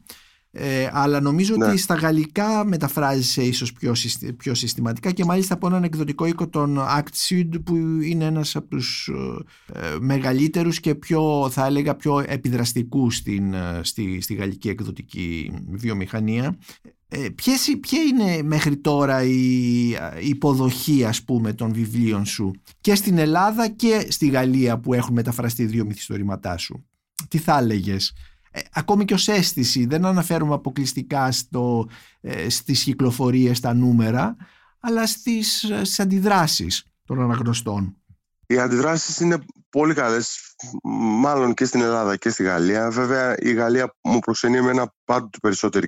Ε, 0.56 0.88
αλλά 0.92 1.20
νομίζω 1.20 1.54
ότι 1.54 1.66
ναι. 1.66 1.76
στα 1.76 1.94
γαλλικά 1.94 2.64
μεταφράζεσαι 2.64 3.42
ίσως 3.42 3.72
πιο, 3.72 3.92
πιο 4.36 4.54
συστηματικά 4.54 5.10
και 5.10 5.24
μάλιστα 5.24 5.54
από 5.54 5.66
έναν 5.66 5.84
εκδοτικό 5.84 6.26
οίκο 6.26 6.48
των 6.48 6.78
Act 6.78 7.28
Sud 7.28 7.48
που 7.64 7.76
είναι 8.02 8.24
ένας 8.24 8.56
από 8.56 8.68
τους 8.68 9.10
ε, 9.72 9.96
μεγαλύτερους 10.00 10.80
και 10.80 10.94
πιο 10.94 11.48
θα 11.50 11.66
έλεγα 11.66 11.94
πιο 11.94 12.24
επιδραστικούς 12.26 13.16
στην, 13.16 13.54
ε, 13.54 13.80
στη, 13.82 14.20
στη 14.20 14.34
γαλλική 14.34 14.68
εκδοτική 14.68 15.52
βιομηχανία 15.68 16.58
ε, 17.16 17.28
ποιες, 17.34 17.76
ποια 17.80 18.02
είναι 18.02 18.42
μέχρι 18.42 18.76
τώρα 18.76 19.22
η, 19.22 19.90
υποδοχή 20.20 21.04
ας 21.04 21.22
πούμε 21.22 21.52
των 21.52 21.72
βιβλίων 21.72 22.24
σου 22.24 22.50
και 22.80 22.94
στην 22.94 23.18
Ελλάδα 23.18 23.68
και 23.68 24.06
στη 24.08 24.28
Γαλλία 24.28 24.78
που 24.78 24.94
έχουν 24.94 25.14
μεταφραστεί 25.14 25.64
δύο 25.64 25.84
μυθιστορήματά 25.84 26.56
σου; 26.56 26.84
Τι 27.28 27.38
θα 27.38 27.58
έλεγες; 27.58 28.12
Ε, 28.56 28.60
ακόμη 28.72 29.04
και 29.04 29.14
ως 29.14 29.28
αίσθηση, 29.28 29.86
δεν 29.86 30.04
αναφέρουμε 30.04 30.54
αποκλειστικά 30.54 31.32
στο, 31.32 31.88
ε, 32.20 32.48
στις 32.48 32.82
κυκλοφορίες, 32.82 33.60
τα 33.60 33.74
νούμερα, 33.74 34.36
αλλά 34.80 35.06
στις, 35.06 35.62
ε, 35.62 35.84
στις 35.84 36.00
αντιδράσεις 36.00 36.84
των 37.04 37.20
αναγνωστών. 37.20 37.96
Οι 38.46 38.58
αντιδράσεις 38.58 39.20
είναι 39.20 39.38
πολύ 39.70 39.94
καλές, 39.94 40.54
μάλλον 41.20 41.54
και 41.54 41.64
στην 41.64 41.80
Ελλάδα 41.80 42.16
και 42.16 42.28
στη 42.28 42.42
Γαλλία. 42.42 42.90
Βέβαια, 42.90 43.34
η 43.38 43.52
Γαλλία 43.52 43.94
μου 44.02 44.18
προξενεί 44.18 44.56
εμένα 44.56 44.94
πάντοτε 45.04 45.38
περισσότερη 45.42 45.86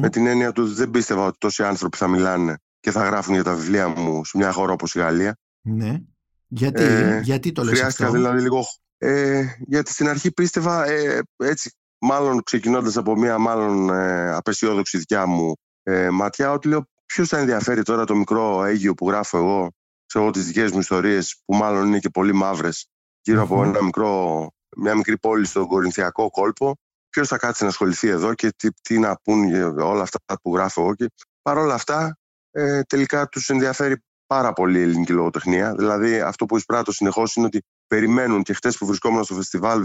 με 0.00 0.08
την 0.08 0.26
έννοια 0.26 0.52
του 0.52 0.74
δεν 0.74 0.90
πίστευα 0.90 1.24
ότι 1.24 1.38
τόσοι 1.38 1.62
άνθρωποι 1.62 1.96
θα 1.96 2.08
μιλάνε 2.08 2.56
και 2.80 2.90
θα 2.90 3.04
γράφουν 3.04 3.34
για 3.34 3.44
τα 3.44 3.54
βιβλία 3.54 3.88
μου 3.88 4.24
σε 4.24 4.36
μια 4.38 4.52
χώρα 4.52 4.72
όπως 4.72 4.94
η 4.94 4.98
Γαλλία. 4.98 5.38
Ναι. 5.60 5.98
Γιατί, 6.46 6.82
ε, 6.82 7.20
γιατί 7.20 7.52
το 7.52 7.64
λες 7.64 7.78
Χρειάστηκα 7.78 8.06
αυτό; 8.06 8.16
δηλαδή 8.16 8.40
λίγο... 8.40 8.64
Ε, 8.98 9.44
γιατί 9.58 9.92
στην 9.92 10.08
αρχή 10.08 10.32
πίστευα, 10.32 10.86
ε, 10.86 11.22
έτσι, 11.36 11.70
μάλλον 11.98 12.42
ξεκινώντας 12.42 12.96
από 12.96 13.16
μια 13.16 13.38
μάλλον 13.38 13.90
ε, 13.90 14.34
απεσιόδοξη 14.34 14.98
δικιά 14.98 15.26
μου 15.26 15.54
ε, 15.82 16.10
ματιά, 16.10 16.52
ότι 16.52 16.68
λέω 16.68 16.86
ποιος 17.06 17.28
θα 17.28 17.38
ενδιαφέρει 17.38 17.82
τώρα 17.82 18.04
το 18.04 18.14
μικρό 18.14 18.64
αίγιο 18.64 18.94
που 18.94 19.08
γράφω 19.08 19.38
εγώ 19.38 19.70
ξέρω 20.08 20.30
τις 20.30 20.46
δικές 20.46 20.72
μου 20.72 20.78
ιστορίες 20.78 21.42
που 21.44 21.54
μάλλον 21.54 21.86
είναι 21.86 21.98
και 21.98 22.08
πολύ 22.08 22.32
μαύρες 22.32 22.88
γύρω 23.22 23.42
από 23.42 23.64
ένα 23.64 23.82
μικρό, 23.82 24.46
μια 24.76 24.94
μικρή 24.94 25.18
πόλη 25.18 25.46
στον 25.46 25.66
Κορινθιακό 25.66 26.30
κόλπο. 26.30 26.76
Ποιος 27.08 27.28
θα 27.28 27.36
κάτσει 27.36 27.62
να 27.62 27.68
ασχοληθεί 27.68 28.08
εδώ 28.08 28.34
και 28.34 28.50
τι, 28.56 28.68
τι 28.82 28.98
να 28.98 29.16
πούν 29.22 29.44
για 29.44 29.66
όλα 29.66 30.02
αυτά 30.02 30.18
που 30.42 30.54
γράφω 30.54 30.80
εγώ 30.80 30.94
και 30.94 31.06
παρόλα 31.42 31.74
αυτά 31.74 32.18
ε, 32.50 32.82
τελικά 32.82 33.28
τους 33.28 33.48
ενδιαφέρει 33.48 34.02
πάρα 34.26 34.52
πολύ 34.52 34.78
η 34.78 34.82
ελληνική 34.82 35.12
λογοτεχνία. 35.12 35.74
Δηλαδή 35.74 36.20
αυτό 36.20 36.46
που 36.46 36.56
εισπράττω 36.56 36.92
συνεχώς 36.92 37.34
είναι 37.34 37.46
ότι 37.46 37.62
περιμένουν 37.88 38.42
και 38.42 38.52
χτες 38.52 38.78
που 38.78 38.86
βρισκόμουν 38.86 39.24
στο 39.24 39.34
φεστιβάλ 39.34 39.84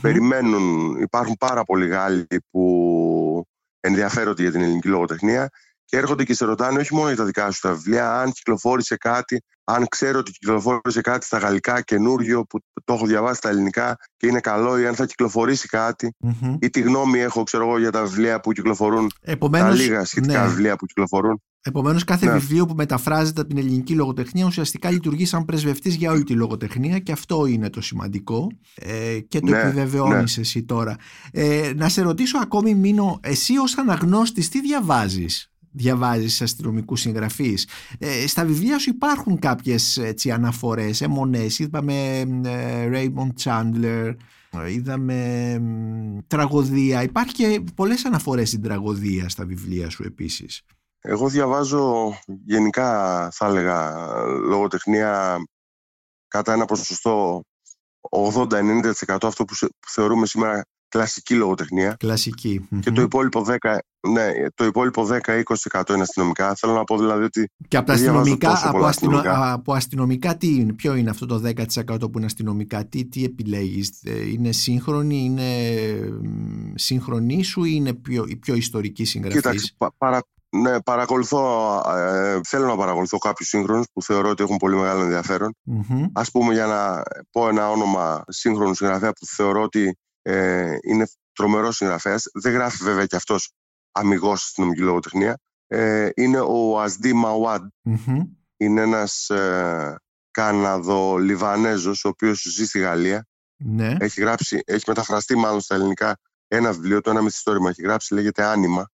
περιμένουν, 0.00 0.96
υπάρχουν 1.00 1.36
πάρα 1.38 1.64
πολλοί 1.64 1.86
Γάλλοι 1.86 2.26
που 2.50 3.46
ενδιαφέρονται 3.80 4.42
για 4.42 4.50
την 4.50 4.60
ελληνική 4.60 4.88
λογοτεχνία 4.88 5.50
και 5.84 5.96
έρχονται 5.96 6.24
και 6.24 6.34
σε 6.34 6.44
ρωτάνε 6.44 6.78
όχι 6.78 6.94
μόνο 6.94 7.06
για 7.08 7.16
τα 7.16 7.24
δικά 7.24 7.50
σου 7.50 7.60
τα 7.60 7.74
βιβλία, 7.74 8.20
αν 8.20 8.32
κυκλοφόρησε 8.32 8.96
κάτι, 8.96 9.42
αν 9.64 9.88
ξέρω 9.88 10.18
ότι 10.18 10.30
κυκλοφόρησε 10.30 11.00
κάτι 11.00 11.24
στα 11.24 11.38
γαλλικά 11.38 11.80
καινούριο 11.80 12.44
που 12.44 12.58
το 12.84 12.92
έχω 12.92 13.06
διαβάσει 13.06 13.36
στα 13.36 13.48
ελληνικά 13.48 13.96
και 14.16 14.26
είναι 14.26 14.40
καλό, 14.40 14.78
ή 14.78 14.86
αν 14.86 14.94
θα 14.94 15.06
κυκλοφορήσει 15.06 15.68
ή 16.60 16.70
τι 16.70 16.80
γνώμη 16.80 17.18
έχω 17.18 17.42
ξέρω 17.42 17.66
εγώ, 17.66 17.78
για 17.78 17.90
τα 17.90 18.04
βιβλία 18.04 18.40
που 18.40 18.52
κυκλοφορούν, 18.52 19.10
Επομένως, 19.20 19.76
τα 19.76 19.82
λίγα 19.82 20.04
σχετικά 20.04 20.42
ναι. 20.42 20.48
βιβλία 20.48 20.76
που 20.76 20.86
κυκλοφορούν. 20.86 21.42
Επομένως, 21.64 22.04
κάθε 22.04 22.26
ναι. 22.26 22.32
βιβλίο 22.32 22.66
που 22.66 22.74
μεταφράζεται 22.74 23.40
από 23.40 23.48
την 23.48 23.58
ελληνική 23.58 23.94
λογοτεχνία 23.94 24.46
ουσιαστικά 24.46 24.90
λειτουργεί 24.90 25.24
σαν 25.24 25.44
πρεσβευτής 25.44 25.94
για 25.94 26.10
όλη 26.10 26.24
τη 26.24 26.32
λογοτεχνία 26.32 26.98
και 26.98 27.12
αυτό 27.12 27.46
είναι 27.46 27.70
το 27.70 27.80
σημαντικό. 27.80 28.46
Ε, 28.74 29.20
και 29.20 29.40
το 29.40 29.50
ναι, 29.50 29.60
επιβεβαιώνεις 29.60 30.36
ναι. 30.36 30.42
εσύ 30.42 30.62
τώρα. 30.62 30.96
Ε, 31.32 31.72
να 31.76 31.88
σε 31.88 32.02
ρωτήσω 32.02 32.38
ακόμη, 32.38 32.74
Μίνο, 32.74 33.18
εσύ 33.22 33.58
ως 33.58 33.78
αναγνώστης, 33.78 34.48
τι 34.48 34.60
διαβάζεις; 34.60 35.46
Διαβάζεις 35.74 36.42
αστυνομικούς 36.42 37.00
συγγραφείς. 37.00 37.68
Ε, 37.98 38.26
στα 38.26 38.44
βιβλία 38.44 38.78
σου 38.78 38.90
υπάρχουν 38.90 39.38
κάποιες 39.38 39.96
έτσι, 39.96 40.30
αναφορές, 40.30 41.00
αιμονές. 41.00 41.58
Είδαμε 41.58 42.18
ε, 42.44 42.88
Raymond 42.92 43.42
Chandler, 43.44 44.14
είδαμε 44.68 45.60
τραγωδία. 46.26 47.02
Υπάρχει 47.02 47.32
και 47.34 47.62
πολλές 47.74 48.04
αναφορές 48.04 48.48
στην 48.48 48.62
τραγωδία 48.62 49.28
στα 49.28 49.46
βιβλία 49.46 49.90
σου 49.90 50.02
επίσης. 50.02 50.62
Εγώ 51.04 51.28
διαβάζω 51.28 52.14
γενικά 52.44 53.28
θα 53.32 53.46
έλεγα 53.46 54.06
λογοτεχνία 54.24 55.36
κατά 56.28 56.52
ένα 56.52 56.64
ποσοστό 56.64 57.42
80-90% 58.10 58.92
αυτό 59.22 59.44
που 59.44 59.54
θεωρούμε 59.86 60.26
σήμερα 60.26 60.64
κλασική 60.92 61.34
λογοτεχνία. 61.34 61.96
Κλασική. 61.98 62.68
Και 62.80 62.90
το 62.90 63.02
υπόλοιπο 63.02 63.46
10, 63.60 63.78
ναι, 64.08 64.32
το 64.54 64.64
υπόλοιπο 64.64 65.08
10-20% 65.70 65.88
είναι 65.88 66.02
αστυνομικά. 66.02 66.54
Θέλω 66.54 66.72
να 66.72 66.84
πω 66.84 66.98
δηλαδή 66.98 67.24
ότι. 67.24 67.48
Και 67.68 67.76
από, 67.76 67.92
αστυνομικά, 67.92 68.60
από, 68.68 68.84
αστυνομικά. 68.84 69.52
από 69.52 69.72
αστυνομικά 69.72 70.36
τι 70.36 70.54
είναι, 70.54 70.72
ποιο 70.72 70.94
είναι 70.94 71.10
αυτό 71.10 71.26
το 71.26 71.42
10% 71.44 72.00
που 72.00 72.12
είναι 72.16 72.26
αστυνομικά, 72.26 72.86
τι, 72.86 73.04
τι 73.04 73.24
επιλέγεις, 73.24 74.02
ε, 74.02 74.30
είναι 74.30 74.52
σύγχρονη, 74.52 75.24
είναι 75.24 75.48
σύγχρονη 76.74 77.42
σου 77.42 77.64
ή 77.64 77.72
είναι 77.74 77.94
πιο, 77.94 78.24
η 78.28 78.36
πιο 78.36 78.54
ιστορική 78.54 79.04
συγγραφής; 79.04 79.40
Κοίταξε, 79.40 79.74
παρα, 79.98 80.20
ναι, 80.56 80.82
παρακολουθώ, 80.82 81.74
ε, 81.96 82.40
θέλω 82.48 82.66
να 82.66 82.76
παρακολουθώ 82.76 83.18
κάποιους 83.18 83.48
σύγχρονους 83.48 83.86
που 83.92 84.02
θεωρώ 84.02 84.28
ότι 84.28 84.42
έχουν 84.42 84.56
πολύ 84.56 84.76
μεγάλο 84.76 85.02
ενδιαφέρον. 85.02 85.54
Mm-hmm. 85.66 86.06
Ας 86.12 86.30
πούμε 86.30 86.52
για 86.52 86.66
να 86.66 87.02
πω 87.30 87.48
ένα 87.48 87.70
όνομα 87.70 88.24
σύγχρονου 88.28 88.74
συγγραφέα 88.74 89.12
που 89.12 89.26
θεωρώ 89.26 89.62
ότι 89.62 89.98
ε, 90.22 90.76
είναι 90.82 91.06
τρομερός 91.32 91.76
συγγραφέας. 91.76 92.24
Δεν 92.32 92.52
γράφει 92.52 92.84
βέβαια 92.84 93.06
και 93.06 93.16
αυτός 93.16 93.52
αμυγός 93.92 94.40
στην 94.40 94.64
νομική 94.64 94.82
λογοτεχνία. 94.82 95.38
Ε, 95.66 96.08
είναι 96.14 96.40
ο 96.40 96.80
Ασδί 96.80 97.12
Μαουάντ. 97.12 97.62
Είναι 98.56 98.80
ένας 98.80 99.30
ε, 99.30 99.96
Καναδο-Λιβανέζος, 100.30 102.04
ο 102.04 102.08
οποίος 102.08 102.42
ζει 102.42 102.66
στη 102.66 102.78
Γαλλία. 102.78 103.26
Ναι. 103.56 103.96
Έχει, 103.98 104.20
γράψει, 104.20 104.60
έχει 104.64 104.84
μεταφραστεί 104.86 105.36
μάλλον 105.36 105.60
στα 105.60 105.74
ελληνικά 105.74 106.16
ένα 106.48 106.72
βιβλίο, 106.72 107.00
το 107.00 107.10
ένα 107.10 107.22
μυθιστόρημα 107.22 107.70
έχει 107.70 107.82
γράψει, 107.82 108.14
λέγεται 108.14 108.44
Άνιμα. 108.44 108.86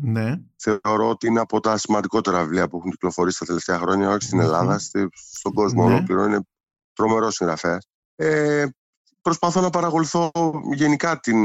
Ναι. 0.00 0.34
Θεωρώ 0.56 1.08
ότι 1.08 1.26
είναι 1.26 1.40
από 1.40 1.60
τα 1.60 1.76
σημαντικότερα 1.76 2.42
βιβλία 2.42 2.68
που 2.68 2.76
έχουν 2.76 2.90
κυκλοφορήσει 2.90 3.38
τα 3.38 3.44
τελευταία 3.44 3.78
χρόνια, 3.78 4.10
όχι 4.10 4.22
στην 4.22 4.40
Ελλάδα, 4.40 4.78
στον 5.14 5.52
κόσμο 5.54 5.88
Ναι. 5.88 5.94
ολόκληρο. 5.94 6.24
Είναι 6.24 6.40
τρομερός 6.92 7.34
συγγραφέας. 7.34 7.86
Ε, 8.16 8.66
προσπαθώ 9.22 9.60
να 9.60 9.70
παρακολουθώ 9.70 10.30
γενικά 10.72 11.20
την 11.20 11.38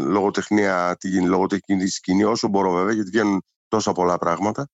λογοτεχνία, 0.00 0.96
την 1.00 1.26
λογοτεχνική 1.26 1.86
σκηνή 1.86 2.24
όσο 2.24 2.48
μπορώ 2.48 2.72
βέβαια, 2.72 2.92
γιατί 2.92 3.10
βγαίνουν 3.10 3.44
τόσα 3.68 3.92
πολλά 3.92 4.18
πράγματα. 4.18 4.68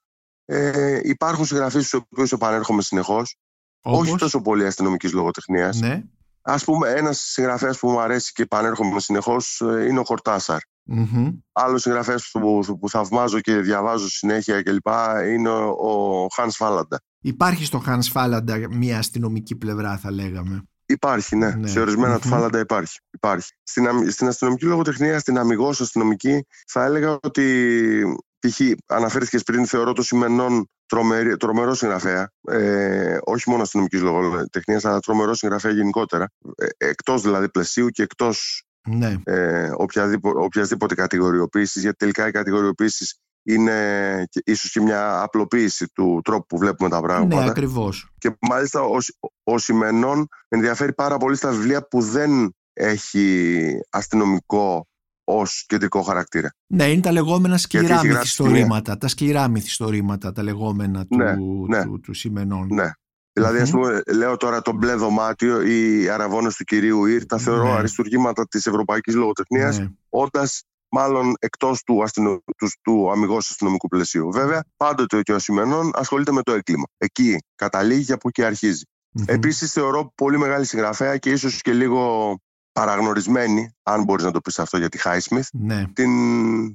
Ε, 0.45 1.01
υπάρχουν 1.03 1.45
συγγραφείς 1.45 1.87
στους 1.87 2.01
οποίους 2.11 2.33
επανέρχομαι 2.33 2.83
συνεχώς, 2.83 3.37
όχι 3.83 4.09
Όπως; 4.09 4.21
τόσο 4.21 4.41
πολύ 4.41 4.67
αστυνομικής 4.67 5.13
λογοτεχνίας. 5.13 5.81
Ναι. 5.81 6.03
Ας 6.43 6.65
πούμε, 6.65 6.89
ένας 6.89 7.19
συγγραφέας 7.19 7.79
που 7.79 7.89
μου 7.91 8.01
αρέσει 8.01 8.33
και 8.33 8.43
επανέρχομαι 8.43 9.01
συνεχώς 9.01 9.61
ε, 9.61 9.87
είναι 9.87 9.99
ο 9.99 10.05
Χορτάσαρ. 10.05 10.59
Μμμ. 10.85 11.29
Άλλο 11.53 11.79
συγγραφέα 11.79 12.17
που, 12.33 12.79
που 12.81 12.89
θαυμάζω 12.89 13.41
και 13.41 13.57
διαβάζω 13.57 14.09
συνέχεια 14.09 14.63
κλπ. 14.63 14.87
είναι 15.33 15.49
ο, 15.49 15.69
ο 15.69 16.27
Hans 16.37 16.51
Φάλαντα. 16.51 17.01
Υπάρχει 17.21 17.65
στο 17.65 17.83
Hans 17.87 18.09
Φάλαντα 18.11 18.59
μια 18.71 18.99
αστυνομική 18.99 19.57
πλευρά 19.57 19.97
θα 19.97 20.11
λέγαμε. 20.11 20.63
Υπάρχει, 20.87 21.37
ναι. 21.37 21.51
Ναι. 21.51 21.67
Σε 21.69 21.81
ορισμένα 21.81 22.13
Μμμ. 22.13 22.19
του 22.19 22.29
Φάλαντα 22.29 22.59
υπάρχει. 22.59 22.99
υπάρχει. 23.11 23.53
Στην, 23.63 23.89
αμ- 23.89 24.09
στην 24.11 24.27
αστυνομική 24.27 24.65
λογοτεχνία, 24.65 25.19
στην 25.19 25.39
αμυγός 25.39 25.81
αστυνομική, 25.81 26.47
θα 26.67 26.85
έλεγα 26.85 27.19
ότι 27.23 28.03
π.χ. 28.39 28.61
αναφέρθηκες 28.87 29.43
πριν, 29.43 29.67
θεωρώ 29.67 29.93
το 29.93 30.03
σημενόν 30.03 30.69
τρομερή- 30.87 31.37
τρομερό 31.37 31.75
συγγραφέα. 31.75 32.31
Ε, 32.49 33.19
όχι 33.25 33.51
μόνο 33.51 33.63
αστυνομικής 33.63 34.01
λογοτεχνίας, 34.01 34.85
αλλά 34.85 34.99
τρομερό 35.01 35.35
συγγραφέα 35.35 35.73
γενικότερα. 35.73 36.29
Ε, 36.57 36.67
εκτός 36.77 37.23
δηλαδή 37.23 37.49
πλαισίου 37.49 37.89
και 37.89 38.03
εκτός 38.03 38.65
Ναι. 38.89 39.17
ε, 39.25 39.71
οποιαδήποτε, 39.77 40.39
οποιασδήποτε 40.39 40.95
κατηγοριοποίησης, 40.95 41.83
γιατί 41.83 41.97
τελικά 41.97 42.27
οι 42.29 42.31
κατηγοριοποίησεις 42.31 43.21
είναι 43.45 44.25
και, 44.31 44.41
ίσως 44.45 44.71
και 44.73 44.81
μια 44.81 45.23
απλοποίηση 45.23 45.87
του 45.95 46.21
τρόπου 46.25 46.47
που 46.47 46.59
βλέπουμε 46.59 46.89
τα 46.89 47.01
Ναι, 47.01 47.07
πράγματα. 47.07 47.45
ακριβώς. 47.45 48.11
και 48.19 48.37
μάλιστα 48.41 48.81
ο, 48.83 48.97
ο 49.45 49.59
Σιμενών 49.59 50.19
με 50.19 50.27
ενδιαφέρει 50.49 50.93
πάρα 50.95 51.17
πολύ 51.17 51.37
στα 51.37 51.51
βιβλία 51.51 51.87
που 51.89 52.01
δεν 52.01 52.55
έχει 52.73 53.67
αστυνομικό 53.91 54.87
ως 55.25 55.65
κεντρικό 55.69 56.03
χαρακτήρα. 56.03 56.55
Ναι, 56.67 56.91
είναι 56.91 57.01
τα 57.01 57.13
λεγόμενα 57.13 57.57
σκληρά 57.59 57.85
έχει 57.85 57.93
γράψει 57.95 58.09
μυθιστορήματα. 58.19 58.99
Τα 58.99 59.09
σκληρά 59.09 59.49
μυθιστορήματα, 59.49 60.33
τα 60.33 60.43
λεγόμενα 60.43 61.07
του, 61.07 61.17
Ναι, 61.17 61.35
ναι. 61.69 61.83
του, 61.85 62.01
του 62.01 62.15
Σιμενών. 62.15 62.69
Ναι. 62.71 62.91
Δηλαδή, 63.33 63.59
ας 63.59 63.71
Μμμ. 63.73 63.81
πούμε, 63.81 64.03
λέω 64.13 64.37
τώρα 64.37 64.63
το 64.63 64.73
μπλε 64.73 64.95
δωμάτιο 64.95 65.61
ή 65.63 66.03
οι 66.03 66.09
αραβώνες 66.09 66.57
του 66.57 66.65
κυρίου 66.65 67.05
Ήρ, 67.07 67.27
τα 67.27 67.39
θεωρώ 67.39 67.65
Ναι. 67.65 67.71
αριστουργήματα 67.79 68.47
της 68.49 68.67
ευρωπαϊκής 68.67 69.15
λογοτεχνίας, 69.15 69.79
Ναι. 69.79 69.89
όντας 70.09 70.63
μάλλον 70.89 71.35
εκτός 71.39 71.83
του, 71.83 72.03
αστυνο... 72.03 72.43
τους, 72.57 72.77
του 72.83 73.11
αμυγός 73.11 73.51
αστυνομικού 73.51 73.89
πλαισίου. 73.89 74.31
Βέβαια, 74.33 74.65
πάντοτε 74.77 75.23
και 75.23 75.33
ο 75.33 75.39
Σιμενών 75.39 75.91
ασχολείται 75.95 76.33
με 76.33 76.43
το 76.43 76.53
έγκλημα. 76.53 76.85
Εκεί 76.99 77.39
καταλήγει 77.55 78.05
και 78.05 78.13
από 78.13 78.29
εκεί 78.29 78.43
αρχίζει. 78.45 78.83
Μμμ. 79.11 79.25
Επίσης 79.29 79.73
θεωρώ 79.73 80.13
πολύ 80.15 80.39
μεγάλη 80.39 80.65
συγγραφέα 80.65 81.17
και 81.17 81.31
ίσως 81.31 81.61
και 81.63 81.73
λίγο 81.73 82.37
παραγνωρισμένη, 82.73 83.71
αν 83.83 84.03
μπορείς 84.05 84.25
να 84.25 84.31
το 84.31 84.41
πεις 84.41 84.59
αυτό 84.59 84.79
για 84.79 84.89
τη 84.89 84.99
Highsmith, 85.05 85.47
Ναι. 85.53 85.85
την 85.93 86.11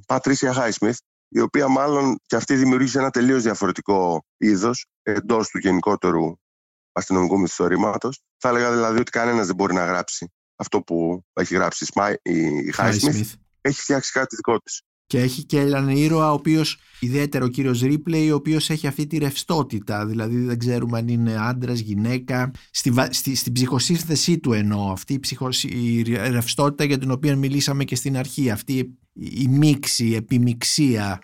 Πατρίσια 0.06 0.54
Highsmith, 0.58 0.96
η 1.28 1.40
οποία 1.40 1.68
μάλλον 1.68 2.20
και 2.26 2.36
αυτή 2.36 2.56
δημιούργησε 2.56 3.00
ένα 3.00 3.10
τελείως 3.10 3.44
διαφορετικό 3.44 4.24
είδος 4.38 4.86
εντός 5.04 5.50
του 5.50 5.58
γενικότερου 5.58 6.34
αστυνομικού 6.98 7.40
μυθιστορήματος. 7.40 8.22
Θα 8.38 8.50
έλεγα 8.50 8.72
δηλαδή 8.72 9.00
ότι 9.00 9.12
κανένας 9.12 9.46
δεν 9.46 9.56
μπορεί 9.56 9.74
να 9.74 9.86
γράψει 9.86 10.32
αυτό 10.56 10.82
που 10.82 11.26
έχει 11.34 11.56
γράψει 11.56 11.84
η 11.84 11.88
Σμάι- 11.92 12.20
η 12.22 12.38
η 12.38 12.74
Highsmith. 12.78 13.10
Highsmith. 13.10 13.34
Έχει 13.62 13.82
φτιάξει 13.82 14.12
κάτι 14.12 14.36
δικό 14.36 14.60
της. 14.60 14.82
Και 15.08 15.20
έχει 15.20 15.44
και 15.44 15.60
έναν 15.60 15.90
ήρωα 15.90 16.32
ο 16.32 16.34
οποίος, 16.34 16.80
ιδιαίτερα 17.00 17.46
ο 17.46 17.48
κύριος 17.48 17.82
Ρίπλεϊ, 17.82 18.32
ο 18.32 18.36
οποίος 18.36 18.70
έχει 18.70 18.88
αυτή 18.88 19.08
τη 19.08 19.18
ρευστότητα. 19.18 20.06
Δηλαδή 20.06 20.38
δεν 20.38 20.58
ξέρουμε 20.58 20.98
αν 20.98 21.08
είναι 21.08 21.36
άντρας, 21.40 21.80
γυναίκα. 21.80 22.52
Στη, 22.72 22.92
βα- 22.92 23.14
στη, 23.14 23.36
στην 23.36 23.54
ψυχοσύνθεσή 23.54 24.40
του 24.40 24.54
εννοώ. 24.54 24.92
Αυτή 24.92 25.14
η, 25.14 25.20
ψυχοσ... 25.20 25.64
η 25.64 26.02
ρευστότητα 26.30 26.84
για 26.84 26.98
την 26.98 27.12
οποία 27.12 27.36
μιλήσαμε 27.36 27.84
και 27.84 27.96
στην 27.96 28.18
αρχή. 28.18 28.52
Αυτή 28.52 28.74
η, 28.74 28.98
η 29.14 29.48
μίξη, 29.48 30.06
η 30.06 30.16
επιμιξία. 30.16 31.20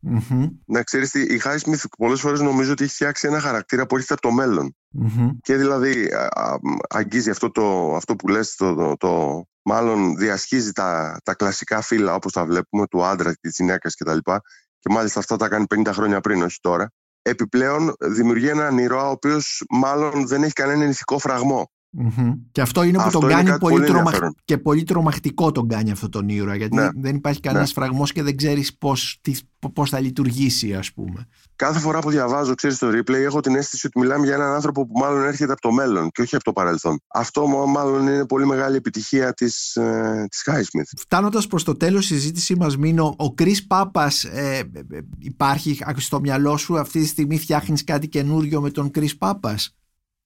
Μμμ, 0.00 0.46
Να 0.66 0.82
ξέρεις 0.82 1.10
τι, 1.10 1.20
η 1.20 1.40
Highsmith 1.44 1.82
πολλές 1.98 2.20
φορές 2.20 2.40
νομίζω 2.40 2.72
ότι 2.72 2.84
έχει 2.84 2.92
φτιάξει 2.94 3.26
ένα 3.26 3.40
χαρακτήρα 3.40 3.86
που 3.86 3.94
έρχεται 3.94 4.12
από 4.14 4.22
το 4.22 4.30
μέλλον. 4.30 4.76
μμμ. 4.90 5.30
Και 5.40 5.56
δηλαδή 5.56 6.04
α, 6.12 6.28
α, 6.42 6.58
αγγίζει 6.88 7.30
αυτό, 7.30 7.50
το, 7.50 7.94
αυτό 7.96 8.16
που 8.16 8.28
λες, 8.28 8.54
το, 8.54 8.74
το, 8.74 8.96
το- 8.96 9.44
μάλλον 9.62 10.16
διασχίζει 10.16 10.72
τα, 10.72 11.18
τα 11.24 11.34
κλασικά 11.34 11.80
φύλλα 11.80 12.14
όπως 12.14 12.32
τα 12.32 12.44
βλέπουμε, 12.44 12.86
του 12.86 13.04
άντρα 13.04 13.30
και 13.32 13.38
της 13.40 13.56
γυναίκας 13.58 13.94
κτλ. 13.94 14.18
Και, 14.22 14.38
και 14.78 14.92
μάλιστα 14.92 15.18
αυτά 15.18 15.36
τα 15.36 15.48
κάνει 15.48 15.64
50 15.74 15.90
χρόνια 15.92 16.20
πριν, 16.20 16.42
όχι 16.42 16.58
τώρα. 16.60 16.90
Επιπλέον 17.22 17.94
δημιουργεί 18.00 18.48
έναν 18.48 18.78
ήρωα 18.78 19.06
ο 19.08 19.10
οποίος 19.10 19.64
μάλλον 19.70 20.26
δεν 20.26 20.42
έχει 20.42 20.52
κανένα 20.52 20.84
ηθικό 20.84 21.18
φραγμό. 21.18 21.70
Μμμ. 21.98 22.32
Και 22.52 22.60
αυτό 22.60 22.82
είναι 22.82 22.96
που 22.96 23.02
Αυτό 23.02 23.18
τον 23.18 23.28
είναι 23.28 23.36
κάνει 23.38 23.48
κάτι 23.48 23.60
πολύ, 23.60 23.74
πολύ 23.74 23.86
τρομαχ... 23.86 24.04
ενδιαφέρον. 24.04 24.34
και 24.44 24.58
πολύ 24.58 24.82
τρομακτικό 24.82 25.52
τον 25.52 25.68
κάνει 25.68 25.90
αυτό 25.90 26.08
τον 26.08 26.28
ήρωα 26.28 26.56
γιατί 26.56 26.74
Ναι. 26.76 26.88
δεν 26.96 27.16
υπάρχει 27.16 27.40
κανένας 27.40 27.72
φραγμός 27.72 28.12
και 28.12 28.22
δεν 28.22 28.36
ξέρεις 28.36 28.76
πώς, 28.76 29.18
τι, 29.20 29.34
πώς 29.72 29.90
θα 29.90 30.00
λειτουργήσει 30.00 30.74
ας 30.74 30.92
πούμε. 30.92 31.26
Κάθε 31.56 31.78
φορά 31.78 31.98
που 31.98 32.10
διαβάζω, 32.10 32.54
ξέρεις, 32.54 32.78
το 32.78 32.88
replay, 32.88 33.12
έχω 33.12 33.40
την 33.40 33.54
αίσθηση 33.56 33.86
ότι 33.86 33.98
μιλάμε 33.98 34.26
για 34.26 34.34
έναν 34.34 34.52
άνθρωπο 34.52 34.86
που 34.86 34.98
μάλλον 34.98 35.24
έρχεται 35.24 35.52
από 35.52 35.60
το 35.60 35.72
μέλλον 35.72 36.10
και 36.10 36.22
όχι 36.22 36.34
από 36.34 36.44
το 36.44 36.52
παρελθόν. 36.52 37.00
Αυτό 37.08 37.46
μα- 37.46 37.64
μάλλον 37.66 38.06
είναι 38.06 38.26
πολύ 38.26 38.46
μεγάλη 38.46 38.76
επιτυχία 38.76 39.32
της, 39.32 39.76
ε, 39.76 40.26
της 40.30 40.42
Highsmith. 40.46 40.98
Φτάνοντας 40.98 41.46
προς 41.46 41.64
το 41.64 41.76
τέλος 41.76 42.06
της 42.06 42.16
συζήτησή 42.16 42.54
μας 42.56 42.76
Μίνο, 42.76 43.14
ο 43.18 43.34
Κρίς 43.34 43.66
Πάπας 43.66 44.24
ε, 44.24 44.68
ε, 44.72 44.78
ε, 44.96 44.98
υπάρχει 45.18 45.78
στο 45.96 46.20
μυαλό 46.20 46.56
σου 46.56 46.78
αυτή 46.78 47.00
τη 47.00 47.06
στιγμή 47.06 47.38
φτιάχνεις 47.38 47.84
κάτι 47.84 48.08
καινούριο 48.08 48.60
με 48.60 48.70
τον 48.70 48.90
Κρίς 48.90 49.16
Πάπας. 49.16 49.76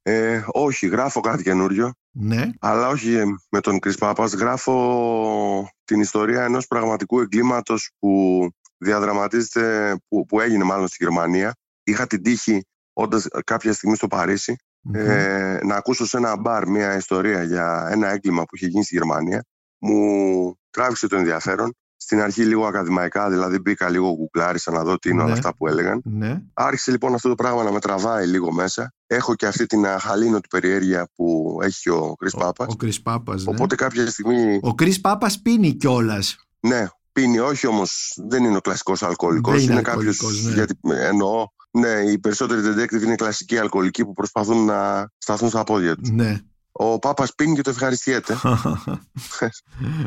Ε, 0.02 0.42
όχι, 0.46 0.86
γράφω 0.86 1.20
κάτι 1.20 1.42
καινούριο. 1.42 1.92
Ναι, 2.10 2.50
Αλλά 2.60 2.88
όχι 2.88 3.14
ε, 3.14 3.24
με 3.50 3.60
τον 3.60 3.78
Κρίς 3.78 3.96
Πάπας. 3.96 4.32
Γράφω 4.32 5.68
την 5.84 6.00
ιστορία 6.00 6.44
ενός 6.44 6.66
πραγματικού 6.66 7.20
εγκλήματος 7.20 7.90
που 7.98 8.48
διαδραματίζεται, 8.78 9.96
που, 10.08 10.26
που 10.26 10.40
έγινε 10.40 10.64
μάλλον 10.64 10.86
στη 10.88 10.96
Γερμανία. 11.04 11.54
Είχα 11.82 12.06
την 12.06 12.22
τύχη, 12.22 12.64
όντας 12.92 13.26
κάποια 13.44 13.72
στιγμή 13.72 13.96
στο 13.96 14.06
Παρίσι, 14.06 14.56
Μμμ. 14.80 14.94
ε, 14.94 15.58
να 15.64 15.76
ακούσω 15.76 16.06
σε 16.06 16.16
ένα 16.16 16.36
μπαρ 16.36 16.68
μια 16.68 16.96
ιστορία 16.96 17.42
για 17.42 17.88
ένα 17.90 18.08
έγκλημα 18.08 18.44
που 18.44 18.56
είχε 18.56 18.66
γίνει 18.66 18.84
στη 18.84 18.94
Γερμανία. 18.94 19.44
Μου 19.78 20.54
τράβηξε 20.70 21.06
το 21.06 21.16
ενδιαφέρον. 21.16 21.74
Στην 22.02 22.20
αρχή 22.20 22.44
λίγο 22.44 22.66
ακαδημαϊκά, 22.66 23.30
δηλαδή 23.30 23.58
μπήκα 23.58 23.88
λίγο 23.88 24.14
γκουγκλάρισα 24.16 24.70
να 24.70 24.82
δω 24.84 24.98
τι 24.98 25.08
είναι 25.10 25.18
όλα 25.20 25.26
Ναι. 25.30 25.32
αυτά 25.32 25.54
που 25.56 25.66
έλεγαν. 25.68 26.00
ναι, 26.04 26.42
Άρχισε 26.54 26.90
λοιπόν 26.90 27.14
αυτό 27.14 27.28
το 27.28 27.34
πράγμα 27.34 27.62
να 27.62 27.72
με 27.72 27.80
τραβάει 27.80 28.26
λίγο 28.26 28.52
μέσα. 28.52 28.92
Έχω 29.06 29.34
και 29.34 29.46
αυτή 29.46 29.66
την 29.66 29.86
αχαλήνωτη 29.86 30.48
περιέργεια 30.48 31.08
που 31.14 31.58
έχει 31.62 31.90
ο 31.90 32.14
Κρίς 32.18 32.34
ο, 32.34 32.38
Πάπας. 32.38 32.66
ο 32.72 32.76
Κρίς 32.76 33.02
Πάπας 33.02 33.44
ναι. 33.44 33.50
Οπότε 33.54 33.74
κάποια 33.74 34.06
στιγμή, 34.10 34.58
Ο 34.62 34.74
Κρίς 34.74 35.00
Πάπας 35.00 35.40
πίνει 35.42 35.74
κιόλας. 35.74 36.36
ναι, 36.60 36.86
πίνει, 37.12 37.38
όχι 37.38 37.66
όμως 37.66 38.18
δεν 38.28 38.44
είναι 38.44 38.56
ο 38.56 38.60
κλασικός 38.60 39.02
αλκοολικός. 39.02 39.54
Δεν 39.54 39.62
είναι 39.62 39.72
είναι 39.72 39.82
αλκοολικός, 39.86 40.16
κάποιος, 40.16 40.42
ναι. 40.44 40.52
γιατί 40.52 40.74
εννοώ, 41.08 41.46
ναι, 41.70 41.88
οι 41.88 42.18
περισσότεροι 42.18 42.60
detective 42.64 43.02
είναι 43.02 43.14
κλασικοί 43.14 43.58
αλκοολικοί 43.58 44.04
που 44.04 44.12
προσπαθούν 44.12 44.64
να 44.64 45.10
σταθούν 45.18 45.48
στα 45.48 45.64
πόδια 45.64 45.96
τους. 45.96 46.10
ναι. 46.10 46.38
Ο 46.72 46.98
Πάπας 46.98 47.34
πίνει 47.34 47.54
και 47.54 47.62
το 47.62 47.70
ευχαριστιέται. 47.70 48.36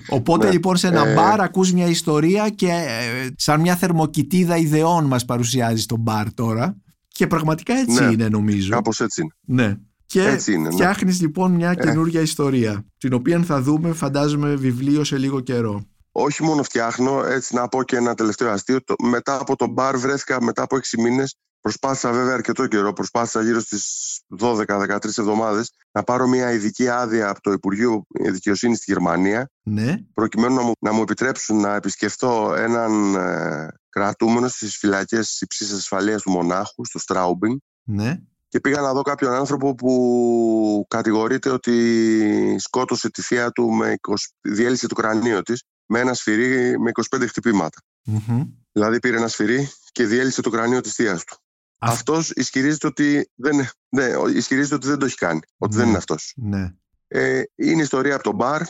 Οπότε 0.09 0.45
Ναι. 0.45 0.51
λοιπόν 0.51 0.77
σε 0.77 0.87
ένα 0.87 1.07
Ε, 1.07 1.13
μπαρ 1.13 1.41
ακούς 1.41 1.73
μια 1.73 1.85
ιστορία 1.87 2.49
και 2.49 2.67
ε, 2.69 3.29
σαν 3.37 3.61
μια 3.61 3.75
θερμοκοιτίδα 3.75 4.57
ιδεών 4.57 5.05
μας 5.05 5.25
παρουσιάζει 5.25 5.85
τον 5.85 5.99
μπαρ 5.99 6.33
τώρα 6.33 6.75
και 7.07 7.27
πραγματικά 7.27 7.73
έτσι 7.73 8.03
Ναι. 8.03 8.11
είναι 8.11 8.27
νομίζω. 8.29 8.69
Κάπως 8.69 8.99
έτσι 9.01 9.21
είναι. 9.21 9.63
Ναι. 9.63 9.75
Και 10.05 10.23
Έτσι 10.23 10.53
είναι, 10.53 10.67
ναι. 10.67 10.73
φτιάχνεις 10.73 11.21
λοιπόν 11.21 11.51
μια 11.51 11.73
καινούργια 11.73 12.21
ιστορία 12.21 12.85
την 12.97 13.13
οποία 13.13 13.41
θα 13.43 13.61
δούμε 13.61 13.93
φαντάζομαι 13.93 14.55
βιβλίο 14.55 15.03
σε 15.03 15.17
λίγο 15.17 15.39
καιρό. 15.39 15.83
Όχι 16.11 16.43
μόνο 16.43 16.63
φτιάχνω, 16.63 17.23
έτσι 17.25 17.55
να 17.55 17.67
πω 17.67 17.83
και 17.83 17.95
ένα 17.95 18.13
τελευταίο 18.13 18.49
αστείο. 18.51 18.83
Το- 18.83 18.95
μετά 19.03 19.39
από 19.39 19.55
το 19.55 19.67
μπαρ 19.67 19.97
βρέθηκα 19.97 20.41
μετά 20.43 20.61
από 20.63 20.75
6 20.75 20.97
μήνες. 21.01 21.35
Προσπάθησα 21.63 22.11
βέβαια 22.11 22.33
αρκετό 22.33 22.67
καιρό, 22.67 22.93
προσπάθησα 22.93 23.41
γύρω 23.41 23.59
στις 23.59 24.19
12-13 24.39 25.17
εβδομάδες 25.17 25.71
να 25.91 26.03
πάρω 26.03 26.27
μια 26.27 26.51
ειδική 26.51 26.87
άδεια 26.89 27.29
από 27.29 27.41
το 27.41 27.51
Υπουργείο 27.51 28.05
Δικαιοσύνης 28.31 28.77
στη 28.77 28.91
Γερμανία 28.91 29.49
Ναι. 29.63 29.95
προκειμένου 30.13 30.55
να 30.55 30.61
μου, 30.61 30.71
να 30.79 30.91
μου 30.91 31.01
επιτρέψουν 31.01 31.59
να 31.59 31.75
επισκεφθώ 31.75 32.53
έναν 32.55 33.15
ε, 33.15 33.67
κρατούμενο 33.89 34.47
στις 34.47 34.77
φυλακές 34.77 35.41
υψής 35.41 35.71
ασφαλείας 35.71 36.21
του 36.21 36.31
Μονάχου, 36.31 36.85
στο 36.85 36.99
Στράουμπινγκ 36.99 37.57
Ναι. 37.83 38.19
και 38.47 38.59
πήγα 38.59 38.81
να 38.81 38.93
δω 38.93 39.01
κάποιον 39.01 39.33
άνθρωπο 39.33 39.75
που 39.75 40.85
κατηγορείται 40.89 41.49
ότι 41.49 42.55
σκότωσε 42.59 43.09
τη 43.09 43.21
θεία 43.21 43.51
του 43.51 43.69
με 43.71 43.95
20, 44.07 44.13
διέλυσε 44.41 44.87
το 44.87 44.95
κρανίο 44.95 45.41
της 45.41 45.63
με 45.85 45.99
ένα 45.99 46.13
σφυρί 46.13 46.79
με 46.79 46.91
25 47.15 47.25
χτυπήματα. 47.27 47.81
Μμμ. 48.03 48.43
Δηλαδή 48.71 48.99
πήρε 48.99 49.17
ένα 49.17 49.27
σφυρί 49.27 49.69
και 49.91 50.05
διέλυσε 50.05 50.41
το 50.41 50.49
κρανίο 50.49 50.81
της 50.81 50.93
θείας 50.93 51.23
του. 51.23 51.37
Αυ- 51.85 51.91
Αυτός 51.93 52.29
ισχυρίζεται 52.29 52.87
ότι 52.87 53.29
δεν, 53.35 53.67
Ναι, 53.89 54.05
ισχυρίζεται 54.35 54.75
ότι 54.75 54.87
δεν 54.87 54.99
το 54.99 55.05
έχει 55.05 55.15
κάνει, 55.15 55.39
ότι 55.57 55.73
δεν 55.75 55.83
Ναι. 55.83 55.89
είναι 55.89 55.97
αυτός. 55.97 56.33
Ναι. 56.35 56.73
Ε, 57.07 57.41
είναι 57.55 57.81
ιστορία 57.81 58.15
από 58.15 58.23
το 58.23 58.31
μπαρ, 58.31 58.61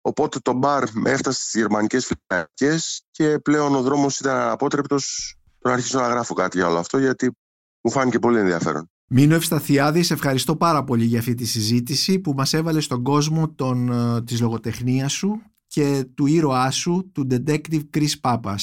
οπότε 0.00 0.38
το 0.38 0.52
μπαρ 0.52 0.84
έφτασε 1.04 1.40
στις 1.40 1.60
γερμανικές 1.60 2.06
φυλακές 2.06 3.02
και 3.10 3.38
πλέον 3.38 3.74
ο 3.74 3.82
δρόμος 3.82 4.18
ήταν 4.20 4.36
αναπότρεπτος 4.36 5.34
να 5.58 5.72
αρχίσω 5.72 6.00
να 6.00 6.08
γράφω 6.08 6.34
κάτι 6.34 6.56
για 6.58 6.68
όλο 6.68 6.78
αυτό 6.78 6.98
γιατί 6.98 7.36
μου 7.80 7.90
φάνηκε 7.90 8.18
πολύ 8.18 8.38
ενδιαφέρον. 8.38 8.90
Μίνο 9.06 9.34
Ευσταθιάδη, 9.34 10.02
σε 10.02 10.12
ευχαριστώ 10.14 10.56
πάρα 10.56 10.84
πολύ 10.84 11.04
για 11.04 11.18
αυτή 11.18 11.34
τη 11.34 11.44
συζήτηση 11.44 12.18
που 12.18 12.32
μας 12.32 12.52
έβαλε 12.52 12.80
στον 12.80 13.02
κόσμο 13.02 13.48
των, 13.50 13.92
ε, 14.16 14.22
της 14.22 14.40
λογοτεχνίας 14.40 15.12
σου 15.12 15.42
και 15.66 16.04
του 16.14 16.26
ήρωά 16.26 16.70
σου, 16.70 17.10
του 17.14 17.26
detective 17.30 17.82
Chris 17.94 18.12
Papas. 18.20 18.56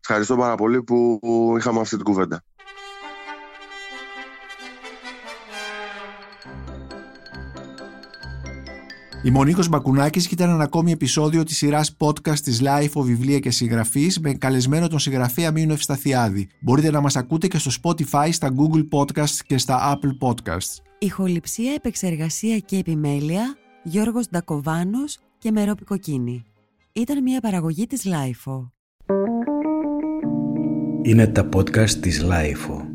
Ευχαριστώ 0.00 0.36
πάρα 0.36 0.54
πολύ 0.54 0.82
που 0.82 1.20
είχαμε 1.58 1.80
αυτή 1.80 1.96
την 1.96 2.04
κουβέντα. 2.04 2.42
Είμαι 9.26 9.38
ο 9.38 9.44
Νίκος 9.44 9.68
Μπακουνάκης 9.68 10.26
και 10.26 10.34
ήταν 10.34 10.50
ένα 10.50 10.64
ακόμη 10.64 10.92
επεισόδιο 10.92 11.42
της 11.42 11.56
σειράς 11.56 11.96
podcast 11.98 12.38
της 12.38 12.62
Life 12.64 13.02
Βιβλία 13.02 13.38
και 13.38 13.50
Συγγραφής 13.50 14.20
με 14.20 14.34
καλεσμένο 14.34 14.88
τον 14.88 14.98
συγγραφέα 14.98 15.50
Μίνο 15.50 15.72
Ευσταθιάδη. 15.72 16.48
Μπορείτε 16.60 16.90
να 16.90 17.00
μας 17.00 17.16
ακούτε 17.16 17.48
και 17.48 17.58
στο 17.58 17.70
Spotify, 17.82 18.28
στα 18.30 18.48
Google 18.56 18.98
Podcasts 18.98 19.38
και 19.46 19.58
στα 19.58 19.98
Apple 19.98 20.28
Podcasts. 20.28 20.82
Ηχοληψία, 20.98 21.72
επεξεργασία 21.72 22.58
και 22.58 22.76
επιμέλεια 22.76 23.56
Γιώργος 23.82 24.28
Ντακοβάνος 24.28 25.18
και 25.38 25.50
Μερόπη 25.50 25.84
Κοκκίνη. 25.84 26.44
Ήταν 26.92 27.22
μια 27.22 27.40
παραγωγή 27.40 27.86
της 27.86 28.06
Lifeo. 28.06 28.70
Είναι 31.02 31.26
τα 31.26 31.48
podcast 31.56 31.90
της 31.90 32.24
Lifeo. 32.24 32.85